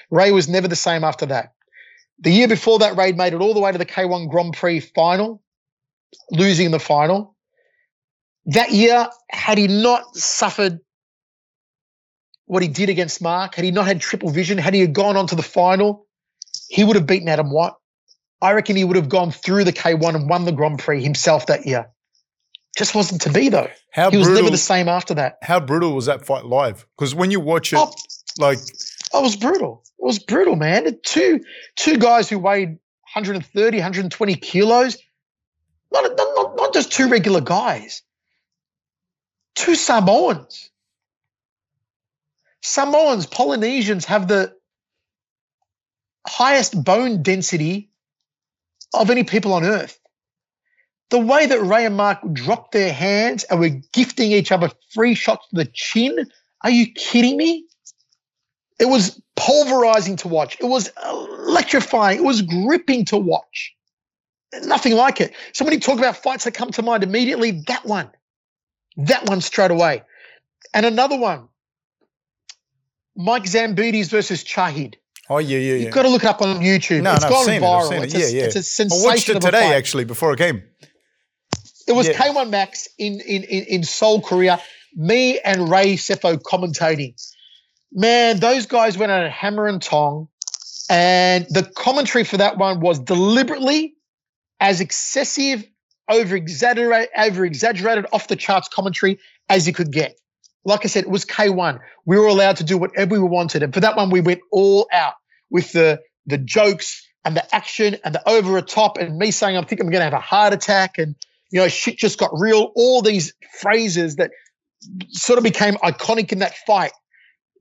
[0.09, 1.53] Ray was never the same after that.
[2.19, 4.79] The year before that, Raid made it all the way to the K1 Grand Prix
[4.79, 5.41] final,
[6.29, 7.35] losing the final.
[8.45, 10.79] That year, had he not suffered
[12.45, 15.27] what he did against Mark, had he not had triple vision, had he gone on
[15.27, 16.05] to the final,
[16.69, 17.77] he would have beaten Adam Watt.
[18.41, 21.45] I reckon he would have gone through the K1 and won the Grand Prix himself
[21.45, 21.89] that year.
[22.77, 23.69] Just wasn't to be though.
[23.91, 25.37] How he was brutal, never the same after that.
[25.41, 26.85] How brutal was that fight live?
[26.97, 27.93] Because when you watch it, oh,
[28.39, 28.59] like
[29.13, 29.83] it was brutal.
[29.99, 30.99] It was brutal, man.
[31.03, 31.41] Two
[31.75, 32.69] two guys who weighed
[33.13, 34.97] 130, 120 kilos.
[35.91, 38.03] Not, not, not just two regular guys.
[39.55, 40.69] Two Samoans.
[42.61, 44.55] Samoans, Polynesians have the
[46.27, 47.89] highest bone density
[48.93, 49.99] of any people on earth.
[51.09, 55.13] The way that Ray and Mark dropped their hands and were gifting each other free
[55.13, 56.29] shots to the chin,
[56.63, 57.65] are you kidding me?
[58.81, 60.57] It was pulverizing to watch.
[60.59, 62.17] It was electrifying.
[62.17, 63.75] It was gripping to watch.
[64.63, 65.33] Nothing like it.
[65.53, 68.09] So when you talk about fights that come to mind immediately, that one,
[68.97, 70.01] that one straight away.
[70.73, 71.47] And another one,
[73.15, 74.95] Mike Zambidis versus Chahid.
[75.29, 75.85] Oh yeah, yeah, yeah.
[75.85, 77.03] You've got to look it up on YouTube.
[77.03, 77.81] No, it's no, I've gone it, viral.
[77.83, 78.03] I've seen it.
[78.05, 78.45] It's, a, Yeah, yeah.
[78.47, 80.63] it's a I sensation watched it today actually before I came.
[81.87, 82.13] It was Yeah.
[82.13, 84.59] K1 Max in, in, in, in Seoul, Korea.
[84.95, 87.13] Me and Ray Sefo commentating.
[87.91, 90.29] Man, those guys went at hammer and tong.
[90.89, 93.95] And the commentary for that one was deliberately
[94.59, 95.65] as excessive,
[96.09, 99.19] over exaggerated, over exaggerated, off the charts commentary
[99.49, 100.17] as you could get.
[100.63, 101.79] Like I said, it was K1.
[102.05, 103.63] We were allowed to do whatever we wanted.
[103.63, 105.13] And for that one, we went all out
[105.49, 109.57] with the the jokes and the action and the over the top and me saying,
[109.57, 110.97] I think I'm going to have a heart attack.
[110.97, 111.15] And,
[111.51, 112.71] you know, shit just got real.
[112.75, 114.31] All these phrases that
[115.09, 116.91] sort of became iconic in that fight.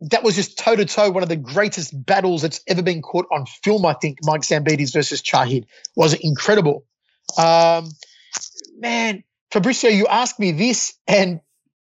[0.03, 3.27] That was just toe to toe, one of the greatest battles that's ever been caught
[3.31, 3.85] on film.
[3.85, 6.85] I think Mike Zambidis versus Chahid was incredible.
[7.37, 7.91] Um,
[8.79, 11.41] man, Fabricio, you asked me this, and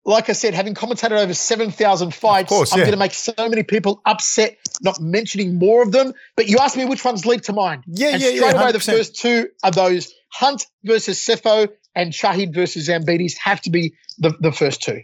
[0.05, 2.87] like I said, having commentated over seven thousand fights, course, I'm yeah.
[2.87, 6.13] going to make so many people upset not mentioning more of them.
[6.37, 7.85] But you asked me which ones leap to mind.
[7.87, 8.41] Yeah, and yeah, yeah.
[8.41, 13.61] straight away, the first two are those Hunt versus Sefo and Chahid versus Zambidis have
[13.63, 15.03] to be the, the first two.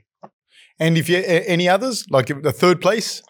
[0.78, 3.22] And if you any others, like the third place,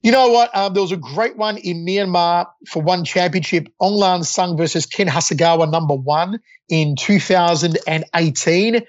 [0.00, 0.56] You know what?
[0.56, 3.68] Um, there was a great one in Myanmar for one championship.
[3.82, 6.38] Aung La N Sang versus Ken Hasegawa, number one
[6.68, 8.82] in 2018.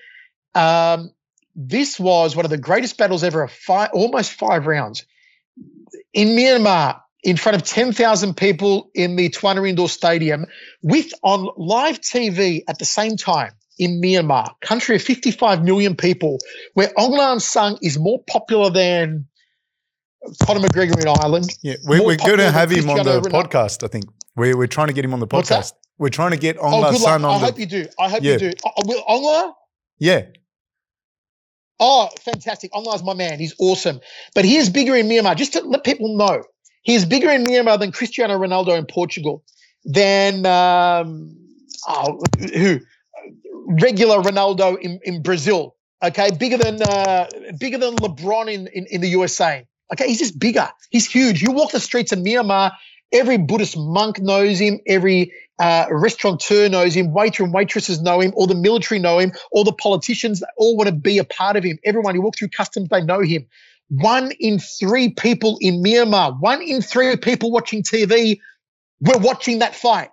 [0.53, 1.11] Um,
[1.55, 5.03] this was one of the greatest battles ever, five, almost five rounds.
[6.13, 10.45] In Myanmar, in front of 10,000 people in the Thuwunna Indoor Stadium,
[10.83, 16.37] with on live TV at the same time in Myanmar, country of 55 million people,
[16.75, 19.25] where Aung La N Sang is more popular than
[20.43, 21.49] Conor McGregor in Ireland.
[21.61, 23.83] yeah, we're, we're going to have him on the podcast.
[23.83, 25.73] I think we're we're trying to get him on the podcast.
[25.97, 27.31] We're trying to get Oh, Ongla good Sun luck.
[27.31, 27.85] I on hope you do.
[27.99, 28.33] I hope Yeah.
[28.33, 28.51] you do.
[28.65, 29.53] Oh, will Aung La?
[29.97, 30.21] yeah.
[31.79, 32.71] Oh, fantastic.
[32.73, 33.39] Aung La's my man.
[33.39, 34.01] He's awesome.
[34.35, 35.35] But he is bigger in Myanmar.
[35.35, 36.43] Just to let people know,
[36.81, 39.43] he is bigger in Myanmar than Cristiano Ronaldo in Portugal,
[39.85, 41.37] than um,
[41.87, 42.19] oh,
[42.53, 42.79] who?
[43.69, 45.75] Regular Ronaldo in, in Brazil.
[46.03, 47.27] Okay, bigger than uh,
[47.59, 49.65] bigger than LeBron in, in, in the USA.
[49.93, 50.69] Okay, he's just bigger.
[50.89, 51.41] He's huge.
[51.41, 52.71] You walk the streets of Myanmar,
[53.11, 58.31] every Buddhist monk knows him, every uh, restaurateur knows him, waiter and waitresses know him,
[58.35, 61.63] all the military know him, all the politicians all want to be a part of
[61.63, 61.77] him.
[61.83, 63.45] Everyone who walks through customs, they know him.
[63.89, 68.39] One in three people in Myanmar, one in three people watching TV
[69.01, 70.09] were watching that fight.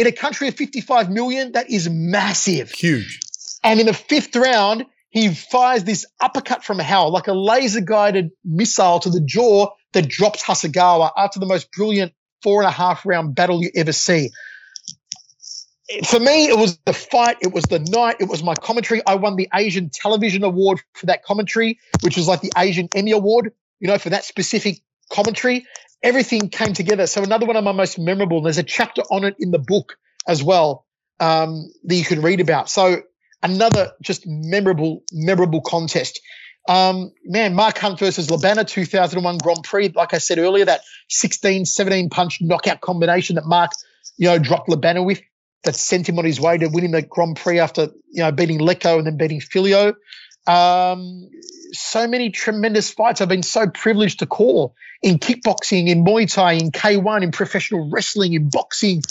[0.00, 2.70] In a country of 55 million, that is massive.
[2.70, 3.20] Huge.
[3.62, 8.30] And in the fifth round, he fires this uppercut from hell, like a laser guided
[8.42, 13.04] missile to the jaw that drops Hasegawa after the most brilliant four and a half
[13.04, 14.30] round battle you ever see.
[16.06, 19.02] For me, it was the fight, it was the night, it was my commentary.
[19.06, 23.10] I won the Asian Television Award for that commentary, which was like the Asian Emmy
[23.10, 24.80] Award, you know, for that specific
[25.12, 25.66] commentary.
[26.02, 27.06] Everything came together.
[27.06, 29.58] So, another one of my most memorable, and there's a chapter on it in the
[29.58, 29.96] book
[30.26, 30.86] as well
[31.18, 32.70] um, that you can read about.
[32.70, 33.02] So,
[33.42, 36.20] another just memorable, memorable contest.
[36.68, 39.92] Um, man, Mark Hunt versus Le Banner 2001 Grand Prix.
[39.94, 43.72] Like I said earlier, that 16, 17 punch knockout combination that Mark,
[44.16, 45.20] you know, dropped Le Banner with
[45.64, 48.60] that sent him on his way to winning the Grand Prix after, you know, beating
[48.60, 49.94] Leko and then beating Filho.
[50.46, 51.28] Um,
[51.72, 56.52] so many tremendous fights I've been so privileged to call in kickboxing, in Muay Thai,
[56.52, 59.02] in K1, in professional wrestling, in boxing,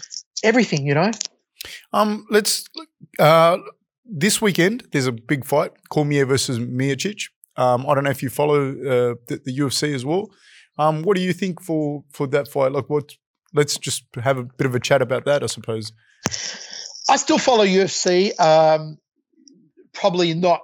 [0.43, 1.11] everything, you know?
[1.93, 2.65] Um, let's
[3.19, 3.57] uh,
[4.05, 4.85] this weekend.
[4.91, 7.29] There's a big fight: Cormier versus Miocic.
[7.57, 10.29] Um, I don't know if you follow uh, the, the UFC as well.
[10.77, 12.71] Um, what do you think for for that fight?
[12.71, 13.15] Like, what?
[13.53, 15.43] Let's just have a bit of a chat about that.
[15.43, 15.91] I suppose.
[17.09, 18.99] I still follow UFC, um,
[19.93, 20.61] probably not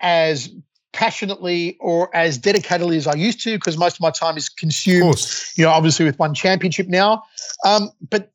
[0.00, 0.50] as
[0.92, 5.24] passionately or as dedicatedly as I used to because most of my time is consumed,
[5.56, 7.22] you know, obviously with one championship now.
[7.64, 8.32] Um, but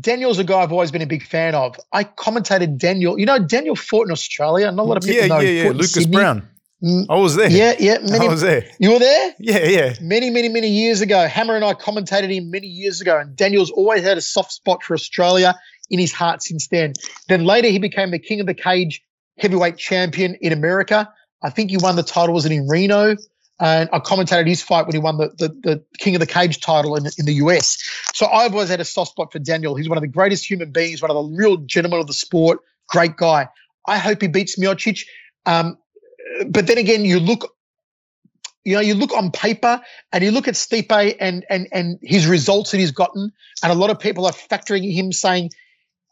[0.00, 1.78] Daniel's a guy I've always been a big fan of.
[1.92, 3.18] I commentated Daniel.
[3.18, 4.70] You know, Daniel fought in Australia.
[4.72, 5.40] Not a lot of people Yeah, know.
[5.40, 5.70] yeah, yeah.
[5.70, 6.16] Lucas Sydney.
[6.16, 6.48] Brown.
[6.82, 7.50] Mm, I was there.
[7.50, 7.98] Yeah, yeah.
[8.02, 8.66] Many, I was there.
[8.78, 9.34] you were there?
[9.38, 9.94] Yeah, yeah.
[10.00, 11.26] many, many, many years ago.
[11.26, 14.82] Hammer and I commentated him many years ago, and Daniel's always had a soft spot
[14.82, 15.54] for Australia
[15.90, 16.92] in his heart since then.
[17.28, 19.02] Then later, he became the King of the Cage
[19.38, 21.12] heavyweight champion in America.
[21.42, 23.16] I think he won the title, was in Reno?
[23.60, 26.60] And I commentated his fight when he won the, the, the King of the Cage
[26.60, 27.78] title in, in the US.
[28.12, 29.76] So I've always had a soft spot for Daniel.
[29.76, 32.60] He's one of the greatest human beings, one of the real gentlemen of the sport,
[32.88, 33.48] great guy.
[33.86, 35.06] I hope he beats Miocic.
[35.46, 35.78] Um,
[36.48, 37.54] but then again, you look
[38.64, 39.80] you know, you look on paper
[40.12, 43.30] and you look at Stipe and and and his results that he's gotten,
[43.62, 45.50] and a lot of people are factoring him saying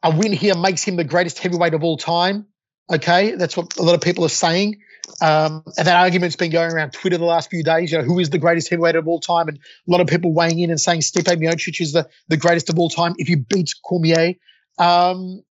[0.03, 2.47] a win here makes him the greatest heavyweight of all time.
[2.91, 4.81] Okay, that's what a lot of people are saying.
[5.21, 7.93] Um, and that argument's been going around Twitter the last few days.
[7.93, 9.49] You know, who is the greatest heavyweight of all time?
[9.49, 12.71] And a lot of people weighing in and saying Stipe Miocic is the, the greatest
[12.71, 14.35] of all time if he beats Cormier.
[14.79, 15.43] Um,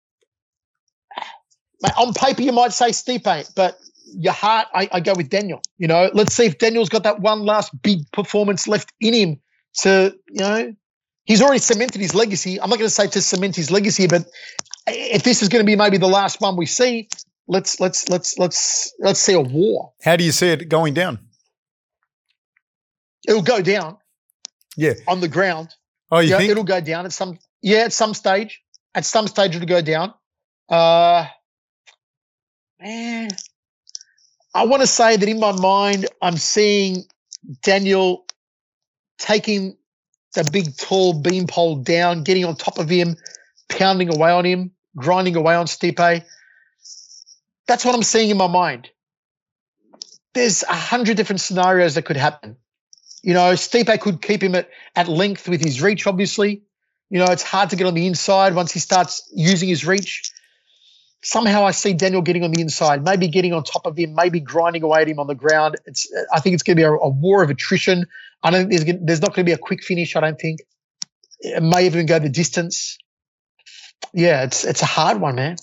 [1.98, 3.78] on paper, you might say Stipe, but
[4.12, 5.62] your heart, I, I, go with Daniel.
[5.78, 9.40] You know, let's see if Daniel's got that one last big performance left in him
[9.82, 10.74] to, you know,
[11.24, 12.61] he's already cemented his legacy.
[12.61, 14.27] I'm not going to say to cement his legacy, but
[14.91, 17.09] if this is going to be maybe the last one we see,
[17.49, 19.93] let's let's let's let's let's see a war.
[20.03, 21.19] How do you see it going down?
[23.29, 23.99] It'll go down.
[24.77, 25.75] Yeah, on the ground.
[26.11, 27.39] Oh, you yeah, think it'll go down at some?
[27.62, 28.62] Yeah, at some stage.
[28.95, 30.15] At some stage, it'll go down.
[30.69, 31.27] Uh,
[32.81, 33.31] man,
[34.55, 37.05] I want to say that in my mind, I'm seeing
[37.62, 38.25] Daniel
[39.19, 39.77] taking
[40.35, 43.17] the big, tall beanpole down, getting on top of him,
[43.69, 46.25] pounding away on him, grinding away on Stipe.
[47.67, 48.91] That's what I'm seeing in my mind.
[50.35, 52.57] There's a hundred different scenarios that could happen.
[53.23, 56.63] You know, Stipe could keep him at, at length with his reach, obviously.
[57.11, 60.33] You know, it's hard to get on the inside once he starts using his reach.
[61.23, 64.41] Somehow I see Daniel getting on the inside, maybe getting on top of him, maybe
[64.41, 65.77] grinding away at him on the ground.
[65.85, 68.07] It's, I think it's going to be a, a war of attrition.
[68.43, 70.17] I don't think there's, there's not going to be a quick finish.
[70.17, 70.61] I don't think
[71.41, 72.97] it may even go the distance.
[74.13, 75.57] Yeah, it's it's a hard one, man.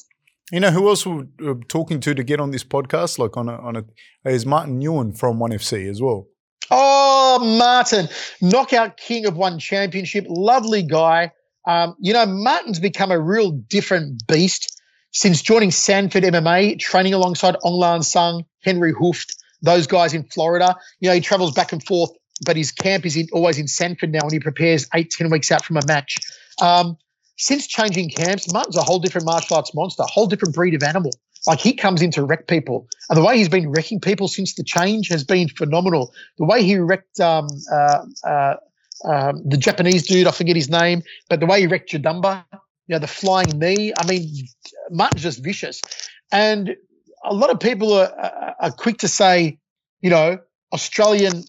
[0.52, 1.26] You know who else we're
[1.68, 3.20] talking to to get on this podcast?
[3.20, 3.84] Like on a on a
[4.30, 6.28] is Martin Nguyen from One FC as well.
[6.70, 8.08] Oh, Martin,
[8.42, 11.32] knockout king of one championship, lovely guy.
[11.66, 14.82] Um, you know, Martin's become a real different beast
[15.12, 20.24] since joining Sanford MMA, training alongside Aung La N Sang, Henry Hooft, those guys in
[20.24, 20.76] Florida.
[21.00, 22.12] You know, he travels back and forth
[22.46, 25.52] but his camp is in, always in Sanford now and he prepares eight, ten weeks
[25.52, 26.18] out from a match.
[26.62, 26.98] Um,
[27.38, 30.84] since changing camps, Martin's a whole different martial arts monster, a whole different breed of
[30.84, 31.12] animal.
[31.46, 32.88] Like he comes in to wreck people.
[33.10, 36.14] And the way he's been wrecking people since the change has been phenomenal.
[36.40, 38.56] The way he wrecked um, uh, uh,
[39.06, 42.96] um, the Japanese dude, I forget his name, but the way he wrecked Jadamba, you
[42.96, 43.94] know, the flying knee.
[43.98, 44.48] I mean,
[44.90, 45.82] Martin's just vicious.
[46.32, 46.76] And
[47.24, 49.60] a lot of people are, are, are quick to say,
[50.02, 50.40] you know,
[50.74, 51.44] Australian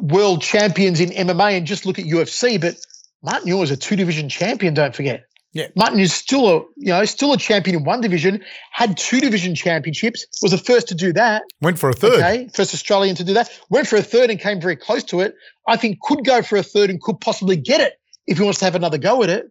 [0.00, 2.76] world champions in MMA and just look at UFC, but
[3.24, 5.24] Martin Nguyen is a two division champion, don't forget.
[5.52, 5.68] Yeah.
[5.76, 9.54] Martin is still a you know still a champion in one division, had two division
[9.54, 11.42] championships, was the first to do that.
[11.60, 12.14] Went for a third.
[12.14, 13.48] Okay, first Australian to do that.
[13.70, 15.34] Went for a third and came very close to it.
[15.68, 17.94] I think could go for a third and could possibly get it
[18.26, 19.50] if he wants to have another go at it.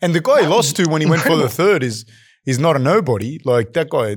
[0.00, 1.38] And the guy he lost to when he incredible.
[1.38, 2.06] went for the third is
[2.46, 3.38] is not a nobody.
[3.44, 4.16] Like that guy,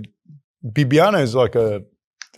[0.66, 1.84] Bibiano is like a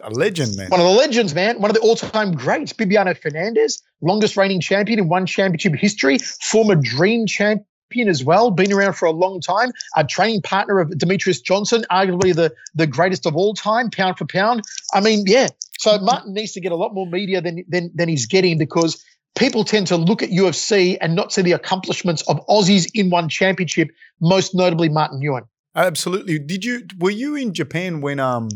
[0.01, 0.69] a legend, man.
[0.69, 1.61] One of the legends, man.
[1.61, 2.73] One of the all-time greats.
[2.73, 7.65] Bibiano Fernandes, longest reigning champion in one championship history, former dream champion
[8.07, 12.35] as well, been around for a long time, a training partner of Demetrious Johnson, arguably
[12.35, 14.61] the, the greatest of all time, pound for pound.
[14.93, 15.47] I mean, yeah.
[15.79, 19.03] So Martin needs to get a lot more media than than, than he's getting because
[19.37, 23.29] people tend to look at UFC and not see the accomplishments of Aussies in one
[23.29, 25.43] championship, most notably Martin Nguyen.
[25.75, 26.39] Absolutely.
[26.39, 28.49] Did you were you in Japan when um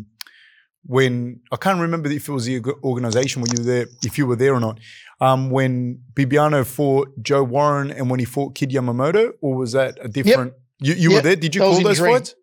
[0.86, 4.26] when I can't remember if it was the organization where you were there, if you
[4.26, 4.80] were there or not.
[5.20, 9.98] Um, when Bibiano fought Joe Warren and when he fought Kid Yamamoto, or was that
[10.02, 10.54] a different?
[10.80, 10.98] Yep.
[10.98, 11.18] You, you yep.
[11.18, 11.36] were there.
[11.36, 12.16] Did you that call those Dream.
[12.16, 12.36] fights?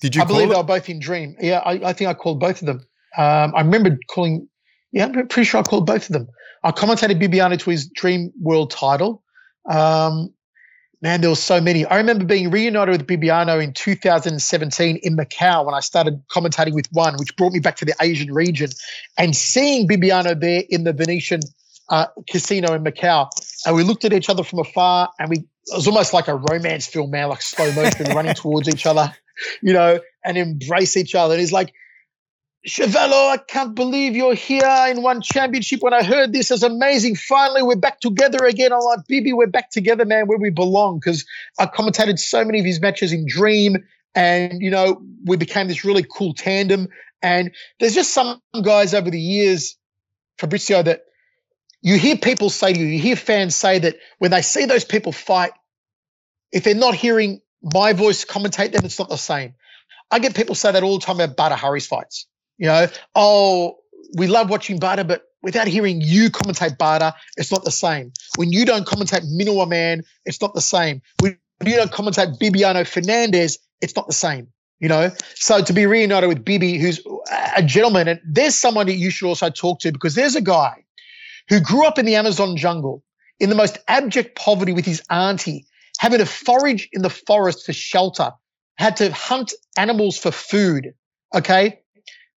[0.00, 0.22] Did you?
[0.22, 0.50] I believe it?
[0.50, 1.36] they were both in Dream.
[1.38, 2.78] Yeah, I, I think I called both of them.
[3.18, 4.48] Um, I remember calling.
[4.92, 6.28] Yeah, I'm pretty sure I called both of them.
[6.64, 9.22] I commentated Bibiano to his Dream World title.
[9.68, 10.32] Um,
[11.06, 11.86] Man, there were so many.
[11.86, 16.88] I remember being reunited with Bibiano in 2017 in Macau when I started commentating with
[16.90, 18.70] one, which brought me back to the Asian region,
[19.16, 21.42] and seeing Bibiano there in the Venetian
[21.90, 23.30] uh, casino in Macau.
[23.64, 26.34] And we looked at each other from afar, and we it was almost like a
[26.34, 29.14] romance film, man, like slow motion, running towards each other,
[29.62, 31.34] you know, and embrace each other.
[31.34, 31.72] And he's like,
[32.66, 35.82] Schiavello, I can't believe you're here in one championship.
[35.82, 37.14] When I heard this, it's amazing.
[37.14, 38.72] Finally, we're back together again.
[38.72, 40.98] I'm like, Bibi, we're back together, man, where we belong.
[40.98, 41.24] Because
[41.60, 43.76] I commentated so many of his matches in Dream,
[44.16, 46.88] and you know, we became this really cool tandem.
[47.22, 49.76] And there's just some guys over the years,
[50.38, 51.02] Fabrizio, that
[51.82, 54.84] you hear people say to you, you hear fans say that when they see those
[54.84, 55.52] people fight,
[56.50, 59.54] if they're not hearing my voice commentate them, it's not the same.
[60.10, 62.26] I get people say that all the time about Badr Hari's fights.
[62.58, 63.76] You know, oh,
[64.16, 68.12] we love watching Badr, but without hearing you commentate Badr, it's not the same.
[68.36, 71.02] When you don't commentate Minowa Man, it's not the same.
[71.20, 74.48] When you don't commentate Bibiano Fernandes, it's not the same.
[74.78, 77.00] You know, so to be reunited with Bibi, who's
[77.56, 80.84] a gentleman, and there's someone that you should also talk to because there's a guy
[81.48, 83.02] who grew up in the Amazon jungle
[83.40, 85.64] in the most abject poverty with his auntie,
[85.98, 88.32] having to forage in the forest for shelter,
[88.76, 90.92] had to hunt animals for food,
[91.34, 91.80] okay,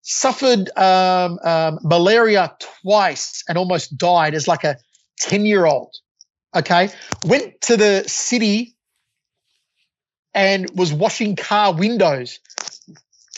[0.09, 4.79] suffered um, um, malaria twice and almost died as like a
[5.21, 5.95] 10 year old.
[6.57, 6.89] Okay.
[7.27, 8.75] Went to the city
[10.33, 12.39] and was washing car windows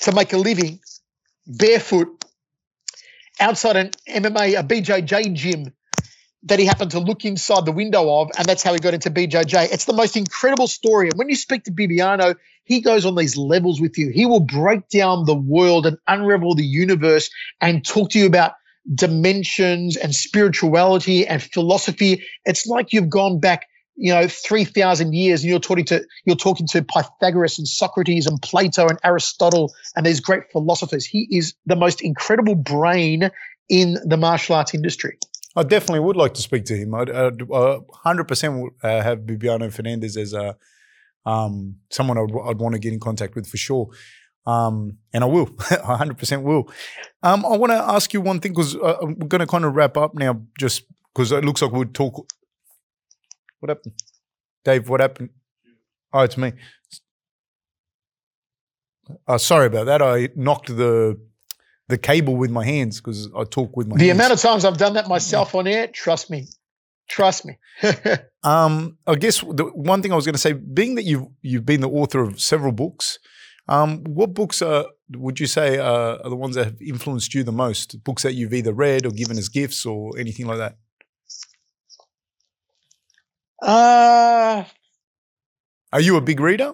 [0.02, 0.78] to make a living
[1.44, 2.24] barefoot
[3.40, 5.72] outside an MMA, a BJJ gym
[6.44, 9.10] that he happened to look inside the window of, and that's how he got into
[9.10, 9.72] BJJ.
[9.72, 11.08] It's the most incredible story.
[11.08, 14.10] And when you speak to Bibiano, he goes on these levels with you.
[14.10, 17.30] He will break down the world and unravel the universe
[17.60, 18.52] and talk to you about
[18.94, 22.24] dimensions and spirituality and philosophy.
[22.44, 26.66] It's like you've gone back, you know, 3,000 years and you're talking to, you're talking
[26.68, 31.04] to Pythagoras and Socrates and Plato and Aristotle and these great philosophers.
[31.04, 33.30] He is the most incredible brain
[33.68, 35.18] in the martial arts industry.
[35.56, 36.94] I definitely would like to speak to him.
[36.94, 40.56] I'd uh, 100% uh, have Bibiano Fernandes as a,
[41.26, 43.88] um, someone I'd, I'd, want to get in contact with for sure.
[44.46, 46.70] Um, and I will, 100% will.
[47.22, 49.74] Um, I want to ask you one thing because uh, we're going to kind of
[49.74, 52.32] wrap up now just because it looks like we'd talk.
[53.58, 53.94] What happened?
[54.64, 55.30] Dave, what happened?
[56.12, 56.52] Oh, it's me.
[59.26, 60.00] Uh, sorry about that.
[60.00, 61.20] I knocked the
[61.90, 64.18] the cable with my hands because I talk with my the hands.
[64.18, 66.46] amount of times I've done that myself on air, trust me,
[67.08, 67.58] trust me.
[68.42, 71.66] um, I guess the one thing I was going to say, being that you've you've
[71.66, 73.18] been the author of several books,
[73.68, 74.86] um, what books are
[75.16, 78.02] would you say are, are the ones that have influenced you the most?
[78.04, 80.76] Books that you've either read or given as gifts or anything like that.
[83.62, 84.64] Uh,
[85.92, 86.72] are you a big reader?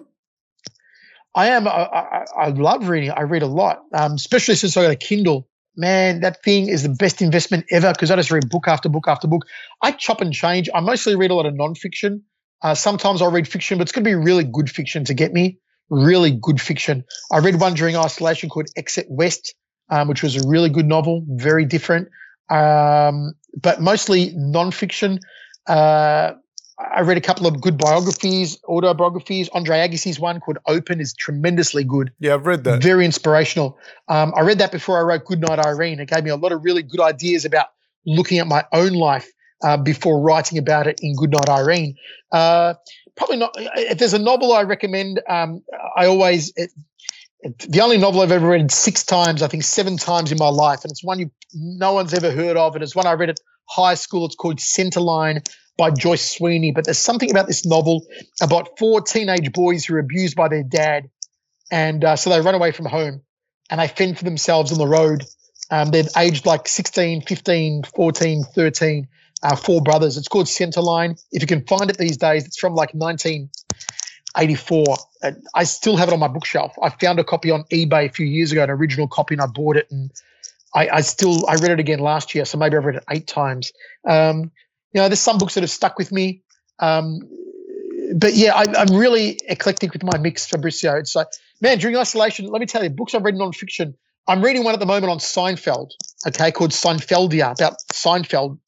[1.37, 1.67] I am.
[1.67, 3.11] I, I, I, love reading.
[3.11, 5.47] I read a lot, um, especially since I got a Kindle.
[5.75, 9.07] Man, that thing is the best investment ever because I just read book after book
[9.07, 9.45] after book.
[9.83, 10.67] I chop and change.
[10.73, 12.21] I mostly read a lot of nonfiction.
[12.63, 15.31] Uh, sometimes I'll read fiction, but it's going to be really good fiction to get
[15.31, 15.59] me.
[15.91, 17.03] Really good fiction.
[17.31, 19.53] I read one during isolation called Exit West,
[19.91, 22.07] um, which was a really good novel, very different,
[22.49, 25.19] um, but mostly nonfiction.
[25.67, 26.33] Uh,
[26.79, 29.49] I read a couple of good biographies, autobiographies.
[29.49, 32.11] Andre Agassi's one called Open is tremendously good.
[32.19, 32.83] Yeah, I've read that.
[32.83, 33.79] Very inspirational.
[34.07, 35.99] Um, I read that before I wrote Goodnight Irene.
[35.99, 37.67] It gave me a lot of really good ideas about
[38.05, 39.27] looking at my own life
[39.63, 41.95] uh, before writing about it in Goodnight Irene.
[42.31, 42.75] Uh,
[43.15, 43.55] probably not.
[43.57, 45.63] If there's a novel I recommend, um,
[45.95, 46.53] I always
[47.43, 50.83] the only novel I've ever read six times, I think seven times in my life,
[50.83, 53.39] and it's one you no one's ever heard of, and it's one I read at
[53.69, 54.25] high school.
[54.25, 55.47] It's called Centerline
[55.77, 56.71] by Joyce Sweeney.
[56.71, 58.05] But there's something about this novel
[58.41, 61.09] about four teenage boys who are abused by their dad,
[61.71, 63.21] and uh, so they run away from home
[63.69, 65.23] and they fend for themselves on the road.
[65.69, 69.07] Um, they're aged like 16, 15, 14, 13.
[69.43, 70.17] Uh, four brothers.
[70.17, 71.23] It's called Centerline.
[71.31, 73.51] If you can find it these days, it's from like 19
[74.37, 74.97] 84.
[75.55, 76.75] I still have it on my bookshelf.
[76.81, 79.47] I found a copy on eBay a few years ago, an original copy, and I
[79.47, 79.87] bought it.
[79.91, 80.11] And
[80.73, 83.27] I, I still I read it again last year, so maybe I've read it eight
[83.27, 83.71] times.
[84.07, 84.51] Um,
[84.93, 86.43] you know, there's some books that have stuck with me.
[86.79, 87.21] Um,
[88.15, 90.95] but yeah, I, am really eclectic with my mix, Fabrizio.
[90.95, 91.27] It's like,
[91.59, 93.95] man, during isolation, let me tell you, books I've read nonfiction.
[94.27, 95.91] I'm reading one at the moment on Seinfeld,
[96.27, 98.59] okay, called Seinfeldia, about Seinfeld.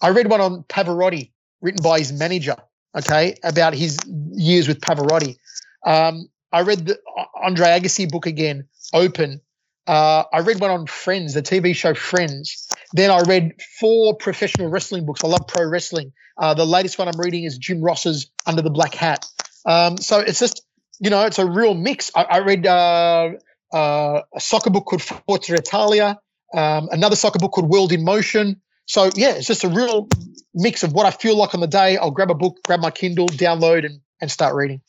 [0.00, 2.56] I read one on Pavarotti, written by his manager
[2.96, 3.98] okay, about his
[4.32, 5.36] years with Pavarotti.
[5.84, 6.98] Um, I read the
[7.42, 9.40] Andre Agassi book again, Open,
[9.86, 12.68] uh, I read one on Friends, the TV show Friends.
[12.92, 15.22] Then I read four professional wrestling books.
[15.22, 16.12] I love pro wrestling.
[16.36, 19.24] Uh, the latest one I'm reading is Jim Ross's Under the Black Hat.
[19.64, 20.62] Um, so it's just,
[20.98, 22.10] you know, it's a real mix.
[22.14, 23.30] I, I read uh,
[23.72, 26.18] uh a soccer book called Forza Italia,
[26.54, 28.60] um, another soccer book called World in Motion.
[28.86, 30.08] So yeah, it's just a real
[30.54, 31.96] mix of what I feel like on the day.
[31.96, 34.80] I'll grab a book, grab my Kindle, download, and and start reading.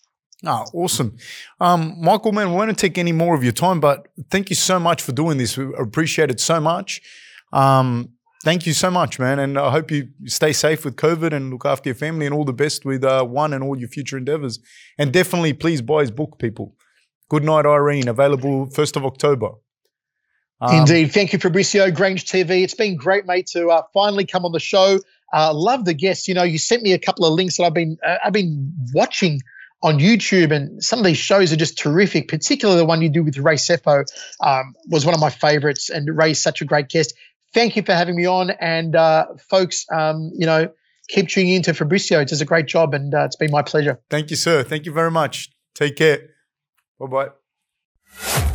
[0.45, 1.17] Oh, awesome.
[1.59, 4.79] Um, Michael, man, we won't take any more of your time, but thank you so
[4.79, 5.57] much for doing this.
[5.57, 7.01] We appreciate it so much.
[7.51, 8.09] Um,
[8.43, 9.39] thank you so much, man.
[9.39, 12.45] And I hope you stay safe with COVID and look after your family and all
[12.45, 14.59] the best with uh, one and all your future endeavors.
[14.99, 16.75] And definitely, please buy his book, people.
[17.29, 19.49] Good Night, Irene, available 1st of October.
[20.59, 21.13] Um, Indeed.
[21.13, 22.63] Thank you, Fabricio, Grange TV.
[22.63, 24.99] It's been great, mate, to uh, finally come on the show.
[25.33, 26.27] Uh, love the guests.
[26.27, 28.73] You know, you sent me a couple of links that I've been uh, I've been
[28.93, 29.41] watching–
[29.83, 32.27] on YouTube, and some of these shows are just terrific.
[32.27, 34.05] Particularly the one you do with Ray Sefo
[34.39, 37.13] um, was one of my favorites, and Ray's such a great guest.
[37.53, 40.71] Thank you for having me on, and uh, folks, um, you know,
[41.09, 42.19] keep tuning in to Fabricio.
[42.19, 43.99] He does a great job, and uh, it's been my pleasure.
[44.09, 44.63] Thank you, sir.
[44.63, 45.49] Thank you very much.
[45.75, 46.29] Take care.
[46.99, 47.29] Bye
[48.19, 48.53] bye.